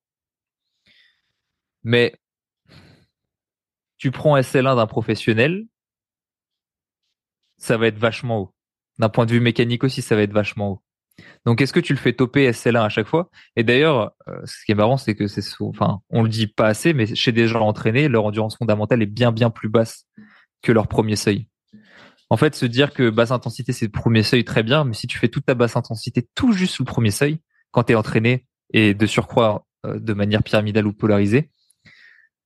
[1.82, 2.14] Mais
[3.98, 5.66] tu prends SL1 d'un professionnel,
[7.56, 8.54] ça va être vachement haut.
[8.98, 10.82] D'un point de vue mécanique aussi, ça va être vachement haut.
[11.44, 13.28] Donc, est-ce que tu le fais toper SL1 à chaque fois?
[13.56, 16.68] Et d'ailleurs, euh, ce qui est marrant, c'est que c'est, enfin, on le dit pas
[16.68, 20.06] assez, mais chez des gens entraînés, leur endurance fondamentale est bien bien plus basse
[20.62, 21.48] que leur premier seuil.
[22.30, 25.06] En fait, se dire que basse intensité c'est le premier seuil, très bien, mais si
[25.06, 27.40] tu fais toute ta basse intensité tout juste sous le premier seuil,
[27.70, 31.50] quand tu es entraîné et de surcroît euh, de manière pyramidale ou polarisée,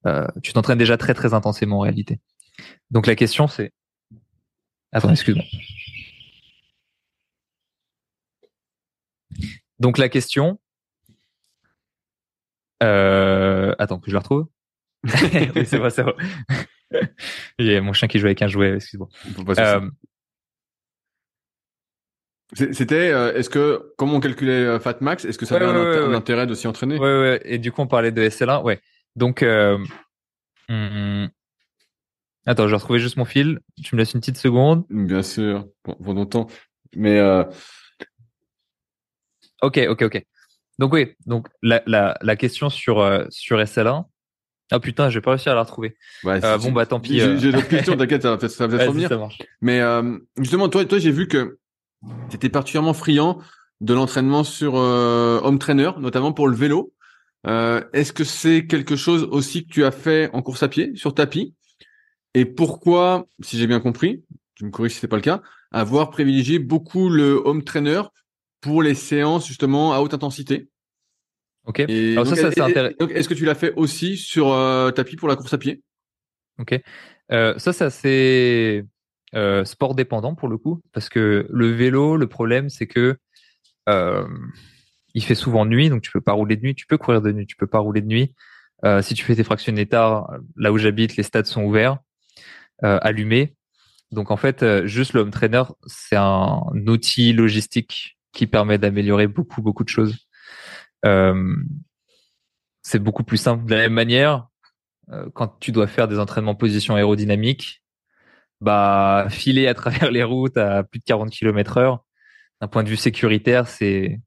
[0.06, 2.20] euh, tu t'entraînes déjà très très intensément en réalité.
[2.90, 3.72] Donc la question c'est,
[4.92, 5.44] attends, excuse-moi.
[9.78, 10.60] Donc la question,
[12.82, 13.74] euh...
[13.78, 14.46] attends que je la retrouve?
[15.04, 16.14] oui, c'est vrai, c'est vrai.
[17.58, 19.08] Il y a mon chien qui jouait avec un jouet, excuse-moi.
[19.58, 19.90] Euh...
[22.54, 26.46] C'était, est-ce que, comment on calculait euh, Fat Max, est-ce que ça avait un, intérêt
[26.46, 26.98] de s'y entraîner?
[26.98, 27.40] Ouais, ouais.
[27.44, 28.80] Et du coup, on parlait de SL1, ouais.
[29.16, 29.78] Donc, euh,
[30.68, 31.26] hmm,
[32.46, 33.60] attends, je vais retrouver juste mon fil.
[33.82, 34.84] Tu me laisses une petite seconde.
[34.90, 36.46] Bien sûr, pendant longtemps.
[36.94, 37.44] Mais euh,
[39.62, 40.24] Ok, ok, ok.
[40.78, 44.04] Donc oui, donc la, la, la question sur euh, sur SL1.
[44.70, 45.96] Ah putain, j'ai pas réussi à la retrouver.
[46.44, 47.20] euh, bon bah tant pis.
[47.20, 49.08] J'ai d'autres questions, t'inquiète, ça va peut-être peut revenir.
[49.60, 49.80] Mais
[50.38, 51.58] justement, toi, toi, j'ai vu que
[52.30, 53.38] tu étais particulièrement friand
[53.80, 56.92] de l'entraînement sur home trainer, notamment pour le vélo.
[57.44, 61.14] Est-ce que c'est quelque chose aussi que tu as fait en course à pied, sur
[61.14, 61.54] tapis?
[62.34, 64.24] Et pourquoi, si j'ai bien compris,
[64.54, 68.02] tu me corriges si c'est pas le cas, avoir privilégié beaucoup le home trainer
[68.60, 70.68] pour les séances justement à haute intensité?
[71.64, 71.80] Ok.
[71.80, 73.08] Alors ça, ça c'est intéressant.
[73.08, 75.82] Est-ce que tu l'as fait aussi sur euh, tapis pour la course à pied?
[76.58, 76.80] Ok.
[77.30, 78.84] Euh, ça, c'est assez
[79.34, 83.16] euh, sport dépendant pour le coup, parce que le vélo, le problème, c'est que
[83.88, 84.26] euh,
[85.14, 86.74] il fait souvent nuit, donc tu peux pas rouler de nuit.
[86.74, 88.34] Tu peux courir de nuit, tu peux pas rouler de nuit.
[88.84, 91.98] Euh, si tu fais tes fractionnés tard, là où j'habite, les stades sont ouverts,
[92.82, 93.54] allumés.
[94.10, 99.62] Donc en fait, juste le home trainer, c'est un outil logistique qui permet d'améliorer beaucoup
[99.62, 100.26] beaucoup de choses.
[101.04, 101.56] Euh,
[102.82, 103.64] c'est beaucoup plus simple.
[103.64, 104.48] De la même manière,
[105.10, 107.82] euh, quand tu dois faire des entraînements position aérodynamique,
[108.60, 112.04] bah filer à travers les routes à plus de 40 km heure,
[112.60, 114.20] d'un point de vue sécuritaire, c'est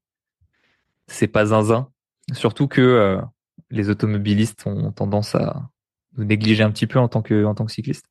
[1.07, 1.89] c'est pas zinzin.
[2.33, 3.21] Surtout que euh,
[3.69, 5.69] les automobilistes ont tendance à
[6.17, 8.05] nous négliger un petit peu en tant que en tant que cycliste.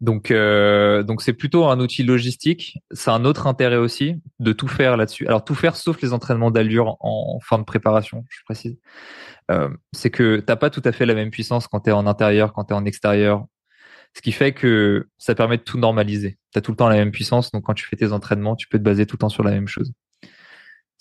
[0.00, 2.78] Donc, euh, donc c'est plutôt un outil logistique.
[2.90, 5.26] C'est un autre intérêt aussi de tout faire là-dessus.
[5.26, 8.78] Alors tout faire sauf les entraînements d'allure en, fin de préparation, je précise.
[9.50, 12.06] Euh, c'est que t'as pas tout à fait la même puissance quand tu es en
[12.06, 13.44] intérieur, quand tu es en extérieur.
[14.16, 16.38] Ce qui fait que ça permet de tout normaliser.
[16.52, 18.66] Tu as tout le temps la même puissance, donc quand tu fais tes entraînements, tu
[18.68, 19.92] peux te baser tout le temps sur la même chose.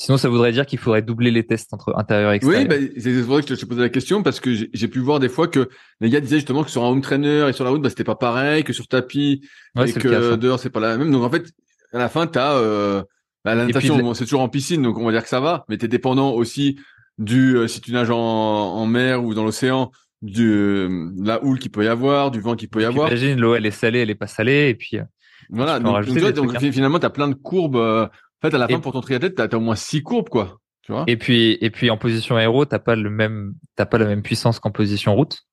[0.01, 2.61] Sinon, ça voudrait dire qu'il faudrait doubler les tests entre intérieur et extérieur.
[2.61, 5.19] Oui, bah, c'est vrai que je te posais la question parce que j'ai pu voir
[5.19, 5.69] des fois que
[5.99, 8.05] les gars disaient justement que sur un home trainer et sur la route, bah, c'était
[8.05, 9.41] pas pareil, que sur tapis
[9.77, 11.11] et que dehors c'est pas la même.
[11.11, 11.51] Donc en fait,
[11.91, 13.03] à la fin, t'as euh,
[13.43, 15.77] bah, la natation, c'est toujours en piscine, donc on va dire que ça va, mais
[15.77, 16.79] t'es dépendant aussi
[17.17, 19.91] du euh, si tu nages en, en mer ou dans l'océan,
[20.21, 23.09] du euh, la houle qu'il peut y avoir, du vent qu'il peut y avoir.
[23.09, 25.03] Imagine l'eau elle est salée, elle est pas salée, et puis euh,
[25.49, 25.79] voilà.
[25.79, 28.09] Donc, donc, donc finalement, t'as plein de courbes
[28.41, 30.59] en fait, à la fin, pour ton triathlète, t'as as au moins six courbes, quoi.
[30.81, 33.97] Tu vois et puis, et puis en position aéro, t'as pas le même, t'as pas
[33.97, 35.45] la même puissance qu'en position route.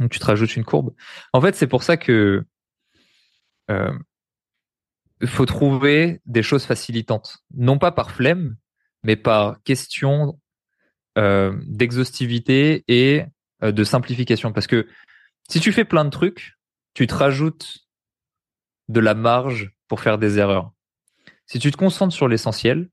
[0.00, 0.92] Donc tu te rajoutes une courbe.
[1.32, 2.44] En fait, c'est pour ça que
[3.70, 3.98] euh,
[5.24, 8.56] faut trouver des choses facilitantes, non pas par flemme,
[9.02, 10.38] mais par question
[11.16, 13.24] euh, d'exhaustivité et
[13.62, 14.52] euh, de simplification.
[14.52, 14.86] Parce que
[15.48, 16.58] si tu fais plein de trucs,
[16.94, 17.78] tu te rajoutes
[18.88, 20.72] de la marge pour faire des erreurs.
[21.46, 22.88] Si tu te concentres sur l'essentiel,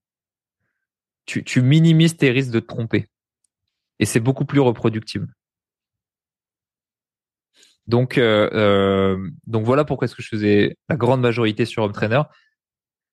[1.25, 3.07] tu, minimises tes risques de te tromper.
[3.99, 5.27] Et c'est beaucoup plus reproductible.
[7.87, 11.91] Donc, euh, euh, donc voilà pourquoi est-ce que je faisais la grande majorité sur Home
[11.91, 12.21] Trainer.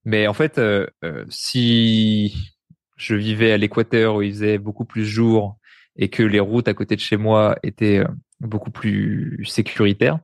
[0.04, 0.86] Mais en fait, euh,
[1.28, 2.54] si
[2.96, 5.58] je vivais à l'équateur où il faisait beaucoup plus jour
[5.96, 8.04] et que les routes à côté de chez moi étaient
[8.40, 10.20] beaucoup plus sécuritaires,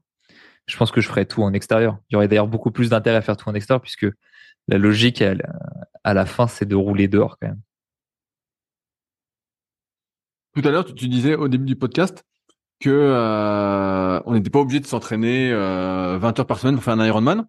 [0.67, 1.99] je pense que je ferais tout en extérieur.
[2.09, 4.07] Il y aurait d'ailleurs beaucoup plus d'intérêt à faire tout en extérieur puisque
[4.69, 7.61] la logique à la fin, c'est de rouler dehors quand même.
[10.55, 12.25] Tout à l'heure, tu, disais au début du podcast
[12.81, 16.95] que euh, on n'était pas obligé de s'entraîner euh, 20 heures par semaine pour faire
[16.95, 17.47] un Ironman.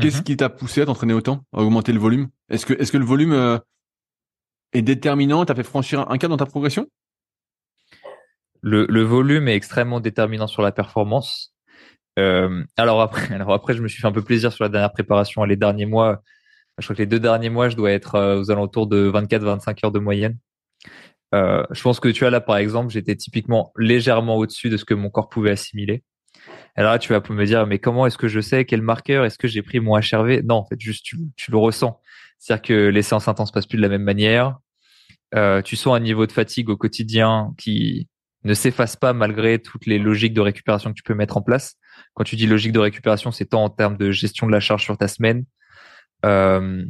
[0.00, 0.24] Qu'est-ce mhm.
[0.24, 2.28] qui t'a poussé à t'entraîner autant, à augmenter le volume?
[2.48, 3.58] Est-ce que est-ce que le volume euh,
[4.72, 5.44] est déterminant?
[5.44, 6.88] T'as fait franchir un cap dans ta progression?
[8.62, 11.53] Le, le volume est extrêmement déterminant sur la performance.
[12.18, 14.92] Euh, alors après, alors après, je me suis fait un peu plaisir sur la dernière
[14.92, 15.44] préparation.
[15.44, 16.22] Les derniers mois,
[16.78, 19.84] je crois que les deux derniers mois, je dois être euh, aux alentours de 24-25
[19.84, 20.38] heures de moyenne.
[21.34, 24.84] Euh, je pense que tu vois là, par exemple, j'étais typiquement légèrement au-dessus de ce
[24.84, 26.04] que mon corps pouvait assimiler.
[26.76, 29.38] Alors là, tu vas me dire, mais comment est-ce que je sais quel marqueur Est-ce
[29.38, 32.00] que j'ai pris mon HRV Non, en fait, juste tu, tu le ressens.
[32.38, 34.58] C'est-à-dire que les séances intenses passent plus de la même manière.
[35.34, 38.08] Euh, tu sens un niveau de fatigue au quotidien qui
[38.44, 41.76] ne s'efface pas malgré toutes les logiques de récupération que tu peux mettre en place.
[42.14, 44.82] Quand tu dis logique de récupération, c'est tant en termes de gestion de la charge
[44.82, 45.44] sur ta semaine.
[46.24, 46.84] Euh,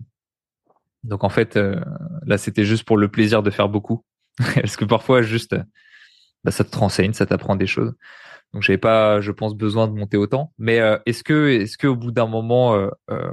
[1.03, 1.81] donc en fait, euh,
[2.27, 4.05] là, c'était juste pour le plaisir de faire beaucoup.
[4.55, 5.57] Parce que parfois, juste,
[6.45, 7.95] bah, ça te renseigne, ça t'apprend des choses.
[8.55, 10.53] Donc j'avais pas, je pense, besoin de monter autant.
[10.59, 13.33] Mais euh, est-ce que, est-ce que au bout d'un moment, euh, euh,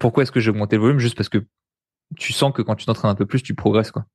[0.00, 0.98] pourquoi est-ce que j'ai augmenté le volume?
[0.98, 1.44] Juste parce que
[2.16, 4.06] tu sens que quand tu t'entraînes un peu plus, tu progresses, quoi.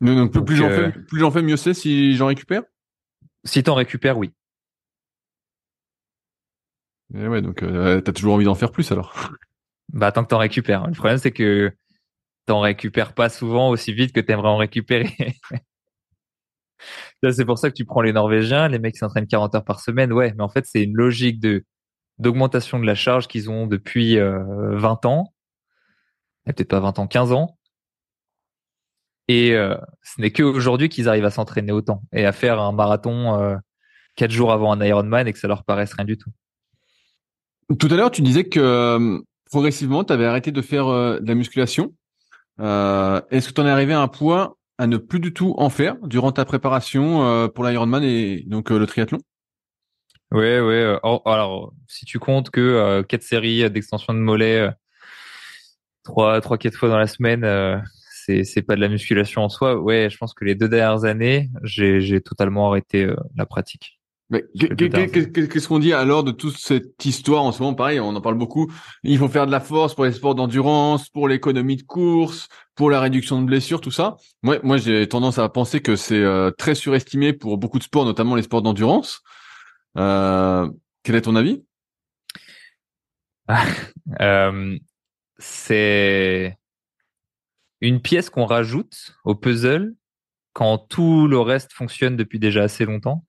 [0.00, 2.62] Donc, plus, j'en fais, plus j'en fais, mieux c'est si j'en récupère?
[3.44, 4.32] Si t'en récupères, oui.
[7.14, 9.30] Et ouais, donc euh, t'as toujours envie d'en faire plus alors.
[9.92, 10.86] Bah tant que t'en récupères.
[10.86, 11.72] Le problème c'est que
[12.46, 15.14] t'en récupères pas souvent aussi vite que t'aimerais en récupérer.
[17.30, 19.80] c'est pour ça que tu prends les Norvégiens, les mecs qui s'entraînent 40 heures par
[19.80, 21.64] semaine, ouais, mais en fait c'est une logique de
[22.18, 24.42] d'augmentation de la charge qu'ils ont depuis euh,
[24.76, 25.32] 20 ans,
[26.44, 27.58] peut-être pas 20 ans, 15 ans.
[29.28, 33.38] Et euh, ce n'est qu'aujourd'hui qu'ils arrivent à s'entraîner autant et à faire un marathon
[33.40, 33.56] euh,
[34.16, 36.30] quatre jours avant un Ironman et que ça leur paraisse rien du tout.
[37.78, 41.34] Tout à l'heure, tu disais que euh, progressivement, tu avais arrêté de faire de la
[41.34, 41.94] musculation.
[42.58, 45.70] Est-ce que tu en es arrivé à un point à ne plus du tout en
[45.70, 49.18] faire durant ta préparation pour l'Ironman et donc le triathlon?
[50.32, 50.82] Oui, oui.
[51.24, 54.70] alors, si tu comptes que quatre séries d'extension de mollets,
[56.04, 57.44] trois, trois, quatre fois dans la semaine,
[58.28, 59.76] c'est c'est pas de la musculation en soi.
[59.76, 63.97] Ouais, je pense que les deux dernières années, j'ai totalement arrêté euh, la pratique.
[64.30, 67.74] Qu'est-ce qu'on dit alors de toute cette histoire en ce moment?
[67.74, 68.70] Pareil, on en parle beaucoup.
[69.02, 72.90] Il faut faire de la force pour les sports d'endurance, pour l'économie de course, pour
[72.90, 74.16] la réduction de blessures, tout ça.
[74.42, 78.04] Moi, moi, j'ai tendance à penser que c'est euh, très surestimé pour beaucoup de sports,
[78.04, 79.22] notamment les sports d'endurance.
[79.96, 80.68] Euh,
[81.02, 81.62] quel est ton avis?
[84.20, 84.78] Euh,
[85.38, 86.58] C'est
[87.80, 89.94] une pièce qu'on rajoute au puzzle
[90.52, 93.24] quand tout le reste fonctionne depuis déjà assez longtemps.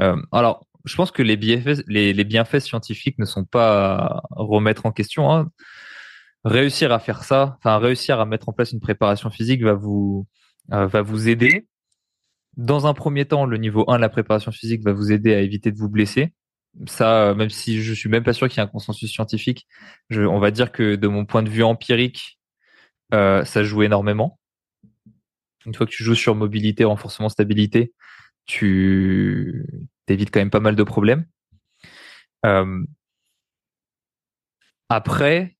[0.00, 4.86] Euh, alors, je pense que les bienfaits, les, bienfaits, scientifiques ne sont pas à remettre
[4.86, 5.32] en question.
[5.32, 5.50] Hein.
[6.44, 10.26] Réussir à faire ça, enfin réussir à mettre en place une préparation physique va vous
[10.72, 11.66] euh, va vous aider.
[12.56, 15.40] Dans un premier temps, le niveau 1 de la préparation physique va vous aider à
[15.40, 16.34] éviter de vous blesser.
[16.86, 19.66] Ça, même si je suis même pas sûr qu'il y ait un consensus scientifique,
[20.10, 22.38] je, on va dire que de mon point de vue empirique,
[23.14, 24.38] euh, ça joue énormément.
[25.66, 27.94] Une fois que tu joues sur mobilité, renforcement, stabilité,
[28.46, 29.66] tu
[30.08, 31.26] évites quand même pas mal de problèmes.
[32.46, 32.84] Euh,
[34.88, 35.56] après,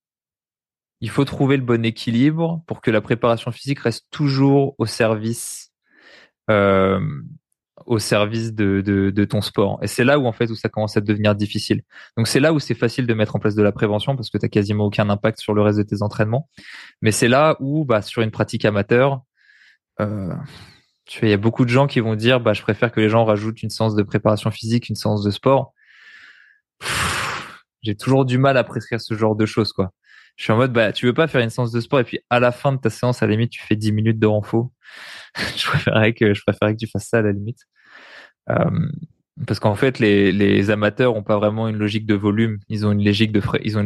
[1.01, 5.73] il faut trouver le bon équilibre pour que la préparation physique reste toujours au service
[6.51, 7.01] euh,
[7.87, 9.79] au service de, ton sport.
[9.83, 11.83] Et c'est là où en fait où ça commence à devenir difficile.
[12.17, 14.39] Donc c'est là où c'est facile de mettre en place de la prévention parce que
[14.39, 16.49] tu quasiment aucun impact sur le reste de tes entraînements.
[17.03, 19.23] Mais c'est là où bah, sur une pratique amateur,
[20.01, 20.35] euh,
[21.23, 23.25] il y a beaucoup de gens qui vont dire bah je préfère que les gens
[23.25, 25.73] rajoutent une séance de préparation physique, une séance de sport.
[27.83, 29.93] J'ai toujours du mal à prescrire ce genre de choses quoi.
[30.37, 32.21] Je suis en mode bah tu veux pas faire une séance de sport et puis
[32.31, 34.71] à la fin de ta séance à la limite tu fais 10 minutes de renfort.
[35.57, 37.61] je préférerais que je préférerais que tu fasses ça à la limite.
[39.47, 42.61] Parce qu'en fait, les, amateurs ont pas vraiment une logique de volume.
[42.69, 43.85] Ils ont une logique de ils ont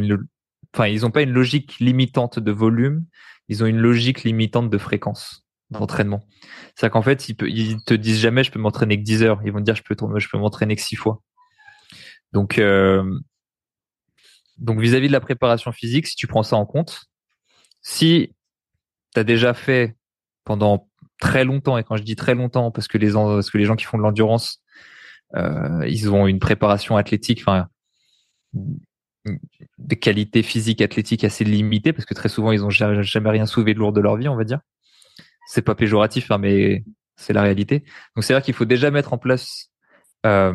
[0.73, 3.05] enfin, ils ont pas une logique limitante de volume.
[3.47, 6.21] Ils ont une logique limitante de fréquence d'entraînement.
[6.75, 9.41] C'est-à-dire qu'en fait, ils, ils te disent jamais je peux m'entraîner que 10 heures.
[9.45, 11.21] Ils vont te dire je peux, je peux m'entraîner que 6 fois.
[12.31, 13.03] Donc, euh,
[14.57, 17.05] donc vis-à-vis de la préparation physique, si tu prends ça en compte,
[17.81, 18.35] si
[19.13, 19.95] tu as déjà fait
[20.43, 20.89] pendant
[21.19, 21.77] très longtemps.
[21.77, 24.03] Et quand je dis très longtemps, parce que les, que les gens qui font de
[24.03, 24.61] l'endurance,
[25.35, 27.67] euh, ils ont une préparation athlétique, enfin,
[29.77, 33.73] des qualités physiques athlétiques assez limitées, parce que très souvent, ils ont jamais rien soulevé
[33.73, 34.59] de lourd de leur vie, on va dire.
[35.51, 36.83] C'est pas péjoratif, hein, mais
[37.15, 37.79] c'est la réalité.
[38.15, 39.71] Donc, c'est-à-dire qu'il faut déjà mettre en place
[40.27, 40.53] euh,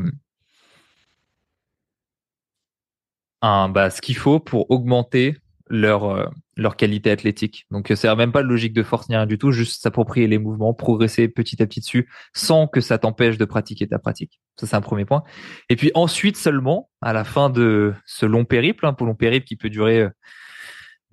[3.42, 5.36] un, bah, ce qu'il faut pour augmenter
[5.68, 6.26] leur euh,
[6.56, 7.66] leur qualité athlétique.
[7.72, 10.38] Donc c'est même pas de logique de force ni rien du tout, juste s'approprier les
[10.38, 14.40] mouvements, progresser petit à petit dessus, sans que ça t'empêche de pratiquer ta pratique.
[14.56, 15.24] Ça c'est un premier point.
[15.70, 19.46] Et puis ensuite seulement, à la fin de ce long périple, hein, pour long périple
[19.46, 20.10] qui peut durer euh,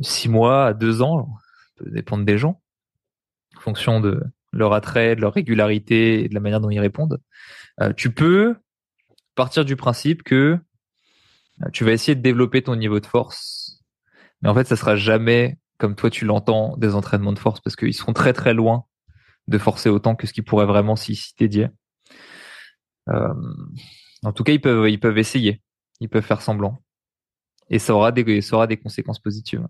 [0.02, 1.28] six mois à deux ans,
[1.78, 2.61] peut dépendre des gens, en
[3.62, 7.22] fonction de leur attrait, de leur régularité et de la manière dont ils répondent.
[7.82, 8.56] Euh, tu peux
[9.36, 10.58] partir du principe que
[11.74, 13.82] tu vas essayer de développer ton niveau de force
[14.42, 17.76] mais en fait, ça sera jamais comme toi tu l'entends des entraînements de force parce
[17.76, 18.86] qu'ils seront très très loin
[19.48, 21.70] de forcer autant que ce qu'ils pourraient vraiment s'y dédier.
[23.10, 23.34] Euh,
[24.24, 25.62] en tout cas, ils peuvent, ils peuvent essayer,
[26.00, 26.84] ils peuvent faire semblant,
[27.70, 29.68] et ça aura des, ça aura des conséquences positives.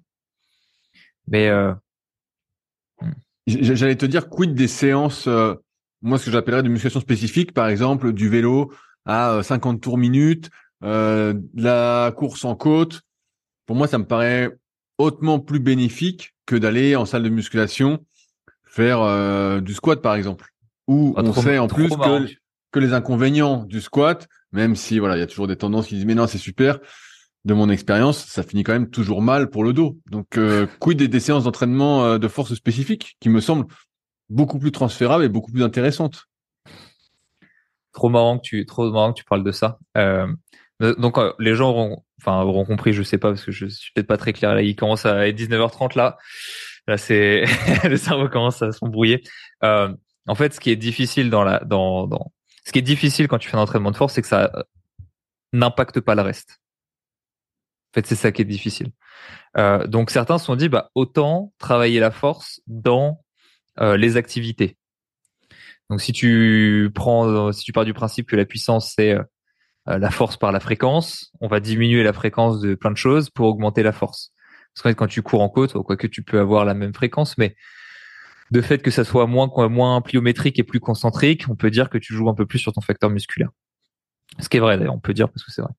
[1.27, 1.73] Mais euh,
[2.99, 3.11] hmm.
[3.47, 5.55] J'allais te dire quid des séances, euh,
[6.01, 8.72] moi ce que j'appellerais de musculation spécifique, par exemple du vélo
[9.05, 10.49] à 50 euh, tours minutes,
[10.84, 13.01] euh, la course en côte.
[13.65, 14.49] Pour moi, ça me paraît
[14.97, 18.03] hautement plus bénéfique que d'aller en salle de musculation
[18.65, 20.47] faire euh, du squat par exemple.
[20.88, 22.27] Où ah, on sait en plus que,
[22.72, 25.95] que les inconvénients du squat, même si voilà, il y a toujours des tendances qui
[25.95, 26.80] disent mais non c'est super.
[27.43, 29.97] De mon expérience, ça finit quand même toujours mal pour le dos.
[30.09, 33.65] Donc euh, quid des, séances d'entraînement euh, de force spécifiques qui me semblent
[34.30, 36.27] beaucoup plus transférables et beaucoup plus intéressantes?
[37.93, 39.80] Trop marrant que tu, trop marrant que tu parles de ça.
[39.97, 40.27] Euh,
[40.97, 44.07] donc les gens auront, enfin auront compris, je sais pas parce que je suis peut-être
[44.07, 44.61] pas très clair là.
[44.61, 46.18] Il commence à être 19h30 là.
[46.88, 47.43] Là, c'est
[47.88, 49.23] le cerveau commence à s'embrouiller.
[49.63, 49.93] Euh,
[50.27, 52.31] en fait, ce qui est difficile dans la, dans, dans,
[52.65, 54.63] ce qui est difficile quand tu fais un entraînement de force, c'est que ça euh,
[55.53, 56.60] n'impacte pas le reste.
[57.91, 58.91] En fait, c'est ça qui est difficile.
[59.57, 63.22] Euh, donc, certains se sont dit, bah, autant travailler la force dans
[63.80, 64.77] euh, les activités.
[65.89, 69.23] Donc, si tu prends, si tu pars du principe que la puissance c'est euh,
[69.97, 73.47] la force par la fréquence, on va diminuer la fréquence de plein de choses pour
[73.47, 74.31] augmenter la force.
[74.73, 77.57] Parce que quand tu cours en côte, que tu peux avoir la même fréquence, mais
[78.51, 81.97] de fait que ça soit moins moins pliométrique et plus concentrique, on peut dire que
[81.97, 83.49] tu joues un peu plus sur ton facteur musculaire.
[84.39, 85.73] Ce qui est vrai d'ailleurs, on peut dire parce que c'est vrai.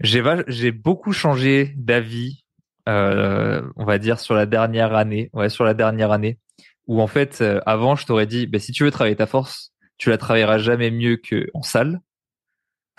[0.00, 2.44] J'ai beaucoup changé d'avis,
[2.88, 6.38] euh, on va dire sur la dernière année, ouais, sur la dernière année,
[6.86, 9.72] où en fait euh, avant je t'aurais dit, bah, si tu veux travailler ta force,
[9.96, 12.00] tu la travailleras jamais mieux que en salle,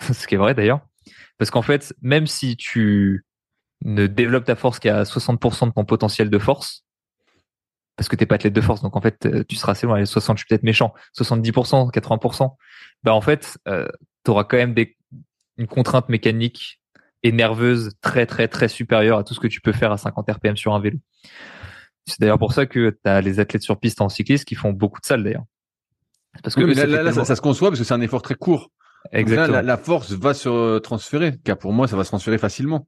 [0.00, 0.80] ce qui est vrai d'ailleurs.
[1.38, 3.24] Parce qu'en fait, même si tu
[3.84, 6.82] ne développes ta force qu'à 60% de ton potentiel de force,
[7.96, 9.98] parce que t'es pas athlète de force, donc en fait, euh, tu seras assez loin.
[9.98, 10.94] Les 60, je suis peut-être méchant.
[11.16, 12.56] 70%, 80%,
[13.04, 14.74] bah en fait, tu auras quand même
[15.58, 16.80] une contrainte mécanique
[17.26, 20.30] et nerveuse très très très supérieure à tout ce que tu peux faire à 50
[20.30, 20.98] RPM sur un vélo.
[22.06, 24.72] C'est d'ailleurs pour ça que tu as les athlètes sur piste en cyclisme qui font
[24.72, 25.44] beaucoup de salles d'ailleurs.
[26.42, 28.70] Parce que là, ça, ça, se conçoit parce que c'est un effort très court.
[29.12, 29.60] Exactement.
[29.60, 32.86] la, force va se transférer, car pour moi, ça va se transférer facilement.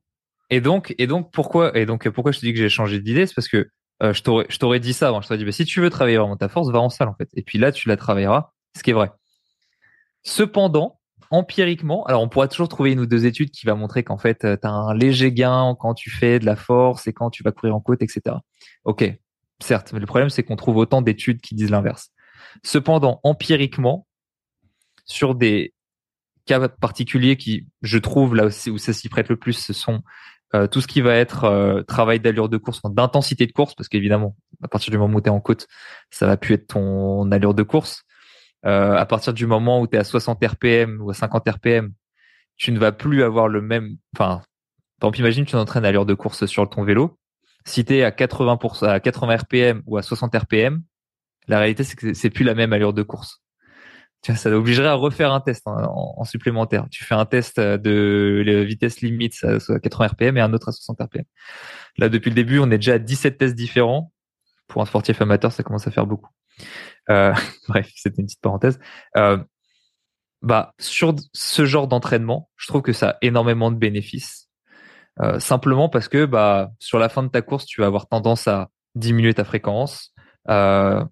[0.51, 3.27] Et donc, et donc pourquoi, et donc pourquoi je te dis que j'ai changé d'idée,
[3.27, 3.69] c'est parce que
[4.02, 5.20] euh, je t'aurais, je t'aurais dit ça avant.
[5.20, 7.15] Je t'aurais dit, bah, si tu veux travailler vraiment ta force, va en salle en
[7.15, 7.28] fait.
[7.35, 9.10] Et puis là, tu la travailleras, ce qui est vrai.
[10.23, 10.98] Cependant,
[11.30, 14.44] empiriquement, alors on pourra toujours trouver une ou deux études qui va montrer qu'en fait,
[14.44, 17.42] euh, tu as un léger gain quand tu fais de la force et quand tu
[17.42, 18.36] vas courir en côte, etc.
[18.84, 19.05] Ok,
[19.60, 22.10] certes, mais le problème c'est qu'on trouve autant d'études qui disent l'inverse.
[22.64, 24.06] Cependant, empiriquement,
[25.05, 25.74] sur des
[26.46, 30.02] cas particuliers qui, je trouve, là où ça s'y prête le plus, ce sont
[30.55, 33.88] euh, tout ce qui va être euh, travail d'allure de course, d'intensité de course, parce
[33.88, 35.66] qu'évidemment, à partir du moment où tu es en côte,
[36.10, 38.05] ça va plus être ton allure de course.
[38.66, 41.93] Euh, à partir du moment où tu es à 60 RPM ou à 50 RPM,
[42.56, 43.97] tu ne vas plus avoir le même...
[44.14, 44.43] Enfin,
[45.01, 47.18] par exemple, imagine tu entraînes à allure de course sur ton vélo.
[47.64, 50.82] Si tu es à 80%, à 80 RPM ou à 60 RPM,
[51.47, 53.43] la réalité, c'est que c'est plus la même allure de course
[54.22, 56.86] ça obligerait à refaire un test en, supplémentaire.
[56.90, 61.01] Tu fais un test de vitesse limite à 80 RPM et un autre à 60
[61.01, 61.24] RPM.
[61.97, 64.12] Là, depuis le début, on est déjà à 17 tests différents.
[64.66, 66.30] Pour un sportif amateur, ça commence à faire beaucoup.
[67.10, 67.32] Euh,
[67.68, 68.78] bref, c'était une petite parenthèse.
[69.16, 69.39] Euh,
[70.43, 74.48] bah, sur ce genre d'entraînement, je trouve que ça a énormément de bénéfices.
[75.20, 78.47] Euh, simplement parce que bah, sur la fin de ta course, tu vas avoir tendance
[78.47, 80.14] à diminuer ta fréquence,
[80.47, 81.09] à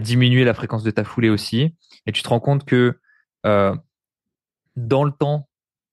[0.00, 2.98] diminuer la fréquence de ta foulée aussi et tu te rends compte que
[3.44, 5.48] dans le temps,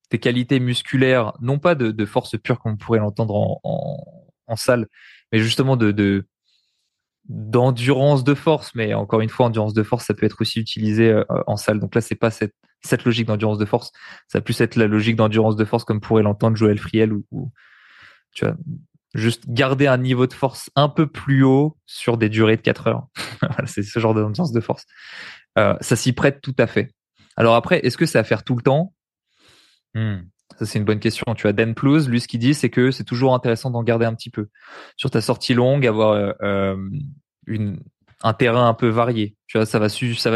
[0.09, 4.87] tes qualités musculaires, non pas de, force pure comme on pourrait l'entendre en, salle,
[5.31, 6.27] mais justement de,
[7.29, 8.73] d'endurance de force.
[8.75, 11.79] Mais encore une fois, endurance de force, ça peut être aussi utilisé euh, en salle.
[11.79, 12.53] Donc là, c'est pas cette,
[13.05, 13.91] logique d'endurance de force,
[14.27, 17.51] ça peut être la logique d'endurance de force comme pourrait l'entendre Joël Friel ou,
[18.33, 18.55] tu vois,
[19.13, 22.87] juste garder un niveau de force un peu plus haut sur des durées de 4
[22.87, 23.07] heures.
[23.65, 24.85] c'est ce genre d'endurance de force.
[25.57, 26.91] Euh, ça s'y prête tout à fait.
[27.37, 28.93] Alors après, est-ce que c'est à faire tout le temps?
[29.93, 30.21] Hmm.
[30.65, 31.25] C'est une bonne question.
[31.35, 34.05] Tu as Dan Plouse, lui, ce qu'il dit, c'est que c'est toujours intéressant d'en garder
[34.05, 34.47] un petit peu.
[34.97, 37.75] Sur ta sortie longue, avoir euh, euh,
[38.23, 39.35] un terrain un peu varié.
[39.47, 39.89] Tu vois, ça va,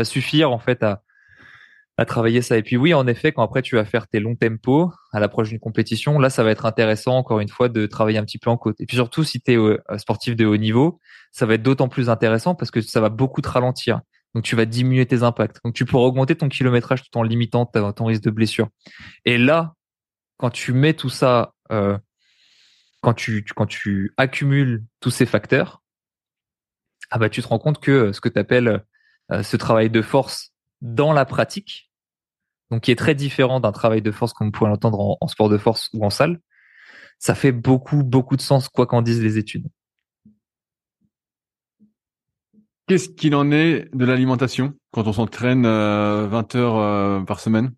[0.04, 1.02] suffire, en fait, à,
[2.06, 2.58] travailler ça.
[2.58, 5.50] Et puis oui, en effet, quand après tu vas faire tes longs tempos à l'approche
[5.50, 8.50] d'une compétition, là, ça va être intéressant, encore une fois, de travailler un petit peu
[8.50, 8.82] en côte.
[8.82, 11.00] Et puis surtout, si tu es sportif de haut niveau,
[11.32, 14.02] ça va être d'autant plus intéressant parce que ça va beaucoup te ralentir.
[14.34, 15.60] Donc tu vas diminuer tes impacts.
[15.64, 18.68] Donc tu pourras augmenter ton kilométrage tout en limitant ton risque de blessure.
[19.26, 19.76] Et là,
[20.38, 21.98] quand tu mets tout ça, euh,
[23.02, 25.82] quand tu accumules tous ces facteurs,
[27.10, 28.84] ah bah tu te rends compte que ce que tu appelles
[29.42, 31.92] ce travail de force dans la pratique,
[32.70, 35.50] donc qui est très différent d'un travail de force comme vous pouvez l'entendre en, sport
[35.50, 36.40] de force ou en salle,
[37.20, 39.68] ça fait beaucoup, beaucoup de sens, quoi qu'en disent les études.
[42.88, 47.74] Qu'est-ce qu'il en est de l'alimentation quand on s'entraîne 20 euh, heures euh, par semaine?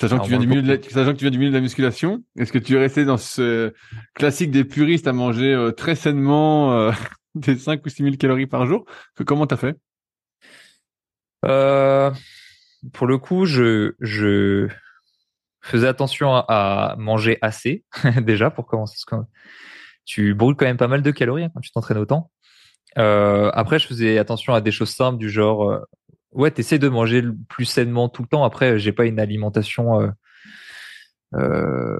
[0.00, 1.56] Sachant que, tu viens du milieu de la, sachant que tu viens du milieu de
[1.56, 3.72] la musculation, est-ce que tu es resté dans ce
[4.14, 6.92] classique des puristes à manger euh, très sainement
[7.34, 8.84] des 5 ou 6 000 calories par jour?
[9.26, 9.76] Comment t'as fait?
[12.92, 14.68] Pour le coup, je, je
[15.62, 17.84] faisais attention à, manger assez
[18.22, 18.96] déjà pour commencer.
[20.04, 22.30] Tu brûles quand même pas mal de calories hein, quand tu t'entraînes autant.
[22.96, 25.80] Euh, après, je faisais attention à des choses simples du genre, euh,
[26.32, 28.44] ouais, t'essaies de manger le plus sainement tout le temps.
[28.44, 30.10] Après, j'ai pas une alimentation euh,
[31.34, 31.98] euh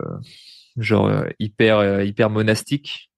[0.77, 3.11] genre hyper hyper monastique.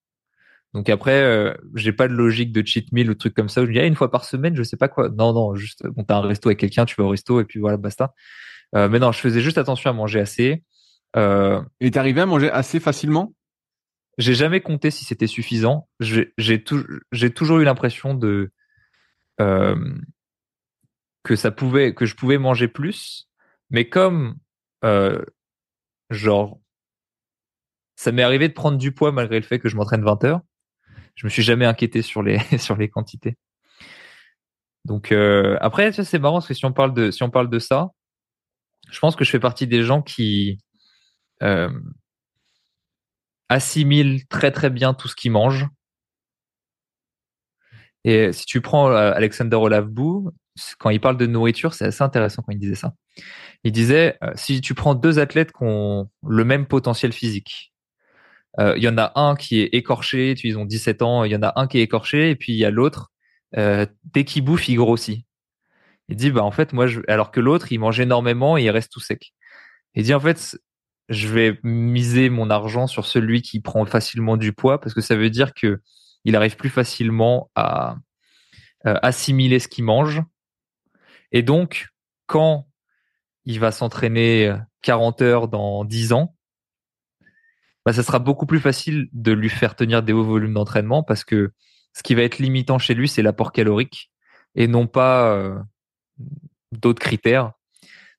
[0.72, 3.60] Donc après, j'ai pas de logique de cheat meal ou truc comme ça.
[3.60, 5.10] Où je dis ah, une fois par semaine, je sais pas quoi.
[5.10, 7.60] Non, non, juste bon, t'as un resto avec quelqu'un, tu vas au resto et puis
[7.60, 8.14] voilà, basta.
[8.72, 10.62] mais non, je faisais juste attention à manger assez.
[11.16, 13.34] Euh, et t'arrivais à manger assez facilement?
[14.18, 15.88] J'ai jamais compté si c'était suffisant.
[16.00, 18.52] J'ai toujours eu l'impression de
[19.40, 19.94] euh,
[21.22, 23.28] que ça pouvait, que je pouvais manger plus,
[23.70, 24.36] mais comme
[24.84, 25.22] euh,
[26.10, 26.60] genre
[27.96, 30.40] ça m'est arrivé de prendre du poids malgré le fait que je m'entraîne 20 heures.
[31.16, 33.36] Je me suis jamais inquiété sur les sur les quantités.
[34.84, 37.58] Donc euh, après, c'est marrant parce que si on parle de si on parle de
[37.58, 37.90] ça,
[38.90, 40.58] je pense que je fais partie des gens qui
[41.42, 41.70] euh,
[43.48, 45.66] assimile très très bien tout ce qu'il mange.
[48.04, 50.32] Et si tu prends euh, Alexander Olavbou,
[50.78, 52.94] quand il parle de nourriture, c'est assez intéressant quand il disait ça.
[53.64, 57.72] Il disait, euh, si tu prends deux athlètes qui ont le même potentiel physique,
[58.58, 61.36] euh, il y en a un qui est écorché, ils ont 17 ans, il y
[61.36, 63.10] en a un qui est écorché, et puis il y a l'autre,
[63.52, 65.24] dès qu'il bouffe, il grossit.
[66.08, 67.00] Il dit, bah en fait, moi, je...
[67.08, 69.32] alors que l'autre, il mange énormément et il reste tout sec.
[69.94, 70.58] Il dit, en fait,
[71.08, 75.16] je vais miser mon argent sur celui qui prend facilement du poids parce que ça
[75.16, 75.80] veut dire que
[76.24, 77.96] il arrive plus facilement à
[78.86, 80.22] euh, assimiler ce qu'il mange.
[81.32, 81.88] Et donc,
[82.26, 82.68] quand
[83.44, 86.34] il va s'entraîner 40 heures dans 10 ans,
[87.84, 91.24] bah, ça sera beaucoup plus facile de lui faire tenir des hauts volumes d'entraînement parce
[91.24, 91.52] que
[91.94, 94.10] ce qui va être limitant chez lui, c'est l'apport calorique
[94.54, 95.58] et non pas euh,
[96.72, 97.52] d'autres critères.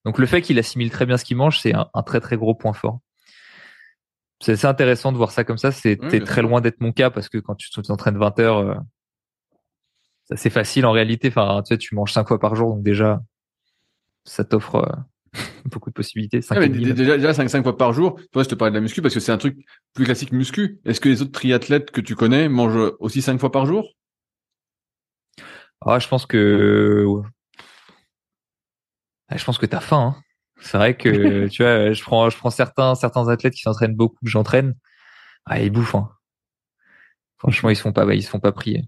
[0.04, 2.56] Donc le fait qu'il assimile très bien ce qu'il mange, c'est un, très très gros
[2.56, 3.00] point fort.
[4.40, 5.72] C'est assez intéressant de voir ça comme ça.
[5.72, 8.76] C'était très loin d'être mon cas parce que quand tu t'entraînes 20 heures, euh,
[10.32, 11.28] c'est assez facile en réalité.
[11.28, 13.22] Enfin, tu sais, tu manges 5 fois par jour, donc déjà,
[14.24, 16.42] ça t'offre euh, beaucoup de possibilités.
[16.42, 18.20] 5 déjà, déjà 5, 5 fois par jour.
[18.32, 19.58] Toi, je te parlais de la muscu parce que c'est un truc
[19.94, 20.80] plus classique muscu.
[20.86, 23.90] Est-ce que les autres triathlètes que tu connais mangent aussi 5 fois par jour?
[25.82, 27.08] Ah, je pense que
[29.28, 30.16] ah, je pense que tu as faim.
[30.16, 30.24] Hein.
[30.62, 34.18] C'est vrai que tu vois, je prends, je prends certains, certains athlètes qui s'entraînent beaucoup,
[34.24, 34.76] que j'entraîne.
[35.46, 35.96] Ah, ils bouffent.
[35.96, 36.10] Hein.
[37.38, 38.86] Franchement, ils se font pas, ils se font pas prier.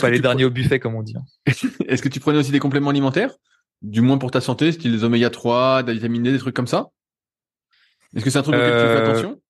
[0.00, 1.16] Pas les derniers au buffet, comme on dit.
[1.16, 1.24] Hein.
[1.88, 3.34] Est-ce que tu prenais aussi des compléments alimentaires,
[3.82, 6.66] du moins pour ta santé, style des oméga 3, des vitamines D, des trucs comme
[6.66, 6.88] ça?
[8.14, 9.40] Est-ce que c'est un truc auquel tu fais euh, attention?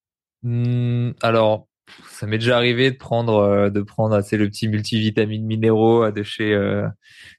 [0.43, 1.67] hmm, Alors,
[2.09, 6.11] ça m'est déjà arrivé de prendre euh, de prendre c'est le petit multivitamine minéraux euh,
[6.11, 6.87] de chez euh,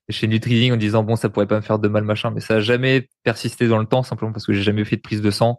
[0.08, 0.26] chez
[0.72, 3.08] en disant bon ça pourrait pas me faire de mal machin mais ça a jamais
[3.22, 5.58] persisté dans le temps simplement parce que j'ai jamais fait de prise de sang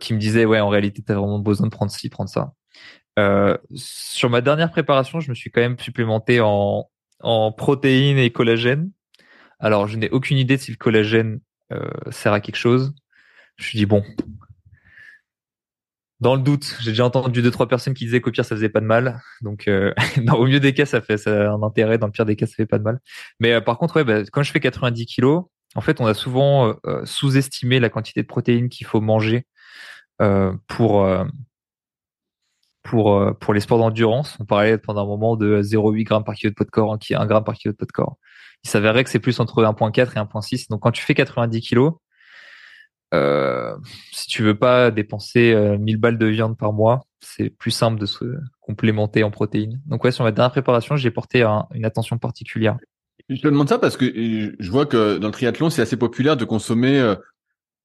[0.00, 2.52] qui me disait ouais en réalité tu as vraiment besoin de prendre ci prendre ça
[3.18, 6.86] euh, sur ma dernière préparation je me suis quand même supplémenté en
[7.52, 8.90] protéines et collagène
[9.58, 11.40] alors je n'ai aucune idée si le collagène
[12.10, 12.94] sert à quelque chose
[13.56, 14.02] je me suis dit bon
[16.20, 18.68] dans le doute, j'ai déjà entendu deux trois personnes qui disaient qu'au pire ça faisait
[18.68, 19.22] pas de mal.
[19.40, 19.92] Donc euh,
[20.32, 22.66] au mieux des cas ça fait un intérêt, dans le pire des cas ça fait
[22.66, 23.00] pas de mal.
[23.40, 26.14] Mais euh, par contre ouais, bah, quand je fais 90 kilos, en fait on a
[26.14, 29.46] souvent euh, sous-estimé la quantité de protéines qu'il faut manger
[30.66, 31.08] pour
[32.82, 34.36] pour pour les sports d'endurance.
[34.40, 37.12] On parlait pendant un moment de 0,8 grammes par kilo de poids de corps, qui
[37.12, 38.16] est 1 gramme par kilo de poids de corps.
[38.64, 40.68] Il s'avérait que c'est plus entre 1.4 et 1.6.
[40.70, 41.94] Donc quand tu fais 90 kilos,
[43.12, 43.76] euh,
[44.12, 47.98] si tu veux pas dépenser 1000 euh, balles de viande par mois, c'est plus simple
[47.98, 48.24] de se
[48.60, 49.80] complémenter en protéines.
[49.86, 52.76] Donc ouais, sur ma dernière préparation, j'ai porté une attention particulière.
[53.28, 54.06] Je te demande ça parce que
[54.58, 57.14] je vois que dans le triathlon, c'est assez populaire de consommer euh,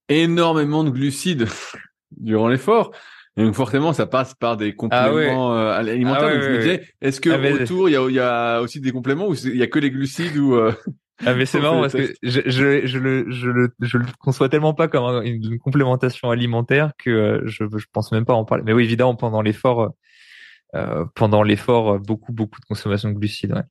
[0.09, 1.47] énormément de glucides
[2.17, 2.91] durant l'effort.
[3.37, 6.23] Et donc forcément, ça passe par des ah compléments alimentaires.
[6.23, 8.91] Ah je me disais, est-ce que ah, autour, il y a, y a, aussi des
[8.91, 10.57] compléments ou il y a que les glucides ou
[11.25, 14.49] ah mais c'est marrant parce que je, je, je, le, je, le, je le conçois
[14.49, 18.63] tellement pas comme une, complémentation alimentaire que euh, je, je pense même pas en parler.
[18.65, 19.93] Mais oui, évidemment, pendant l'effort,
[21.15, 23.53] pendant l'effort beaucoup beaucoup de consommation de glucides.
[23.53, 23.63] Ouais.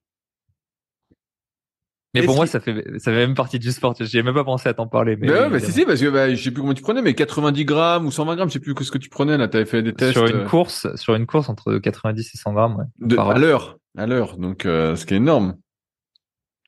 [2.14, 3.94] Mais pour moi, ça fait, ça fait même partie du sport.
[3.98, 5.16] J'ai même pas pensé à t'en parler.
[5.16, 7.14] Mais, ouais, mais si, si, parce que bah, je sais plus comment tu prenais, mais
[7.14, 9.48] 90 grammes ou 120 grammes, je sais plus ce que tu prenais là.
[9.48, 12.52] T'avais fait des tests sur une euh, course, sur une course entre 90 et 100
[12.52, 12.76] grammes.
[12.76, 14.36] Ouais, de, à l'heure, à l'heure.
[14.36, 15.56] Donc, euh, ce qui est énorme,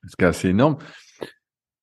[0.05, 0.77] ce qui est assez énorme.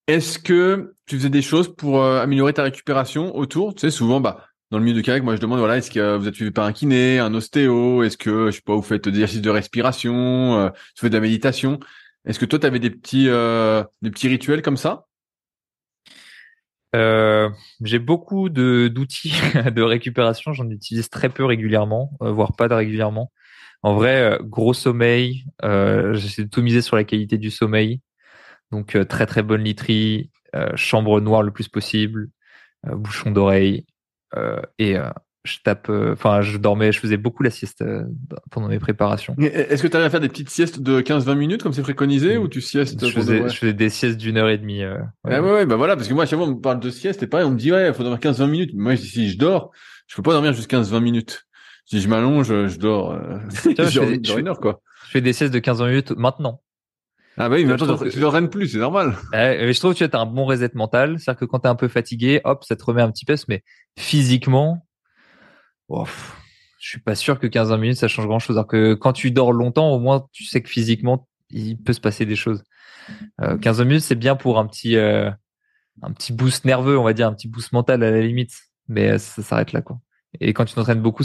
[0.07, 3.75] Est-ce que tu faisais des choses pour euh, améliorer ta récupération autour?
[3.75, 6.17] Tu sais, souvent, bah, dans le milieu du kayak, moi, je demande, voilà, est-ce que
[6.17, 8.03] vous êtes suivi par un kiné, un ostéo?
[8.03, 11.15] Est-ce que, je sais pas, vous faites des exercices de respiration, euh, tu fais de
[11.15, 11.81] la méditation?
[12.25, 15.07] Est-ce que toi, tu avais des petits, euh, des petits rituels comme ça?
[16.95, 17.51] Euh,
[17.83, 19.35] J'ai beaucoup d'outils
[19.75, 20.53] de récupération.
[20.53, 23.33] J'en utilise très peu régulièrement, euh, voire pas de régulièrement.
[23.83, 25.45] En vrai, gros sommeil.
[25.63, 28.01] J'essaie de tout miser sur la qualité du sommeil.
[28.73, 30.31] Donc très très bonne literie,
[30.75, 32.31] chambre noire le plus possible,
[32.85, 33.85] bouchon d'oreille
[34.79, 34.97] et
[35.45, 38.05] je tape, euh, enfin, je dormais, je faisais beaucoup la sieste euh,
[38.51, 39.37] pendant mes préparations.
[39.39, 42.39] Est-ce que tu arrives à faire des petites siestes de 15-20 minutes comme c'est préconisé
[42.39, 44.83] ou tu siestes je faisais, je faisais, des siestes d'une heure et demie.
[44.83, 45.35] Euh, ouais.
[45.35, 46.89] Ah ouais, ouais, bah voilà, parce que moi, à chaque fois, on me parle de
[46.89, 48.71] sieste et pareil, on me dit, ouais, il faut dormir 15-20 minutes.
[48.75, 49.71] Moi, si je dors,
[50.07, 51.43] je peux pas dormir jusqu'à 15-20 minutes.
[51.85, 54.81] Si je m'allonge, je dors, euh, je dors une heure, quoi.
[55.07, 56.63] Je fais des siestes de 15 minutes maintenant.
[57.37, 59.17] Ah bah oui, mais attends, tu ne plus, c'est normal.
[59.33, 61.19] mais je trouve que tu as un bon reset mental.
[61.19, 63.35] C'est-à-dire que quand tu es un peu fatigué, hop, ça te remet un petit peu,
[63.49, 63.63] mais
[63.99, 64.87] physiquement,
[65.89, 66.07] oh,
[66.79, 68.57] je suis pas sûr que 15 minutes ça change grand chose.
[68.57, 72.01] Alors que quand tu dors longtemps, au moins tu sais que physiquement il peut se
[72.01, 72.63] passer des choses.
[73.41, 75.31] Euh, 15 minutes c'est bien pour un petit euh,
[76.03, 78.53] un petit boost nerveux, on va dire un petit boost mental à la limite,
[78.89, 80.01] mais euh, ça s'arrête là quoi.
[80.41, 81.23] Et quand tu t'entraînes beaucoup,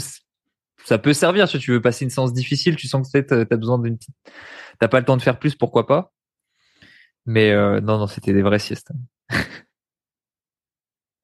[0.84, 3.56] ça peut servir si tu veux passer une séance difficile, tu sens que tu as
[3.56, 4.14] besoin d'une petite
[4.80, 6.12] t'as pas le temps de faire plus, pourquoi pas.
[7.26, 8.90] Mais euh, non non, c'était des vraies siestes.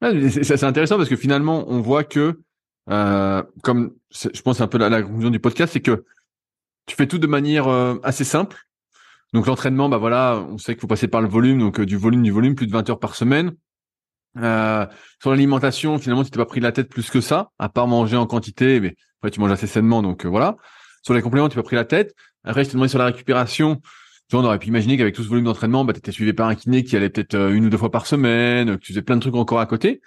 [0.02, 2.42] c'est intéressant parce que finalement, on voit que
[2.90, 6.04] euh, comme je pense un peu la, conclusion du podcast, c'est que
[6.86, 8.56] tu fais tout de manière euh, assez simple.
[9.32, 11.96] Donc l'entraînement, bah voilà, on sait qu'il faut passer par le volume, donc euh, du
[11.96, 13.52] volume, du volume, plus de 20 heures par semaine.
[14.36, 18.16] sur l'alimentation, finalement, tu t'es pas pris la tête plus que ça, à part manger
[18.16, 20.56] en quantité, mais après tu manges assez sainement, donc voilà.
[21.02, 22.14] Sur les compléments, tu t'es pas pris la tête.
[22.44, 23.80] Après, je t'ai demandé sur la récupération.
[24.28, 26.32] Tu vois, on aurait pu imaginer qu'avec tout ce volume d'entraînement, bah, tu étais suivi
[26.32, 29.02] par un kiné qui allait peut-être une ou deux fois par semaine, que tu faisais
[29.02, 30.00] plein de trucs encore à côté.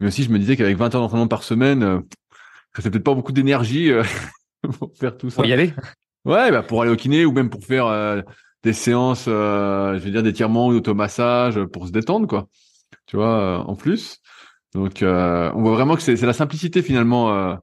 [0.00, 2.00] Mais aussi, je me disais qu'avec 20 heures d'entraînement par semaine, euh,
[2.74, 4.02] ça fait peut-être pas beaucoup d'énergie euh,
[4.78, 5.36] pour faire tout ça.
[5.36, 5.74] Pour y aller?
[6.24, 8.20] Ouais, bah pour aller au kiné ou même pour faire euh,
[8.62, 12.48] des séances, je veux dire, d'étirement ou d'automassage pour se détendre, quoi.
[13.06, 14.18] Tu vois, en plus.
[14.74, 17.56] Donc, on voit vraiment que c'est la simplicité finalement.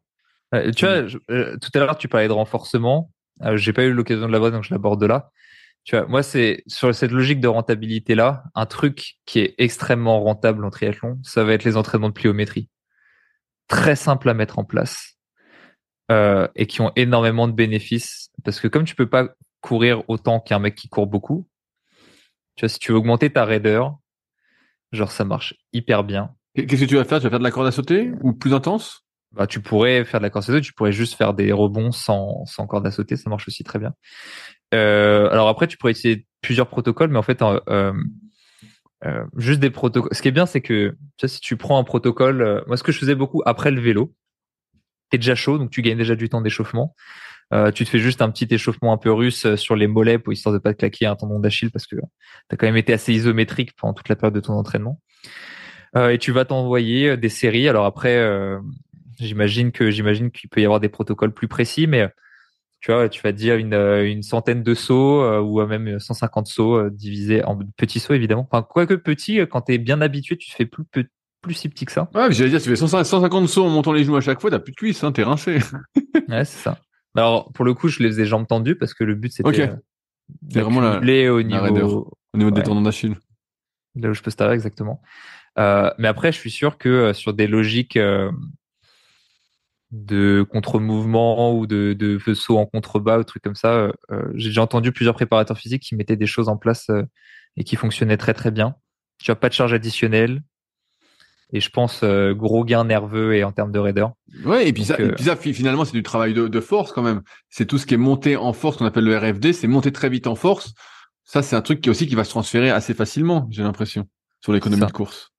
[0.76, 3.12] tu vois, tout à l'heure, tu parlais de renforcement.
[3.54, 5.30] J'ai pas eu l'occasion de l'avoir, donc je l'aborde là.
[5.88, 10.22] Tu vois, moi, c'est sur cette logique de rentabilité là, un truc qui est extrêmement
[10.22, 12.70] rentable en triathlon, ça va être les entraînements de pliométrie.
[13.70, 15.18] Très simple à mettre en place
[16.12, 19.30] euh, et qui ont énormément de bénéfices parce que comme tu peux pas
[19.62, 21.48] courir autant qu'un mec qui court beaucoup,
[22.58, 23.98] tu vois, si tu veux augmenter ta raideur,
[24.92, 26.36] genre ça marche hyper bien.
[26.54, 27.20] Qu'est-ce que tu vas faire?
[27.20, 29.06] Tu vas faire de la corde à sauter ou plus intense?
[29.32, 31.94] Bah, tu pourrais faire de la corde à sauter, tu pourrais juste faire des rebonds
[31.94, 33.94] sans, sans corde à sauter, ça marche aussi très bien.
[34.74, 37.94] Euh, alors après, tu pourrais essayer plusieurs protocoles, mais en fait, euh,
[39.06, 40.14] euh, juste des protocoles.
[40.14, 40.96] Ce qui est bien, c'est que
[41.26, 44.14] si tu prends un protocole, moi, ce que je faisais beaucoup après le vélo,
[45.10, 46.96] t'es déjà chaud, donc tu gagnes déjà du temps d'échauffement.
[47.74, 50.52] Tu te fais juste un petit échauffement un peu russe sur les mollets pour histoire
[50.52, 51.96] de pas te claquer un tendon d'Achille parce que
[52.50, 55.00] t'as quand même été assez isométrique pendant toute la période de ton entraînement.
[55.96, 57.70] Et tu vas t'envoyer des séries.
[57.70, 58.22] Alors après,
[59.18, 62.10] j'imagine que j'imagine qu'il peut y avoir des protocoles plus précis, mais
[62.88, 66.48] tu vois, tu vas dire une, euh, une centaine de sauts euh, ou même 150
[66.48, 68.48] sauts euh, divisés en petits sauts évidemment.
[68.50, 70.86] Enfin, quoique petit, quand tu es bien habitué, tu fais plus
[71.42, 72.10] plus si petit que ça.
[72.16, 74.60] Ouais, j'allais dire, tu fais 150 sauts en montant les genoux à chaque fois, t'as
[74.60, 75.60] plus de cuisses, hein, t'es rincé.
[76.30, 76.80] ouais, c'est ça.
[77.16, 79.70] Alors, pour le coup, je les faisais jambes tendues parce que le but c'était okay.
[80.50, 81.00] c'est vraiment la,
[81.34, 83.16] au niveau au niveau des tendons d'Achille.
[83.96, 85.02] Là où je peux se exactement.
[85.60, 88.00] Euh, mais après, je suis sûr que sur des logiques
[89.92, 93.74] de contre-mouvement ou de, de, saut en contrebas ou trucs comme ça.
[93.74, 97.04] Euh, euh, j'ai déjà entendu plusieurs préparateurs physiques qui mettaient des choses en place euh,
[97.56, 98.76] et qui fonctionnaient très très bien.
[99.20, 100.44] Tu as pas de charge additionnelle
[101.54, 104.12] et je pense gros gain nerveux et en termes de raideur.
[104.44, 107.22] Ouais, et puis, ça, puis ça, finalement, c'est du travail de, de force quand même.
[107.50, 110.10] C'est tout ce qui est monté en force qu'on appelle le RFD, c'est monter très
[110.10, 110.74] vite en force.
[111.24, 114.08] Ça, c'est un truc qui aussi qui va se transférer assez facilement, j'ai l'impression,
[114.42, 115.32] sur l'économie de course.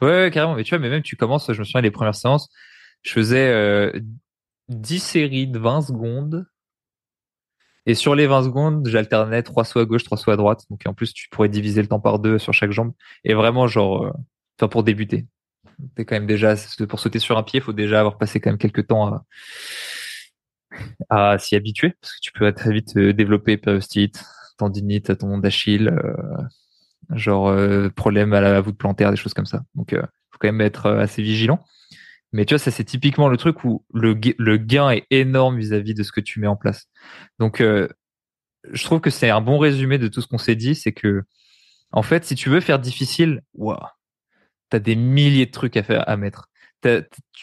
[0.00, 0.54] Ouais, carrément.
[0.54, 2.50] Mais tu vois, mais même tu commences, je me souviens les premières séances,
[3.02, 3.92] je faisais euh,
[4.68, 6.46] 10 séries de 20 secondes.
[7.86, 10.64] Et sur les 20 secondes, j'alternais trois sauts à gauche, trois sauts à droite.
[10.70, 12.92] Donc en plus, tu pourrais diviser le temps par deux sur chaque jambe.
[13.24, 14.12] Et vraiment, genre,
[14.60, 15.26] euh, pour débuter.
[15.94, 16.54] T'es quand même déjà,
[16.88, 19.22] pour sauter sur un pied, il faut déjà avoir passé quand même quelques temps
[21.08, 24.22] à, s'y habituer parce que tu peux très vite développer périostite,
[24.58, 25.90] tendinite ton d'Achille,
[27.14, 27.56] genre
[27.96, 29.62] problème à la voûte plantaire, des choses comme ça.
[29.74, 31.64] Donc, faut quand même être assez vigilant.
[32.32, 34.14] Mais tu vois, ça c'est typiquement le truc où le,
[34.56, 36.86] gain est énorme vis-à-vis de ce que tu mets en place.
[37.38, 37.88] Donc, euh,
[38.72, 41.22] je trouve que c'est un bon résumé de tout ce qu'on s'est dit, c'est que,
[41.92, 43.78] en fait, si tu veux faire difficile, waouh,
[44.70, 46.48] t'as des milliers de trucs à faire, à mettre.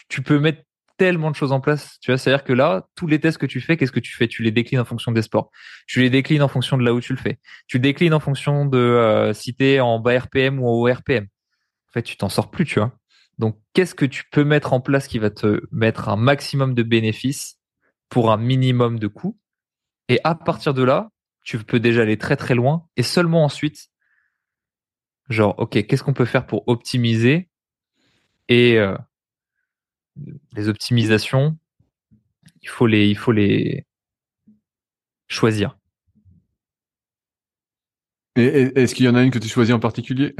[0.08, 0.62] Tu peux mettre
[0.98, 1.98] tellement de choses en place.
[2.00, 4.28] Tu vois, c'est-à-dire que là, tous les tests que tu fais, qu'est-ce que tu fais?
[4.28, 5.50] Tu les déclines en fonction des sports.
[5.86, 7.38] Tu les déclines en fonction de là où tu le fais.
[7.68, 11.24] Tu déclines en fonction de euh, si t'es en bas RPM ou en haut RPM.
[11.24, 12.92] En fait, tu t'en sors plus, tu vois.
[13.38, 16.82] Donc, qu'est-ce que tu peux mettre en place qui va te mettre un maximum de
[16.82, 17.58] bénéfices
[18.08, 19.38] pour un minimum de coûts?
[20.08, 21.10] Et à partir de là,
[21.44, 23.90] tu peux déjà aller très très loin et seulement ensuite,
[25.28, 27.48] genre, ok, qu'est-ce qu'on peut faire pour optimiser
[28.48, 28.96] et euh,
[30.52, 31.56] les optimisations,
[32.62, 33.86] il faut les, il faut les
[35.28, 35.78] choisir.
[38.36, 40.34] Et, est-ce qu'il y en a une que tu choisis en particulier?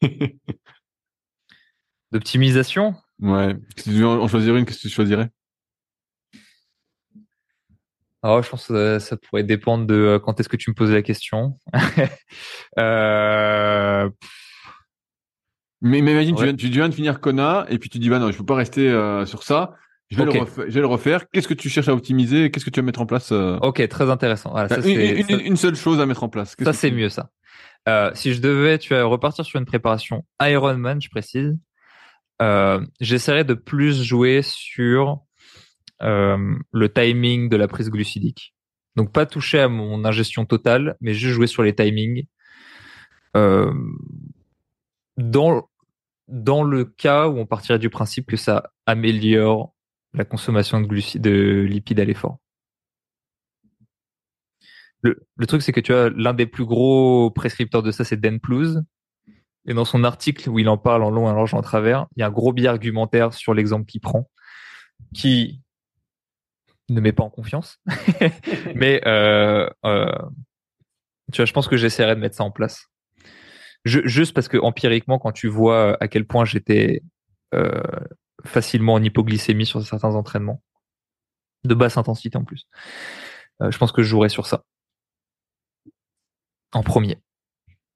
[2.12, 2.94] D'optimisation?
[3.20, 3.56] Ouais.
[3.76, 5.30] Si tu devais en choisir une, qu'est-ce que tu choisirais?
[8.22, 10.90] Ah, je pense que ça, pourrait dépendre de euh, quand est-ce que tu me poses
[10.90, 11.58] la question.
[12.78, 14.10] euh...
[15.80, 18.18] Mais, mais imagine, tu, viens, tu, viens, de finir Kona et puis tu dis bah
[18.18, 19.74] non, je peux pas rester euh, sur ça.
[20.10, 21.30] Je vais, le refaire, je vais le refaire.
[21.30, 23.58] Qu'est-ce que tu cherches à optimiser Qu'est-ce que tu vas mettre en place euh?
[23.62, 24.50] Ok, très intéressant.
[24.50, 26.56] Voilà, ça, une, une, une, seule chose à mettre en place.
[26.60, 27.30] Ça, c'est mieux ça.
[27.88, 31.56] Euh, si je devais, tu vas repartir sur une préparation Ironman, je précise.
[32.40, 35.20] Euh, j'essaierai de plus jouer sur
[36.02, 38.54] euh, le timing de la prise glucidique.
[38.96, 42.26] Donc pas toucher à mon ingestion totale, mais juste jouer sur les timings.
[43.36, 43.72] Euh,
[45.16, 45.68] dans
[46.28, 49.74] dans le cas où on partirait du principe que ça améliore
[50.12, 52.38] la consommation de, glucides, de lipides à l'effort.
[55.02, 58.20] Le, le, truc, c'est que tu as l'un des plus gros prescripteurs de ça, c'est
[58.20, 58.82] Dan Plews,
[59.66, 62.06] et dans son article où il en parle en long et en large en travers,
[62.16, 64.30] il y a un gros biais argumentaire sur l'exemple qu'il prend,
[65.14, 65.60] qui
[66.88, 67.78] ne met pas en confiance.
[68.74, 70.18] Mais euh, euh,
[71.32, 72.86] tu vois, je pense que j'essaierai de mettre ça en place.
[73.84, 77.02] Juste parce que empiriquement, quand tu vois à quel point j'étais
[77.54, 77.80] euh,
[78.44, 80.62] facilement en hypoglycémie sur certains entraînements,
[81.64, 82.66] de basse intensité en plus,
[83.62, 84.64] euh, je pense que je jouerai sur ça
[86.72, 87.18] en premier.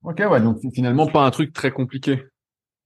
[0.05, 2.25] Ok, ouais, donc finalement pas un truc très compliqué.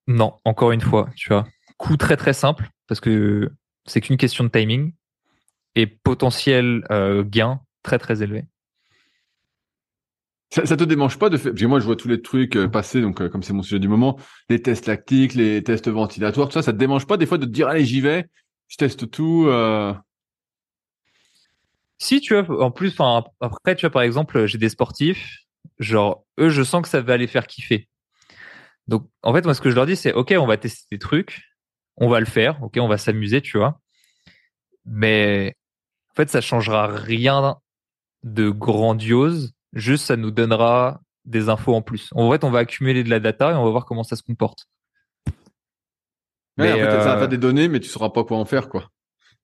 [0.06, 1.46] Non, encore une fois, tu vois.
[1.78, 3.50] Coup très très simple, parce que
[3.86, 4.92] c'est qu'une question de timing,
[5.74, 8.44] et potentiel euh, gain très très élevé.
[10.50, 12.56] Ça, ça te démange pas de faire, parce que moi je vois tous les trucs
[12.56, 14.18] euh, passer, donc euh, comme c'est mon sujet du moment,
[14.48, 17.46] les tests lactiques, les tests ventilatoires, tout ça, ça te démange pas des fois de
[17.46, 18.26] te dire allez j'y vais,
[18.68, 19.50] je teste tout.
[21.98, 25.45] Si tu vois, en plus, enfin après tu vois par exemple, j'ai des sportifs
[25.78, 27.88] genre eux je sens que ça va les faire kiffer.
[28.86, 30.98] Donc en fait moi ce que je leur dis c'est ok on va tester des
[30.98, 31.42] trucs
[31.96, 33.80] on va le faire ok on va s'amuser tu vois.
[34.84, 35.56] Mais
[36.10, 37.56] en fait ça changera rien
[38.22, 42.10] de grandiose juste ça nous donnera des infos en plus.
[42.12, 44.22] En fait on va accumuler de la data et on va voir comment ça se
[44.22, 44.66] comporte.
[46.58, 48.88] Mais, en fait, ça va des données mais tu sauras pas quoi en faire quoi.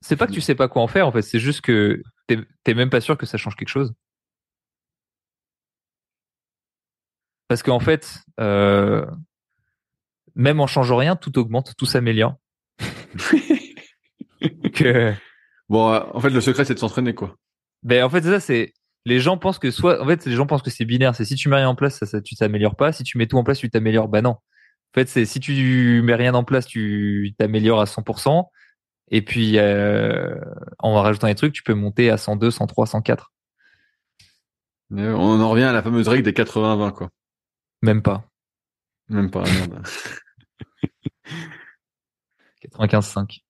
[0.00, 2.74] C'est pas que tu sais pas quoi en faire en fait c'est juste que t'es
[2.74, 3.92] même pas sûr que ça change quelque chose
[7.53, 9.05] Parce qu'en fait, euh,
[10.35, 12.37] même en changeant rien, tout augmente, tout s'améliore.
[15.69, 17.37] Bon, euh, en fait, le secret, c'est de s'entraîner, quoi.
[17.83, 18.73] Ben, en fait, ça, c'est
[19.05, 21.15] les gens pensent que soit, en fait, les gens pensent que c'est binaire.
[21.15, 22.91] C'est si tu mets rien en place, ça, ça tu t'améliores pas.
[22.91, 24.09] Si tu mets tout en place, tu t'améliores.
[24.09, 24.31] Bah non.
[24.31, 24.41] En
[24.95, 28.47] fait, c'est si tu mets rien en place, tu t'améliores à 100%.
[29.11, 30.35] Et puis, euh,
[30.79, 33.31] en rajoutant des trucs, tu peux monter à 102, 103, 104.
[34.91, 37.11] on en revient à la fameuse règle des 80-20, quoi.
[37.82, 38.24] Même pas.
[39.09, 39.82] Même pas, merde.
[42.62, 43.40] 95,5.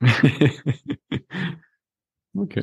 [2.36, 2.60] ok.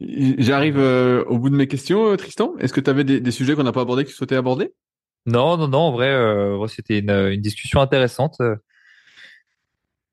[0.00, 2.54] J'arrive euh, au bout de mes questions, euh, Tristan.
[2.58, 4.72] Est-ce que tu avais des, sujets qu'on n'a pas abordés que tu souhaitais aborder?
[5.26, 5.78] Non, non, non.
[5.78, 8.40] En vrai, euh, c'était une, discussion intéressante.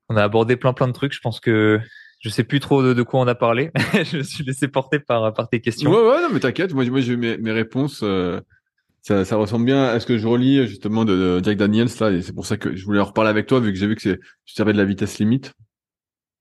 [0.08, 1.12] On a abordé plein, plein de trucs.
[1.12, 1.80] Je pense que
[2.20, 3.70] je sais plus trop de, quoi on a parlé.
[3.92, 5.90] je me suis laissé porter par, par tes questions.
[5.90, 6.74] Ouais, ouais, non, mais t'inquiète.
[6.74, 8.02] Moi, moi j'ai mes, mes réponses.
[9.06, 12.22] Ça, ça, ressemble bien à ce que je relis justement de, Jack Daniels là, et
[12.22, 14.02] c'est pour ça que je voulais en reparler avec toi vu que j'ai vu que
[14.02, 15.52] c'est tu servais de la vitesse limite.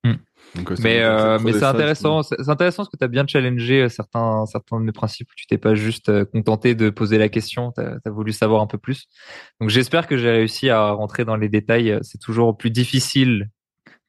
[0.04, 0.16] Hmm.
[0.58, 3.90] Euh, mais euh, mais c'est intéressant, c'est intéressant parce que tu as bien challengé euh,
[3.90, 5.30] certains certains de mes principes.
[5.36, 8.80] Tu t'es pas juste contenté de poser la question, tu as, voulu savoir un peu
[8.80, 9.06] plus.
[9.62, 12.00] Donc j'espère que j'ai réussi à rentrer dans les détails.
[12.02, 13.48] C'est toujours plus difficile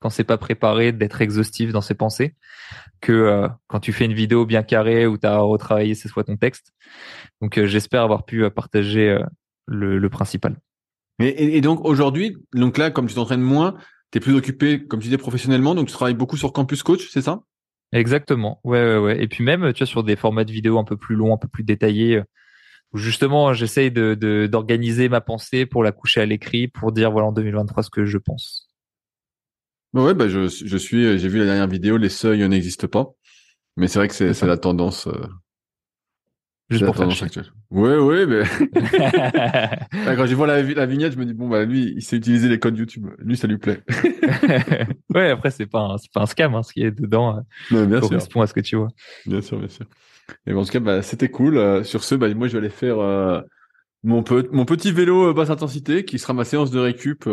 [0.00, 2.34] quand c'est pas préparé d'être exhaustif dans ses pensées
[3.00, 6.24] que euh, quand tu fais une vidéo bien carrée où tu as retravaillé cette fois
[6.24, 6.72] ton texte.
[7.40, 9.18] Donc j'espère avoir pu partager
[9.66, 10.56] le, principal.
[11.18, 13.74] Et, et donc aujourd'hui, donc là, comme tu t'entraînes moins,
[14.12, 17.08] tu es plus occupé, comme tu disais, professionnellement, donc tu travailles beaucoup sur Campus Coach,
[17.10, 17.40] c'est ça?
[17.92, 18.60] Exactement.
[18.64, 19.22] Ouais, ouais, ouais.
[19.22, 21.38] Et puis même, tu vois, sur des formats de vidéo un peu plus longs, un
[21.38, 22.22] peu plus détaillés,
[22.92, 27.28] où justement, j'essaye de, d'organiser ma pensée pour la coucher à l'écrit, pour dire, voilà,
[27.28, 28.65] en 2023, ce que je pense.
[29.96, 33.06] Bah ouais, bah je, je suis, j'ai vu la dernière vidéo, les seuils n'existent pas.
[33.78, 35.06] Mais c'est vrai que c'est, c'est la tendance.
[35.06, 35.26] Euh,
[36.68, 37.08] Juste pour faire
[37.70, 38.42] Ouais, ouais, mais
[40.16, 42.50] quand je vois la, la, vignette, je me dis bon bah lui, il sait utiliser
[42.50, 43.06] les codes YouTube.
[43.20, 43.80] Lui, ça lui plaît.
[45.14, 47.42] ouais, après c'est pas c'est pas un scam, hein, ce qui est dedans.
[47.70, 48.88] Non, bien correspond à ce que tu vois.
[49.24, 49.86] Bien sûr, bien sûr.
[50.46, 51.56] Et bon, en tout cas, bah, c'était cool.
[51.56, 53.40] Euh, sur ce, bah, moi, je vais aller faire euh,
[54.02, 57.26] mon, mon petit vélo euh, basse intensité, qui sera ma séance de récup.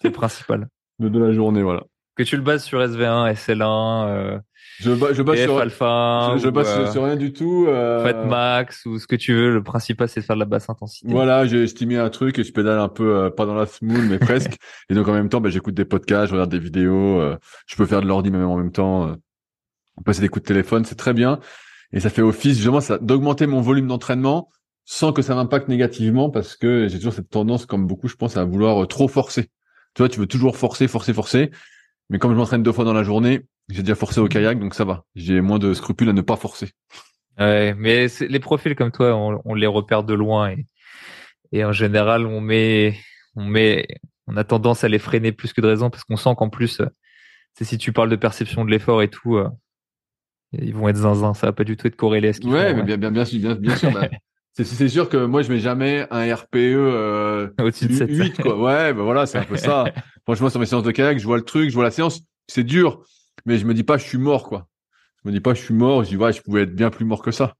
[0.00, 0.68] c'est principal.
[1.02, 1.84] De, de la journée, voilà.
[2.16, 4.40] Que tu le bases sur SV1, SL1.
[4.82, 7.66] Je, je base sur alpha, je, base sur, rien du tout.
[7.68, 8.02] Euh...
[8.02, 9.52] Fat max ou ce que tu veux.
[9.52, 11.06] Le principal c'est de faire de la basse intensité.
[11.10, 14.04] Voilà, j'ai estimé un truc et je pédale un peu euh, pas dans la smooth
[14.08, 14.56] mais presque.
[14.90, 17.20] Et donc en même temps, bah, j'écoute des podcasts, je regarde des vidéos.
[17.20, 19.08] Euh, je peux faire de l'ordi même en même temps.
[19.08, 19.14] Euh,
[20.04, 21.38] passer des coups de téléphone, c'est très bien.
[21.92, 24.50] Et ça fait office justement d'augmenter mon volume d'entraînement
[24.84, 28.36] sans que ça m'impacte négativement parce que j'ai toujours cette tendance, comme beaucoup, je pense,
[28.36, 29.48] à vouloir trop forcer.
[29.94, 31.50] Tu vois, tu veux toujours forcer, forcer, forcer.
[32.10, 34.74] Mais comme je m'entraîne deux fois dans la journée, j'ai déjà forcé au kayak, donc
[34.74, 35.04] ça va.
[35.14, 36.70] J'ai moins de scrupules à ne pas forcer.
[37.38, 40.66] Ouais, mais les profils comme toi, on, les repère de loin et,
[41.52, 42.98] et en général, on met,
[43.36, 43.86] on met,
[44.26, 46.82] on a tendance à les freiner plus que de raison parce qu'on sent qu'en plus,
[47.54, 49.48] c'est si tu parles de perception de l'effort et tout, euh,
[50.52, 51.34] ils vont être zinzin.
[51.34, 52.76] Ça va pas du tout être corrélé à ce qu'ils ouais, font.
[52.76, 53.90] Mais bien, bien, bien, bien, bien sûr.
[53.92, 54.08] Bah,
[54.54, 58.60] c'est sûr que moi, je mets jamais un RPE euh, au-dessus de 8, quoi.
[58.60, 59.84] Ouais, bah voilà, c'est un peu ça.
[60.24, 62.64] Franchement, sur mes séances de kayak, je vois le truc, je vois la séance, c'est
[62.64, 63.02] dur
[63.46, 64.68] mais je me dis pas je suis mort quoi.
[65.22, 67.04] Je me dis pas je suis mort, je dis ouais, je pouvais être bien plus
[67.04, 67.54] mort que ça.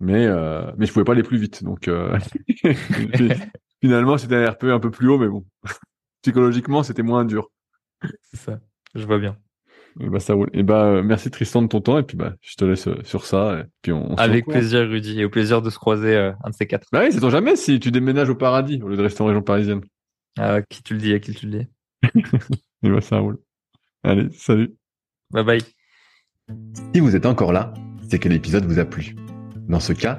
[0.00, 2.18] Mais euh, mais je pouvais pas aller plus vite donc euh...
[3.80, 5.44] finalement c'était un RP un peu plus haut mais bon.
[6.22, 7.50] Psychologiquement, c'était moins dur.
[8.22, 8.60] C'est ça.
[8.94, 9.36] Je vois bien.
[10.00, 10.50] Et bah ça roule.
[10.52, 12.96] Et bah euh, merci Tristan de ton temps et puis bah je te laisse euh,
[13.04, 16.50] sur ça et puis on, Avec plaisir Rudy et au plaisir de se croiser un
[16.50, 16.86] de ces quatre.
[16.92, 19.26] Bah oui, c'est ton jamais si tu déménages au paradis au lieu de rester en
[19.26, 19.80] région parisienne.
[20.38, 21.66] Ah, qui tu le dis, à qui tu le dis.
[22.82, 23.38] et bah ça roule.
[24.02, 24.74] Allez, salut.
[25.30, 25.60] Bye bye.
[26.94, 27.72] Si vous êtes encore là,
[28.08, 29.14] c'est que l'épisode vous a plu.
[29.68, 30.18] Dans ce cas,